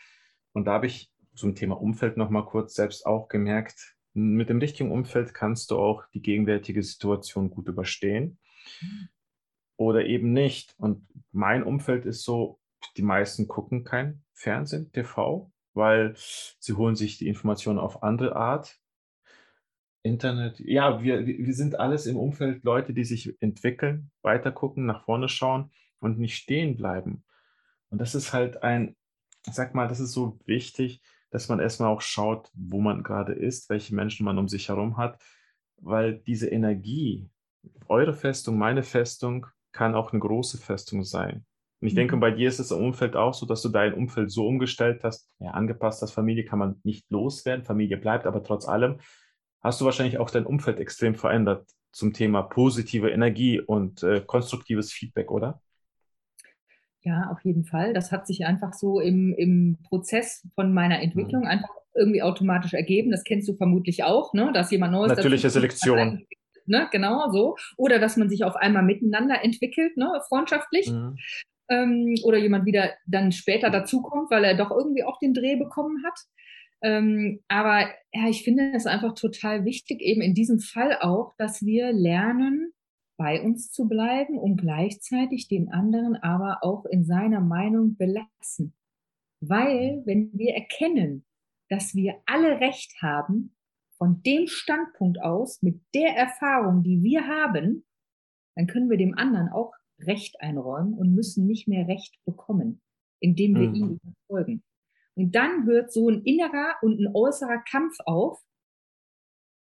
Und 0.53 0.67
da 0.67 0.73
habe 0.73 0.87
ich 0.87 1.11
zum 1.35 1.55
Thema 1.55 1.81
Umfeld 1.81 2.17
nochmal 2.17 2.45
kurz 2.45 2.75
selbst 2.75 3.07
auch 3.07 3.29
gemerkt, 3.29 3.97
mit 4.13 4.49
dem 4.49 4.59
richtigen 4.59 4.91
Umfeld 4.91 5.35
kannst 5.35 5.71
du 5.71 5.79
auch 5.79 6.05
die 6.13 6.21
gegenwärtige 6.21 6.83
Situation 6.83 7.51
gut 7.51 7.69
überstehen 7.69 8.39
oder 9.77 10.05
eben 10.05 10.33
nicht. 10.33 10.75
Und 10.79 11.07
mein 11.33 11.63
Umfeld 11.63 12.05
ist 12.07 12.25
so, 12.25 12.60
die 12.97 13.03
meisten 13.03 13.49
gucken 13.49 13.85
kein 13.85 14.23
Fernsehen, 14.33 14.91
TV, 14.93 15.51
weil 15.75 16.15
sie 16.17 16.73
holen 16.75 16.97
sich 16.97 17.19
die 17.19 17.29
Informationen 17.29 17.79
auf 17.79 18.03
andere 18.03 18.37
Art. 18.37 18.79
Internet, 20.03 20.59
ja, 20.61 21.03
wir, 21.03 21.27
wir 21.27 21.55
sind 21.55 21.79
alles 21.79 22.07
im 22.07 22.17
Umfeld 22.17 22.65
Leute, 22.65 22.95
die 22.95 23.05
sich 23.05 23.37
entwickeln, 23.43 24.11
weiter 24.23 24.51
gucken, 24.51 24.87
nach 24.87 25.05
vorne 25.05 25.29
schauen 25.29 25.71
und 25.99 26.19
nicht 26.19 26.37
stehen 26.37 26.77
bleiben. 26.77 27.23
Und 27.91 28.01
das 28.01 28.15
ist 28.15 28.33
halt 28.33 28.63
ein, 28.63 28.97
sag 29.43 29.75
mal, 29.75 29.89
das 29.89 30.01
ist 30.01 30.13
so 30.13 30.39
wichtig, 30.47 31.03
dass 31.31 31.49
man 31.49 31.61
erstmal 31.61 31.91
auch 31.91 32.01
schaut, 32.01 32.51
wo 32.55 32.81
man 32.81 33.03
gerade 33.03 33.35
ist, 33.35 33.69
welche 33.69 33.95
Menschen 33.95 34.25
man 34.25 34.39
um 34.39 34.49
sich 34.49 34.69
herum 34.69 34.97
hat, 34.97 35.23
weil 35.77 36.19
diese 36.19 36.49
Energie, 36.49 37.29
eure 37.89 38.15
Festung, 38.15 38.59
meine 38.59 38.83
Festung, 38.83 39.47
kann 39.73 39.95
auch 39.95 40.13
eine 40.13 40.21
große 40.21 40.59
Festung 40.59 41.05
sein. 41.05 41.45
Und 41.81 41.89
ich 41.89 41.95
mhm. 41.95 41.99
denke, 41.99 42.17
bei 42.19 42.31
dir 42.31 42.49
ist 42.49 42.59
es 42.59 42.71
im 42.71 42.79
Umfeld 42.79 43.17
auch 43.17 43.35
so, 43.35 43.47
dass 43.47 43.63
du 43.63 43.69
dein 43.69 43.95
Umfeld 43.95 44.31
so 44.31 44.47
umgestellt 44.47 45.03
hast, 45.03 45.29
ja, 45.39 45.53
angepasst 45.53 46.03
hast. 46.03 46.13
Familie 46.13 46.45
kann 46.45 46.59
man 46.59 46.81
nicht 46.85 47.11
loswerden, 47.11 47.65
Familie 47.65 47.97
bleibt, 47.97 48.27
aber 48.27 48.43
trotz 48.43 48.69
allem 48.69 48.99
hast 49.63 49.81
du 49.81 49.85
wahrscheinlich 49.85 50.19
auch 50.19 50.31
dein 50.31 50.47
Umfeld 50.47 50.79
extrem 50.79 51.15
verändert 51.15 51.67
zum 51.93 52.13
Thema 52.13 52.43
positive 52.43 53.11
Energie 53.11 53.61
und 53.61 54.03
äh, 54.03 54.21
konstruktives 54.21 54.93
Feedback, 54.93 55.31
oder? 55.31 55.61
Ja, 57.03 57.31
auf 57.33 57.43
jeden 57.45 57.65
Fall. 57.65 57.95
Das 57.95 58.13
hat 58.13 58.27
sich 58.27 58.45
einfach 58.45 58.75
so 58.75 59.01
im, 59.01 59.35
im 59.37 59.79
Prozess 59.89 60.47
von 60.55 60.75
meiner 60.75 61.01
Entwicklung 61.01 61.43
mhm. 61.43 61.49
einfach 61.49 61.71
irgendwie 61.95 62.23
automatisch 62.23 62.75
ergeben. 62.75 63.11
Das 63.11 63.25
kennst 63.25 63.49
du 63.49 63.55
vermutlich 63.55 64.05
auch, 64.05 64.35
ne? 64.35 64.51
dass 64.53 64.71
jemand 64.71 64.93
Neues. 64.93 65.09
Natürliche 65.17 65.51
Selektion. 65.51 66.27
Ne? 66.67 66.89
Genau 66.93 67.31
so. 67.33 67.57
Oder 67.77 67.99
dass 67.99 68.17
man 68.17 68.29
sich 68.29 68.45
auf 68.45 68.55
einmal 68.55 68.83
miteinander 68.83 69.43
entwickelt, 69.43 69.97
ne? 69.97 70.13
freundschaftlich. 70.29 70.91
Mhm. 70.91 71.17
Ähm, 71.71 72.17
oder 72.25 72.39
jemand 72.39 72.67
wieder 72.67 72.91
dann 73.07 73.33
später 73.33 73.71
dazukommt, 73.71 74.31
weil 74.31 74.45
er 74.45 74.57
doch 74.57 74.71
irgendwie 74.71 75.05
auch 75.05 75.19
den 75.19 75.35
Dreh 75.35 75.57
bekommen 75.57 76.03
hat. 76.05 76.19
Ähm, 76.83 77.41
aber 77.49 77.89
ja, 78.13 78.29
ich 78.29 78.43
finde 78.43 78.73
es 78.75 78.87
einfach 78.87 79.15
total 79.15 79.65
wichtig, 79.65 80.01
eben 80.01 80.21
in 80.23 80.35
diesem 80.35 80.61
Fall 80.61 80.99
auch, 81.01 81.35
dass 81.37 81.65
wir 81.65 81.93
lernen, 81.93 82.73
bei 83.21 83.43
uns 83.43 83.71
zu 83.71 83.87
bleiben 83.87 84.39
und 84.39 84.57
gleichzeitig 84.57 85.47
den 85.47 85.71
anderen 85.71 86.17
aber 86.17 86.61
auch 86.63 86.87
in 86.87 87.05
seiner 87.05 87.43
Meinung 87.43 87.97
belassen. 87.97 88.75
Weil, 89.41 90.03
wenn 90.07 90.31
wir 90.33 90.55
erkennen, 90.55 91.27
dass 91.69 91.95
wir 91.95 92.15
alle 92.25 92.61
Recht 92.61 92.95
haben, 93.03 93.55
von 93.99 94.23
dem 94.23 94.47
Standpunkt 94.47 95.23
aus, 95.23 95.61
mit 95.61 95.83
der 95.95 96.17
Erfahrung, 96.17 96.83
die 96.83 97.03
wir 97.03 97.27
haben, 97.27 97.85
dann 98.57 98.67
können 98.67 98.89
wir 98.89 98.97
dem 98.97 99.17
anderen 99.19 99.51
auch 99.51 99.75
Recht 100.07 100.41
einräumen 100.41 100.95
und 100.95 101.15
müssen 101.15 101.47
nicht 101.47 101.69
mehr 101.69 101.87
Recht 101.89 102.17
bekommen, 102.25 102.81
indem 103.21 103.55
wir 103.55 103.69
mhm. 103.69 103.75
ihn 103.75 104.01
überzeugen. 104.03 104.63
Und 105.15 105.35
dann 105.35 105.67
hört 105.67 105.93
so 105.93 106.09
ein 106.09 106.23
innerer 106.23 106.77
und 106.83 107.01
ein 107.01 107.15
äußerer 107.15 107.63
Kampf 107.69 107.97
auf 108.07 108.41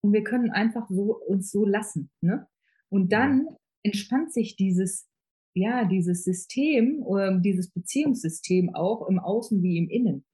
und 0.03 0.13
wir 0.13 0.23
können 0.23 0.51
einfach 0.51 0.89
so 0.89 1.17
uns 1.17 1.51
so 1.51 1.65
lassen. 1.65 2.11
Ne? 2.21 2.47
Und 2.89 3.13
dann 3.13 3.49
entspannt 3.83 4.33
sich 4.33 4.57
dieses, 4.57 5.09
ja, 5.55 5.85
dieses 5.85 6.25
System, 6.25 7.05
äh, 7.09 7.41
dieses 7.41 7.71
Beziehungssystem 7.71 8.75
auch 8.75 9.09
im 9.09 9.19
Außen 9.19 9.63
wie 9.63 9.79
im 9.79 9.89
Innen. 9.89 10.25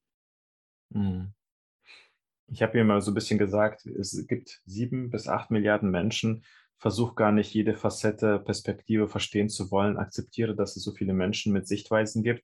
Mhm. 0.89 1.33
Ich 2.47 2.61
habe 2.61 2.77
mir 2.77 2.83
mal 2.83 3.01
so 3.01 3.11
ein 3.11 3.15
bisschen 3.15 3.39
gesagt, 3.39 3.85
es 3.85 4.27
gibt 4.27 4.61
sieben 4.65 5.09
bis 5.09 5.27
acht 5.27 5.49
Milliarden 5.49 5.89
Menschen. 5.89 6.43
Versuch 6.83 7.15
gar 7.15 7.31
nicht 7.31 7.53
jede 7.53 7.75
Facette, 7.75 8.39
Perspektive 8.39 9.07
verstehen 9.07 9.47
zu 9.47 9.71
wollen. 9.71 9.95
Akzeptiere, 9.95 10.53
dass 10.53 10.75
es 10.75 10.83
so 10.83 10.91
viele 10.91 11.13
Menschen 11.13 11.53
mit 11.53 11.65
Sichtweisen 11.65 12.23
gibt. 12.23 12.43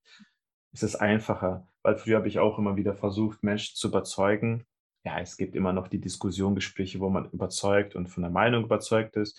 Es 0.72 0.82
ist 0.82 0.96
einfacher, 0.96 1.68
weil 1.84 1.98
früher 1.98 2.16
habe 2.16 2.30
ich 2.30 2.40
auch 2.40 2.58
immer 2.58 2.78
wieder 2.78 2.96
versucht, 2.96 3.44
Menschen 3.44 3.76
zu 3.76 3.90
überzeugen. 3.90 4.64
Ja, 5.04 5.20
es 5.20 5.36
gibt 5.36 5.58
immer 5.58 5.74
noch 5.74 5.90
die 5.90 6.00
Diskussion, 6.00 6.56
Gespräche, 6.56 7.02
wo 7.02 7.10
man 7.10 7.30
überzeugt 7.32 7.98
und 7.98 8.08
von 8.08 8.24
der 8.24 8.32
Meinung 8.32 8.64
überzeugt 8.64 9.18
ist. 9.18 9.38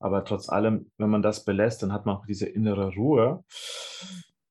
Aber 0.00 0.24
trotz 0.24 0.48
allem, 0.48 0.90
wenn 0.98 1.10
man 1.10 1.22
das 1.22 1.44
belässt, 1.44 1.84
dann 1.84 1.92
hat 1.92 2.04
man 2.04 2.16
auch 2.16 2.26
diese 2.26 2.46
innere 2.46 2.92
Ruhe. 2.92 3.44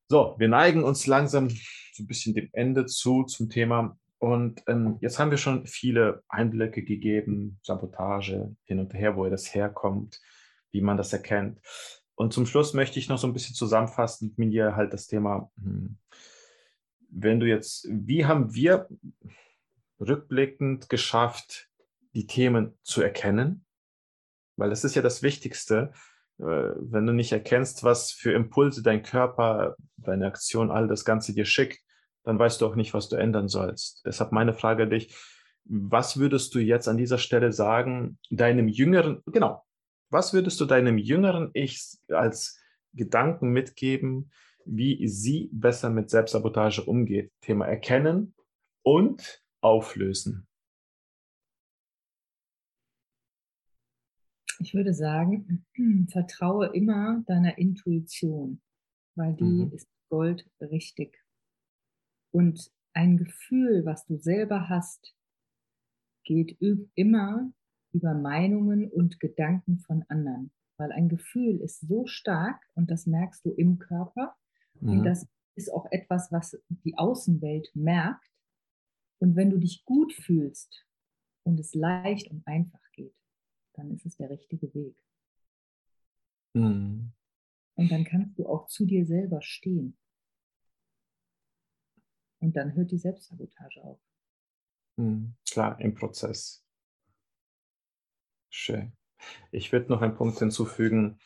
So, 0.07 0.35
wir 0.37 0.47
neigen 0.47 0.85
uns 0.85 1.07
langsam 1.07 1.49
so 1.49 2.03
ein 2.03 2.07
bisschen 2.07 2.33
dem 2.33 2.47
Ende 2.53 2.85
zu 2.85 3.23
zum 3.23 3.49
Thema 3.49 3.97
und 4.19 4.61
ähm, 4.67 4.97
jetzt 4.99 5.17
haben 5.17 5.31
wir 5.31 5.37
schon 5.37 5.65
viele 5.65 6.23
Einblicke 6.27 6.83
gegeben, 6.83 7.57
Sabotage, 7.63 8.53
hin 8.65 8.79
und 8.79 8.93
her, 8.93 9.15
woher 9.15 9.31
das 9.31 9.55
herkommt, 9.55 10.19
wie 10.71 10.81
man 10.81 10.97
das 10.97 11.13
erkennt. 11.13 11.59
Und 12.15 12.33
zum 12.33 12.45
Schluss 12.45 12.73
möchte 12.73 12.99
ich 12.99 13.07
noch 13.07 13.17
so 13.17 13.27
ein 13.27 13.33
bisschen 13.33 13.55
zusammenfassen 13.55 14.35
mit 14.37 14.49
mir 14.49 14.75
halt 14.75 14.91
das 14.91 15.07
Thema, 15.07 15.49
hm, 15.63 15.97
wenn 17.11 17.39
du 17.39 17.47
jetzt, 17.47 17.87
wie 17.89 18.25
haben 18.25 18.53
wir 18.53 18.89
rückblickend 20.01 20.89
geschafft, 20.89 21.69
die 22.13 22.27
Themen 22.27 22.77
zu 22.83 23.01
erkennen? 23.01 23.65
Weil 24.57 24.69
das 24.69 24.83
ist 24.83 24.95
ja 24.95 25.01
das 25.01 25.23
Wichtigste. 25.23 25.93
Äh, 26.39 26.43
wenn 26.43 27.05
du 27.05 27.13
nicht 27.13 27.31
erkennst, 27.31 27.83
was 27.83 28.11
für 28.11 28.33
Impulse 28.33 28.83
dein 28.83 29.01
Körper, 29.01 29.77
deine 29.95 30.27
Aktion, 30.27 30.71
all 30.71 30.89
das 30.89 31.05
Ganze 31.05 31.33
dir 31.33 31.45
schickt, 31.45 31.79
dann 32.29 32.37
weißt 32.37 32.61
du 32.61 32.67
auch 32.67 32.75
nicht, 32.75 32.93
was 32.93 33.09
du 33.09 33.15
ändern 33.15 33.47
sollst. 33.47 34.05
Deshalb 34.05 34.31
meine 34.31 34.53
Frage 34.53 34.83
an 34.83 34.91
dich, 34.91 35.15
was 35.65 36.17
würdest 36.17 36.53
du 36.53 36.59
jetzt 36.59 36.87
an 36.87 36.95
dieser 36.95 37.17
Stelle 37.17 37.51
sagen, 37.51 38.19
deinem 38.29 38.67
jüngeren, 38.67 39.23
genau, 39.25 39.65
was 40.11 40.31
würdest 40.31 40.61
du 40.61 40.65
deinem 40.65 40.99
jüngeren 40.99 41.49
Ich 41.53 41.97
als 42.09 42.61
Gedanken 42.93 43.49
mitgeben, 43.49 44.31
wie 44.63 45.07
sie 45.07 45.49
besser 45.51 45.89
mit 45.89 46.11
Selbstsabotage 46.11 46.83
umgeht? 46.83 47.31
Thema 47.41 47.65
erkennen 47.65 48.35
und 48.83 49.43
auflösen. 49.61 50.47
Ich 54.59 54.75
würde 54.75 54.93
sagen, 54.93 55.65
vertraue 56.11 56.67
immer 56.75 57.23
deiner 57.25 57.57
Intuition, 57.57 58.61
weil 59.15 59.33
die 59.33 59.43
mhm. 59.43 59.71
ist 59.71 59.87
goldrichtig. 60.09 61.18
Und 62.31 62.71
ein 62.93 63.17
Gefühl, 63.17 63.85
was 63.85 64.05
du 64.05 64.17
selber 64.17 64.69
hast, 64.69 65.15
geht 66.23 66.57
immer 66.95 67.51
über 67.91 68.13
Meinungen 68.13 68.89
und 68.89 69.19
Gedanken 69.19 69.79
von 69.79 70.03
anderen. 70.09 70.51
Weil 70.77 70.91
ein 70.91 71.09
Gefühl 71.09 71.59
ist 71.59 71.81
so 71.81 72.05
stark 72.05 72.61
und 72.75 72.89
das 72.91 73.05
merkst 73.05 73.43
du 73.45 73.51
im 73.51 73.79
Körper. 73.79 74.35
Mhm. 74.79 74.89
Und 74.89 75.03
das 75.03 75.27
ist 75.55 75.71
auch 75.73 75.85
etwas, 75.91 76.31
was 76.31 76.57
die 76.69 76.97
Außenwelt 76.97 77.71
merkt. 77.75 78.29
Und 79.19 79.35
wenn 79.35 79.49
du 79.49 79.57
dich 79.57 79.83
gut 79.85 80.13
fühlst 80.13 80.85
und 81.43 81.59
es 81.59 81.73
leicht 81.73 82.31
und 82.31 82.45
einfach 82.47 82.91
geht, 82.93 83.15
dann 83.73 83.91
ist 83.91 84.05
es 84.05 84.15
der 84.15 84.29
richtige 84.29 84.73
Weg. 84.73 84.95
Mhm. 86.53 87.11
Und 87.75 87.91
dann 87.91 88.03
kannst 88.03 88.37
du 88.37 88.45
auch 88.45 88.67
zu 88.67 88.85
dir 88.85 89.05
selber 89.05 89.41
stehen. 89.41 89.97
Und 92.39 92.55
dann 92.55 92.75
hört 92.75 92.91
die 92.91 92.97
Selbstsabotage 92.97 93.83
auf. 93.83 93.99
Mhm, 94.97 95.35
klar, 95.49 95.79
im 95.79 95.93
Prozess. 95.93 96.63
Schön. 98.49 98.93
Ich 99.51 99.71
würde 99.71 99.89
noch 99.89 100.01
einen 100.01 100.15
Punkt 100.15 100.39
hinzufügen, 100.39 101.19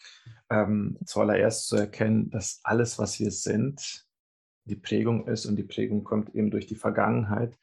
ähm, 0.49 0.97
zuallererst 1.05 1.67
zu 1.67 1.75
erkennen, 1.75 2.29
dass 2.29 2.59
alles, 2.63 2.97
was 2.97 3.19
wir 3.19 3.31
sind, 3.31 4.07
die 4.65 4.75
Prägung 4.75 5.27
ist 5.27 5.45
und 5.45 5.55
die 5.55 5.63
Prägung 5.63 6.03
kommt 6.03 6.33
eben 6.35 6.49
durch 6.49 6.65
die 6.65 6.75
Vergangenheit 6.75 7.57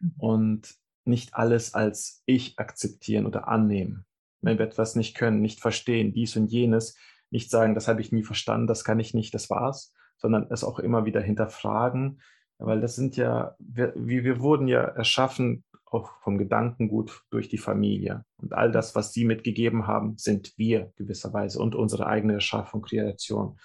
mhm. 0.00 0.14
und 0.18 0.74
nicht 1.04 1.34
alles 1.34 1.74
als 1.74 2.22
ich 2.26 2.58
akzeptieren 2.58 3.26
oder 3.26 3.48
annehmen. 3.48 4.06
Wenn 4.40 4.58
wir 4.58 4.66
etwas 4.66 4.96
nicht 4.96 5.16
können, 5.16 5.40
nicht 5.40 5.60
verstehen, 5.60 6.12
dies 6.12 6.36
und 6.36 6.50
jenes, 6.50 6.96
nicht 7.30 7.50
sagen, 7.50 7.74
das 7.74 7.88
habe 7.88 8.00
ich 8.00 8.12
nie 8.12 8.22
verstanden, 8.22 8.66
das 8.66 8.84
kann 8.84 9.00
ich 9.00 9.14
nicht, 9.14 9.34
das 9.34 9.50
war's, 9.50 9.92
sondern 10.16 10.46
es 10.50 10.64
auch 10.64 10.78
immer 10.78 11.04
wieder 11.04 11.20
hinterfragen, 11.20 12.20
weil 12.58 12.80
das 12.80 12.96
sind 12.96 13.16
ja, 13.16 13.54
wir, 13.58 13.92
wir 13.96 14.40
wurden 14.40 14.68
ja 14.68 14.82
erschaffen, 14.82 15.64
auch 15.84 16.10
vom 16.22 16.36
Gedankengut 16.38 17.22
durch 17.30 17.48
die 17.48 17.58
Familie. 17.58 18.24
Und 18.38 18.52
all 18.52 18.72
das, 18.72 18.94
was 18.94 19.12
sie 19.12 19.24
mitgegeben 19.24 19.86
haben, 19.86 20.18
sind 20.18 20.52
wir 20.56 20.92
gewisserweise 20.96 21.60
und 21.60 21.74
unsere 21.74 22.06
eigene 22.06 22.34
Erschaffung, 22.34 22.82
Kreation. 22.82 23.58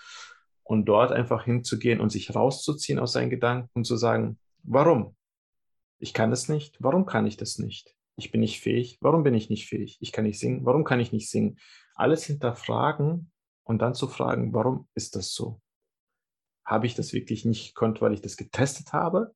Und 0.64 0.86
dort 0.86 1.12
einfach 1.12 1.44
hinzugehen 1.46 2.00
und 2.00 2.12
sich 2.12 2.34
rauszuziehen 2.34 3.00
aus 3.00 3.14
seinen 3.14 3.30
Gedanken 3.30 3.70
und 3.74 3.86
zu 3.86 3.98
sagen, 3.98 4.40
warum? 4.64 5.16
Ich 6.00 6.14
kann 6.14 6.32
es 6.32 6.48
nicht. 6.48 6.78
Warum 6.80 7.06
kann 7.06 7.26
ich 7.28 7.38
das 7.38 7.58
nicht? 7.58 7.96
Ich 8.16 8.32
bin 8.32 8.42
nicht 8.42 8.62
fähig. 8.62 8.98
Warum 9.02 9.24
bin 9.24 9.34
ich 9.34 9.50
nicht 9.50 9.68
fähig? 9.68 9.98
Ich 10.00 10.12
kann 10.12 10.26
nicht 10.26 10.40
singen. 10.40 10.66
Warum 10.66 10.84
kann 10.84 11.00
ich 11.00 11.12
nicht 11.12 11.30
singen? 11.30 11.58
Alles 11.96 12.24
hinterfragen 12.24 13.32
und 13.64 13.82
dann 13.82 13.96
zu 13.96 14.08
fragen, 14.08 14.54
warum 14.54 14.88
ist 14.94 15.16
das 15.16 15.34
so? 15.34 15.60
Habe 16.72 16.88
ich 16.88 16.96
das 16.96 17.12
wirklich 17.12 17.44
nicht 17.44 17.76
gekonnt, 17.76 18.02
weil 18.02 18.14
ich 18.14 18.22
das 18.22 18.38
getestet 18.38 18.94
habe? 18.94 19.36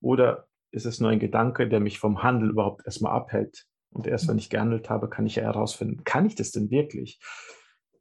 Oder 0.00 0.48
ist 0.72 0.86
es 0.86 0.98
nur 0.98 1.10
ein 1.10 1.20
Gedanke, 1.20 1.68
der 1.68 1.78
mich 1.78 2.00
vom 2.00 2.22
Handel 2.22 2.50
überhaupt 2.50 2.84
erstmal 2.84 3.12
abhält? 3.12 3.66
Und 3.90 4.06
erst 4.06 4.28
wenn 4.28 4.38
ich 4.38 4.50
gehandelt 4.50 4.90
habe, 4.90 5.08
kann 5.08 5.24
ich 5.24 5.36
ja 5.36 5.44
herausfinden, 5.44 6.02
kann 6.04 6.26
ich 6.26 6.34
das 6.34 6.50
denn 6.50 6.70
wirklich? 6.70 7.20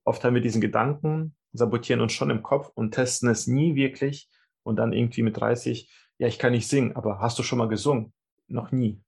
Oft 0.04 0.24
haben 0.24 0.34
wir 0.34 0.42
diesen 0.42 0.60
Gedanken, 0.60 1.36
sabotieren 1.54 2.02
uns 2.02 2.14
schon 2.14 2.32
im 2.32 2.42
Kopf 2.42 2.72
und 2.74 2.94
testen 2.94 3.30
es 3.30 3.46
nie 3.46 3.76
wirklich. 3.76 4.30
Und 4.64 4.78
dann 4.78 4.92
irgendwie 4.92 5.22
mit 5.22 5.38
30, 5.38 5.90
ja, 6.18 6.28
ich 6.28 6.40
kann 6.40 6.52
nicht 6.52 6.68
singen, 6.68 6.96
aber 6.96 7.20
hast 7.20 7.40
du 7.40 7.44
schon 7.44 7.60
mal 7.60 7.70
gesungen? 7.70 8.12
Noch 8.48 8.72
nie. 8.72 9.02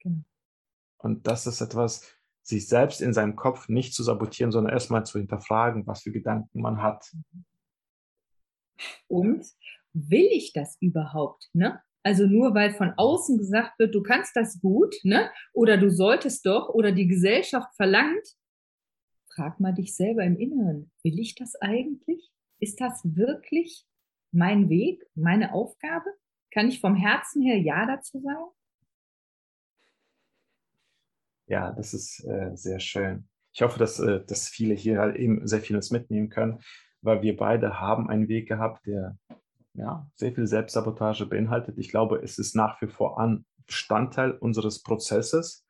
Genau. 0.00 0.24
Und 0.98 1.26
das 1.26 1.46
ist 1.46 1.60
etwas, 1.60 2.10
sich 2.42 2.66
selbst 2.66 3.02
in 3.02 3.12
seinem 3.12 3.36
Kopf 3.36 3.68
nicht 3.68 3.94
zu 3.94 4.02
sabotieren, 4.02 4.52
sondern 4.52 4.72
erstmal 4.72 5.04
zu 5.04 5.18
hinterfragen, 5.18 5.86
was 5.86 6.02
für 6.02 6.12
Gedanken 6.12 6.60
man 6.60 6.82
hat. 6.82 7.12
Und 9.08 9.46
will 9.92 10.28
ich 10.32 10.52
das 10.52 10.76
überhaupt? 10.80 11.48
Ne? 11.52 11.80
Also 12.02 12.26
nur 12.26 12.54
weil 12.54 12.74
von 12.74 12.92
außen 12.96 13.38
gesagt 13.38 13.78
wird, 13.78 13.94
du 13.94 14.02
kannst 14.02 14.36
das 14.36 14.60
gut, 14.60 14.94
ne? 15.04 15.30
Oder 15.54 15.78
du 15.78 15.90
solltest 15.90 16.44
doch, 16.44 16.68
oder 16.68 16.92
die 16.92 17.08
Gesellschaft 17.08 17.74
verlangt, 17.76 18.26
frag 19.34 19.58
mal 19.58 19.72
dich 19.72 19.96
selber 19.96 20.22
im 20.22 20.36
Inneren, 20.36 20.92
will 21.02 21.18
ich 21.18 21.34
das 21.34 21.54
eigentlich? 21.56 22.30
Ist 22.60 22.80
das 22.80 23.00
wirklich 23.04 23.86
mein 24.32 24.68
Weg, 24.68 25.02
meine 25.14 25.54
Aufgabe? 25.54 26.10
Kann 26.50 26.68
ich 26.68 26.80
vom 26.80 26.94
Herzen 26.94 27.42
her 27.42 27.56
Ja 27.56 27.86
dazu 27.86 28.20
sagen? 28.20 28.50
Ja, 31.46 31.72
das 31.72 31.94
ist 31.94 32.24
äh, 32.24 32.54
sehr 32.54 32.80
schön. 32.80 33.28
Ich 33.52 33.62
hoffe, 33.62 33.78
dass, 33.78 33.98
äh, 33.98 34.24
dass 34.26 34.48
viele 34.48 34.74
hier 34.74 34.98
halt 34.98 35.16
eben 35.16 35.46
sehr 35.46 35.60
vieles 35.60 35.90
mitnehmen 35.90 36.28
können 36.28 36.60
weil 37.04 37.22
wir 37.22 37.36
beide 37.36 37.80
haben 37.80 38.08
einen 38.08 38.28
Weg 38.28 38.48
gehabt, 38.48 38.86
der 38.86 39.18
ja, 39.74 40.10
sehr 40.14 40.32
viel 40.32 40.46
Selbstsabotage 40.46 41.26
beinhaltet. 41.26 41.78
Ich 41.78 41.90
glaube, 41.90 42.20
es 42.22 42.38
ist 42.38 42.54
nach 42.54 42.80
wie 42.80 42.86
vor 42.86 43.20
ein 43.20 43.44
Bestandteil 43.66 44.32
unseres 44.32 44.82
Prozesses. 44.82 45.66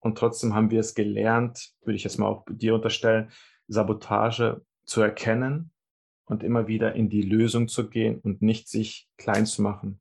Und 0.00 0.16
trotzdem 0.16 0.54
haben 0.54 0.70
wir 0.70 0.80
es 0.80 0.94
gelernt, 0.94 1.72
würde 1.82 1.96
ich 1.96 2.04
jetzt 2.04 2.18
mal 2.18 2.28
auch 2.28 2.46
dir 2.48 2.74
unterstellen, 2.74 3.30
Sabotage 3.68 4.64
zu 4.84 5.02
erkennen 5.02 5.72
und 6.26 6.42
immer 6.42 6.68
wieder 6.68 6.94
in 6.94 7.08
die 7.08 7.22
Lösung 7.22 7.68
zu 7.68 7.90
gehen 7.90 8.20
und 8.20 8.40
nicht 8.42 8.68
sich 8.68 9.08
klein 9.16 9.46
zu 9.46 9.62
machen. 9.62 10.00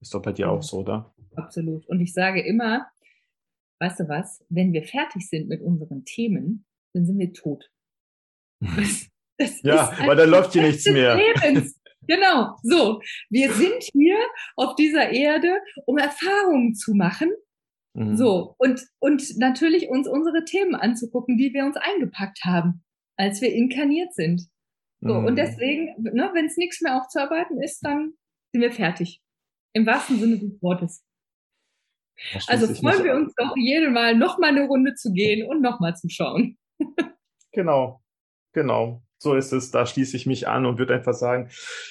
Ist 0.00 0.14
doch 0.14 0.22
bei 0.22 0.32
dir 0.32 0.50
auch 0.50 0.62
so, 0.62 0.78
oder? 0.78 1.14
Absolut. 1.34 1.86
Und 1.86 2.00
ich 2.00 2.12
sage 2.14 2.40
immer, 2.40 2.86
weißt 3.80 4.00
du 4.00 4.08
was, 4.08 4.44
wenn 4.48 4.72
wir 4.72 4.82
fertig 4.82 5.28
sind 5.28 5.48
mit 5.48 5.60
unseren 5.60 6.04
Themen, 6.04 6.64
dann 6.94 7.06
sind 7.06 7.18
wir 7.18 7.32
tot. 7.32 7.70
Das 8.76 9.10
ja, 9.62 9.92
weil 10.04 10.16
dann 10.16 10.30
läuft 10.30 10.52
hier 10.52 10.62
nichts 10.62 10.86
mehr. 10.86 11.16
Lebens. 11.16 11.78
Genau, 12.08 12.56
so. 12.62 13.00
Wir 13.30 13.52
sind 13.52 13.82
hier 13.92 14.16
auf 14.56 14.76
dieser 14.76 15.10
Erde, 15.10 15.60
um 15.86 15.98
Erfahrungen 15.98 16.74
zu 16.74 16.94
machen. 16.94 17.32
Mhm. 17.94 18.16
So, 18.16 18.54
und, 18.58 18.86
und 19.00 19.38
natürlich 19.38 19.88
uns 19.88 20.06
unsere 20.06 20.44
Themen 20.44 20.74
anzugucken, 20.74 21.36
die 21.36 21.52
wir 21.52 21.64
uns 21.64 21.76
eingepackt 21.76 22.44
haben, 22.44 22.84
als 23.16 23.40
wir 23.40 23.52
inkarniert 23.52 24.14
sind. 24.14 24.42
So, 25.00 25.14
mhm. 25.14 25.26
und 25.26 25.36
deswegen, 25.36 25.94
ne, 25.98 26.30
wenn 26.34 26.46
es 26.46 26.56
nichts 26.56 26.80
mehr 26.80 26.96
aufzuarbeiten 26.96 27.60
ist, 27.60 27.80
dann 27.80 28.12
sind 28.52 28.62
wir 28.62 28.72
fertig. 28.72 29.20
Im 29.72 29.86
wahrsten 29.86 30.18
Sinne 30.18 30.38
des 30.38 30.62
Wortes. 30.62 31.04
Also 32.46 32.72
freuen 32.74 33.04
wir 33.04 33.14
uns 33.14 33.34
doch 33.34 33.54
jedes 33.56 33.90
Mal 33.90 34.16
noch 34.16 34.38
mal 34.38 34.48
eine 34.48 34.66
Runde 34.66 34.94
zu 34.94 35.12
gehen 35.12 35.46
und 35.46 35.60
noch 35.60 35.80
mal 35.80 35.94
zu 35.94 36.08
schauen. 36.08 36.56
genau, 37.52 38.02
genau. 38.52 39.02
So 39.26 39.34
ist 39.34 39.52
es. 39.52 39.72
Da 39.72 39.86
schließe 39.86 40.16
ich 40.16 40.26
mich 40.26 40.46
an 40.46 40.66
und 40.66 40.78
würde 40.78 40.94
einfach 40.94 41.12
sagen, 41.12 41.50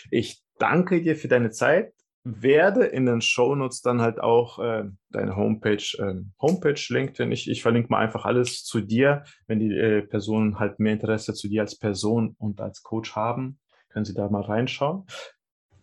ich 0.09 0.41
danke 0.57 1.01
dir 1.01 1.17
für 1.17 1.27
deine 1.27 1.51
Zeit. 1.51 1.91
Werde 2.23 2.85
in 2.85 3.05
den 3.05 3.19
Shownotes 3.19 3.81
dann 3.81 3.99
halt 3.99 4.21
auch 4.21 4.57
äh, 4.59 4.85
deine 5.09 5.35
Homepage, 5.35 5.83
äh, 5.99 6.21
Homepage 6.41 6.81
LinkedIn. 6.87 7.33
Ich, 7.33 7.49
ich 7.49 7.61
verlinke 7.61 7.89
mal 7.89 7.99
einfach 7.99 8.23
alles 8.23 8.63
zu 8.63 8.79
dir. 8.79 9.25
Wenn 9.47 9.59
die 9.59 9.75
äh, 9.75 10.01
Personen 10.03 10.59
halt 10.59 10.79
mehr 10.79 10.93
Interesse 10.93 11.33
zu 11.33 11.49
dir 11.49 11.61
als 11.61 11.77
Person 11.77 12.37
und 12.39 12.61
als 12.61 12.83
Coach 12.83 13.17
haben, 13.17 13.59
können 13.89 14.05
sie 14.05 14.13
da 14.13 14.29
mal 14.29 14.43
reinschauen. 14.43 15.05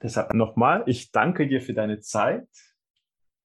Deshalb 0.03 0.33
nochmal, 0.33 0.85
ich 0.87 1.13
danke 1.13 1.47
dir 1.47 1.61
für 1.61 1.75
deine 1.75 2.01
Zeit. 2.01 2.49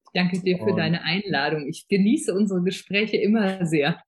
Ich 0.05 0.11
danke 0.13 0.39
dir 0.39 0.57
für 0.59 0.71
und 0.71 0.77
deine 0.77 1.03
Einladung. 1.03 1.67
Ich 1.67 1.89
genieße 1.89 2.33
unsere 2.33 2.63
Gespräche 2.63 3.17
immer 3.17 3.65
sehr. 3.65 4.01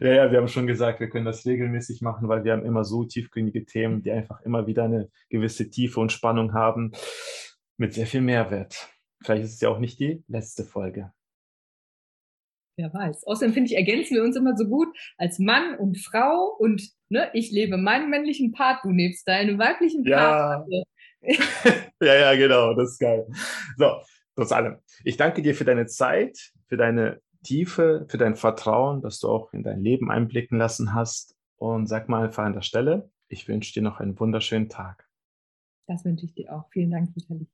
Ja, 0.00 0.12
ja, 0.12 0.30
wir 0.30 0.38
haben 0.38 0.48
schon 0.48 0.66
gesagt, 0.66 1.00
wir 1.00 1.08
können 1.08 1.24
das 1.24 1.46
regelmäßig 1.46 2.02
machen, 2.02 2.28
weil 2.28 2.44
wir 2.44 2.52
haben 2.52 2.64
immer 2.64 2.84
so 2.84 3.04
tiefgründige 3.04 3.64
Themen, 3.64 4.02
die 4.02 4.10
einfach 4.10 4.40
immer 4.42 4.66
wieder 4.66 4.84
eine 4.84 5.10
gewisse 5.28 5.70
Tiefe 5.70 6.00
und 6.00 6.12
Spannung 6.12 6.52
haben, 6.52 6.92
mit 7.76 7.94
sehr 7.94 8.06
viel 8.06 8.20
Mehrwert. 8.20 8.88
Vielleicht 9.22 9.44
ist 9.44 9.54
es 9.54 9.60
ja 9.60 9.68
auch 9.70 9.78
nicht 9.78 9.98
die 10.00 10.22
letzte 10.28 10.64
Folge. 10.64 11.12
Wer 12.76 12.92
weiß. 12.92 13.24
Außerdem 13.26 13.54
finde 13.54 13.70
ich, 13.70 13.76
ergänzen 13.76 14.16
wir 14.16 14.24
uns 14.24 14.36
immer 14.36 14.56
so 14.56 14.66
gut 14.66 14.88
als 15.16 15.38
Mann 15.38 15.76
und 15.78 15.98
Frau 15.98 16.56
und 16.58 16.82
ne, 17.08 17.30
ich 17.32 17.52
lebe 17.52 17.76
meinen 17.76 18.10
männlichen 18.10 18.52
Part, 18.52 18.84
du 18.84 18.90
lebst 18.90 19.28
deinen 19.28 19.58
weiblichen 19.58 20.04
Part. 20.04 20.66
Ja. 20.68 20.82
ja, 22.02 22.14
ja, 22.14 22.34
genau, 22.34 22.74
das 22.74 22.92
ist 22.92 22.98
geil. 22.98 23.26
So, 23.76 23.92
trotz 24.34 24.52
allem, 24.52 24.78
ich 25.04 25.16
danke 25.16 25.40
dir 25.40 25.54
für 25.54 25.64
deine 25.64 25.86
Zeit, 25.86 26.36
für 26.66 26.76
deine 26.76 27.20
Tiefe, 27.44 28.06
für 28.08 28.18
dein 28.18 28.34
Vertrauen, 28.34 29.00
dass 29.00 29.20
du 29.20 29.28
auch 29.28 29.52
in 29.52 29.62
dein 29.62 29.80
Leben 29.80 30.10
einblicken 30.10 30.58
lassen 30.58 30.94
hast. 30.94 31.36
Und 31.56 31.86
sag 31.86 32.08
mal 32.08 32.24
einfach 32.24 32.44
an 32.44 32.54
der 32.54 32.62
Stelle, 32.62 33.10
ich 33.28 33.46
wünsche 33.46 33.72
dir 33.72 33.82
noch 33.82 34.00
einen 34.00 34.18
wunderschönen 34.18 34.68
Tag. 34.68 35.08
Das 35.86 36.04
wünsche 36.04 36.26
ich 36.26 36.34
dir 36.34 36.52
auch. 36.52 36.68
Vielen 36.70 36.90
Dank, 36.90 37.14
Vitali. 37.14 37.46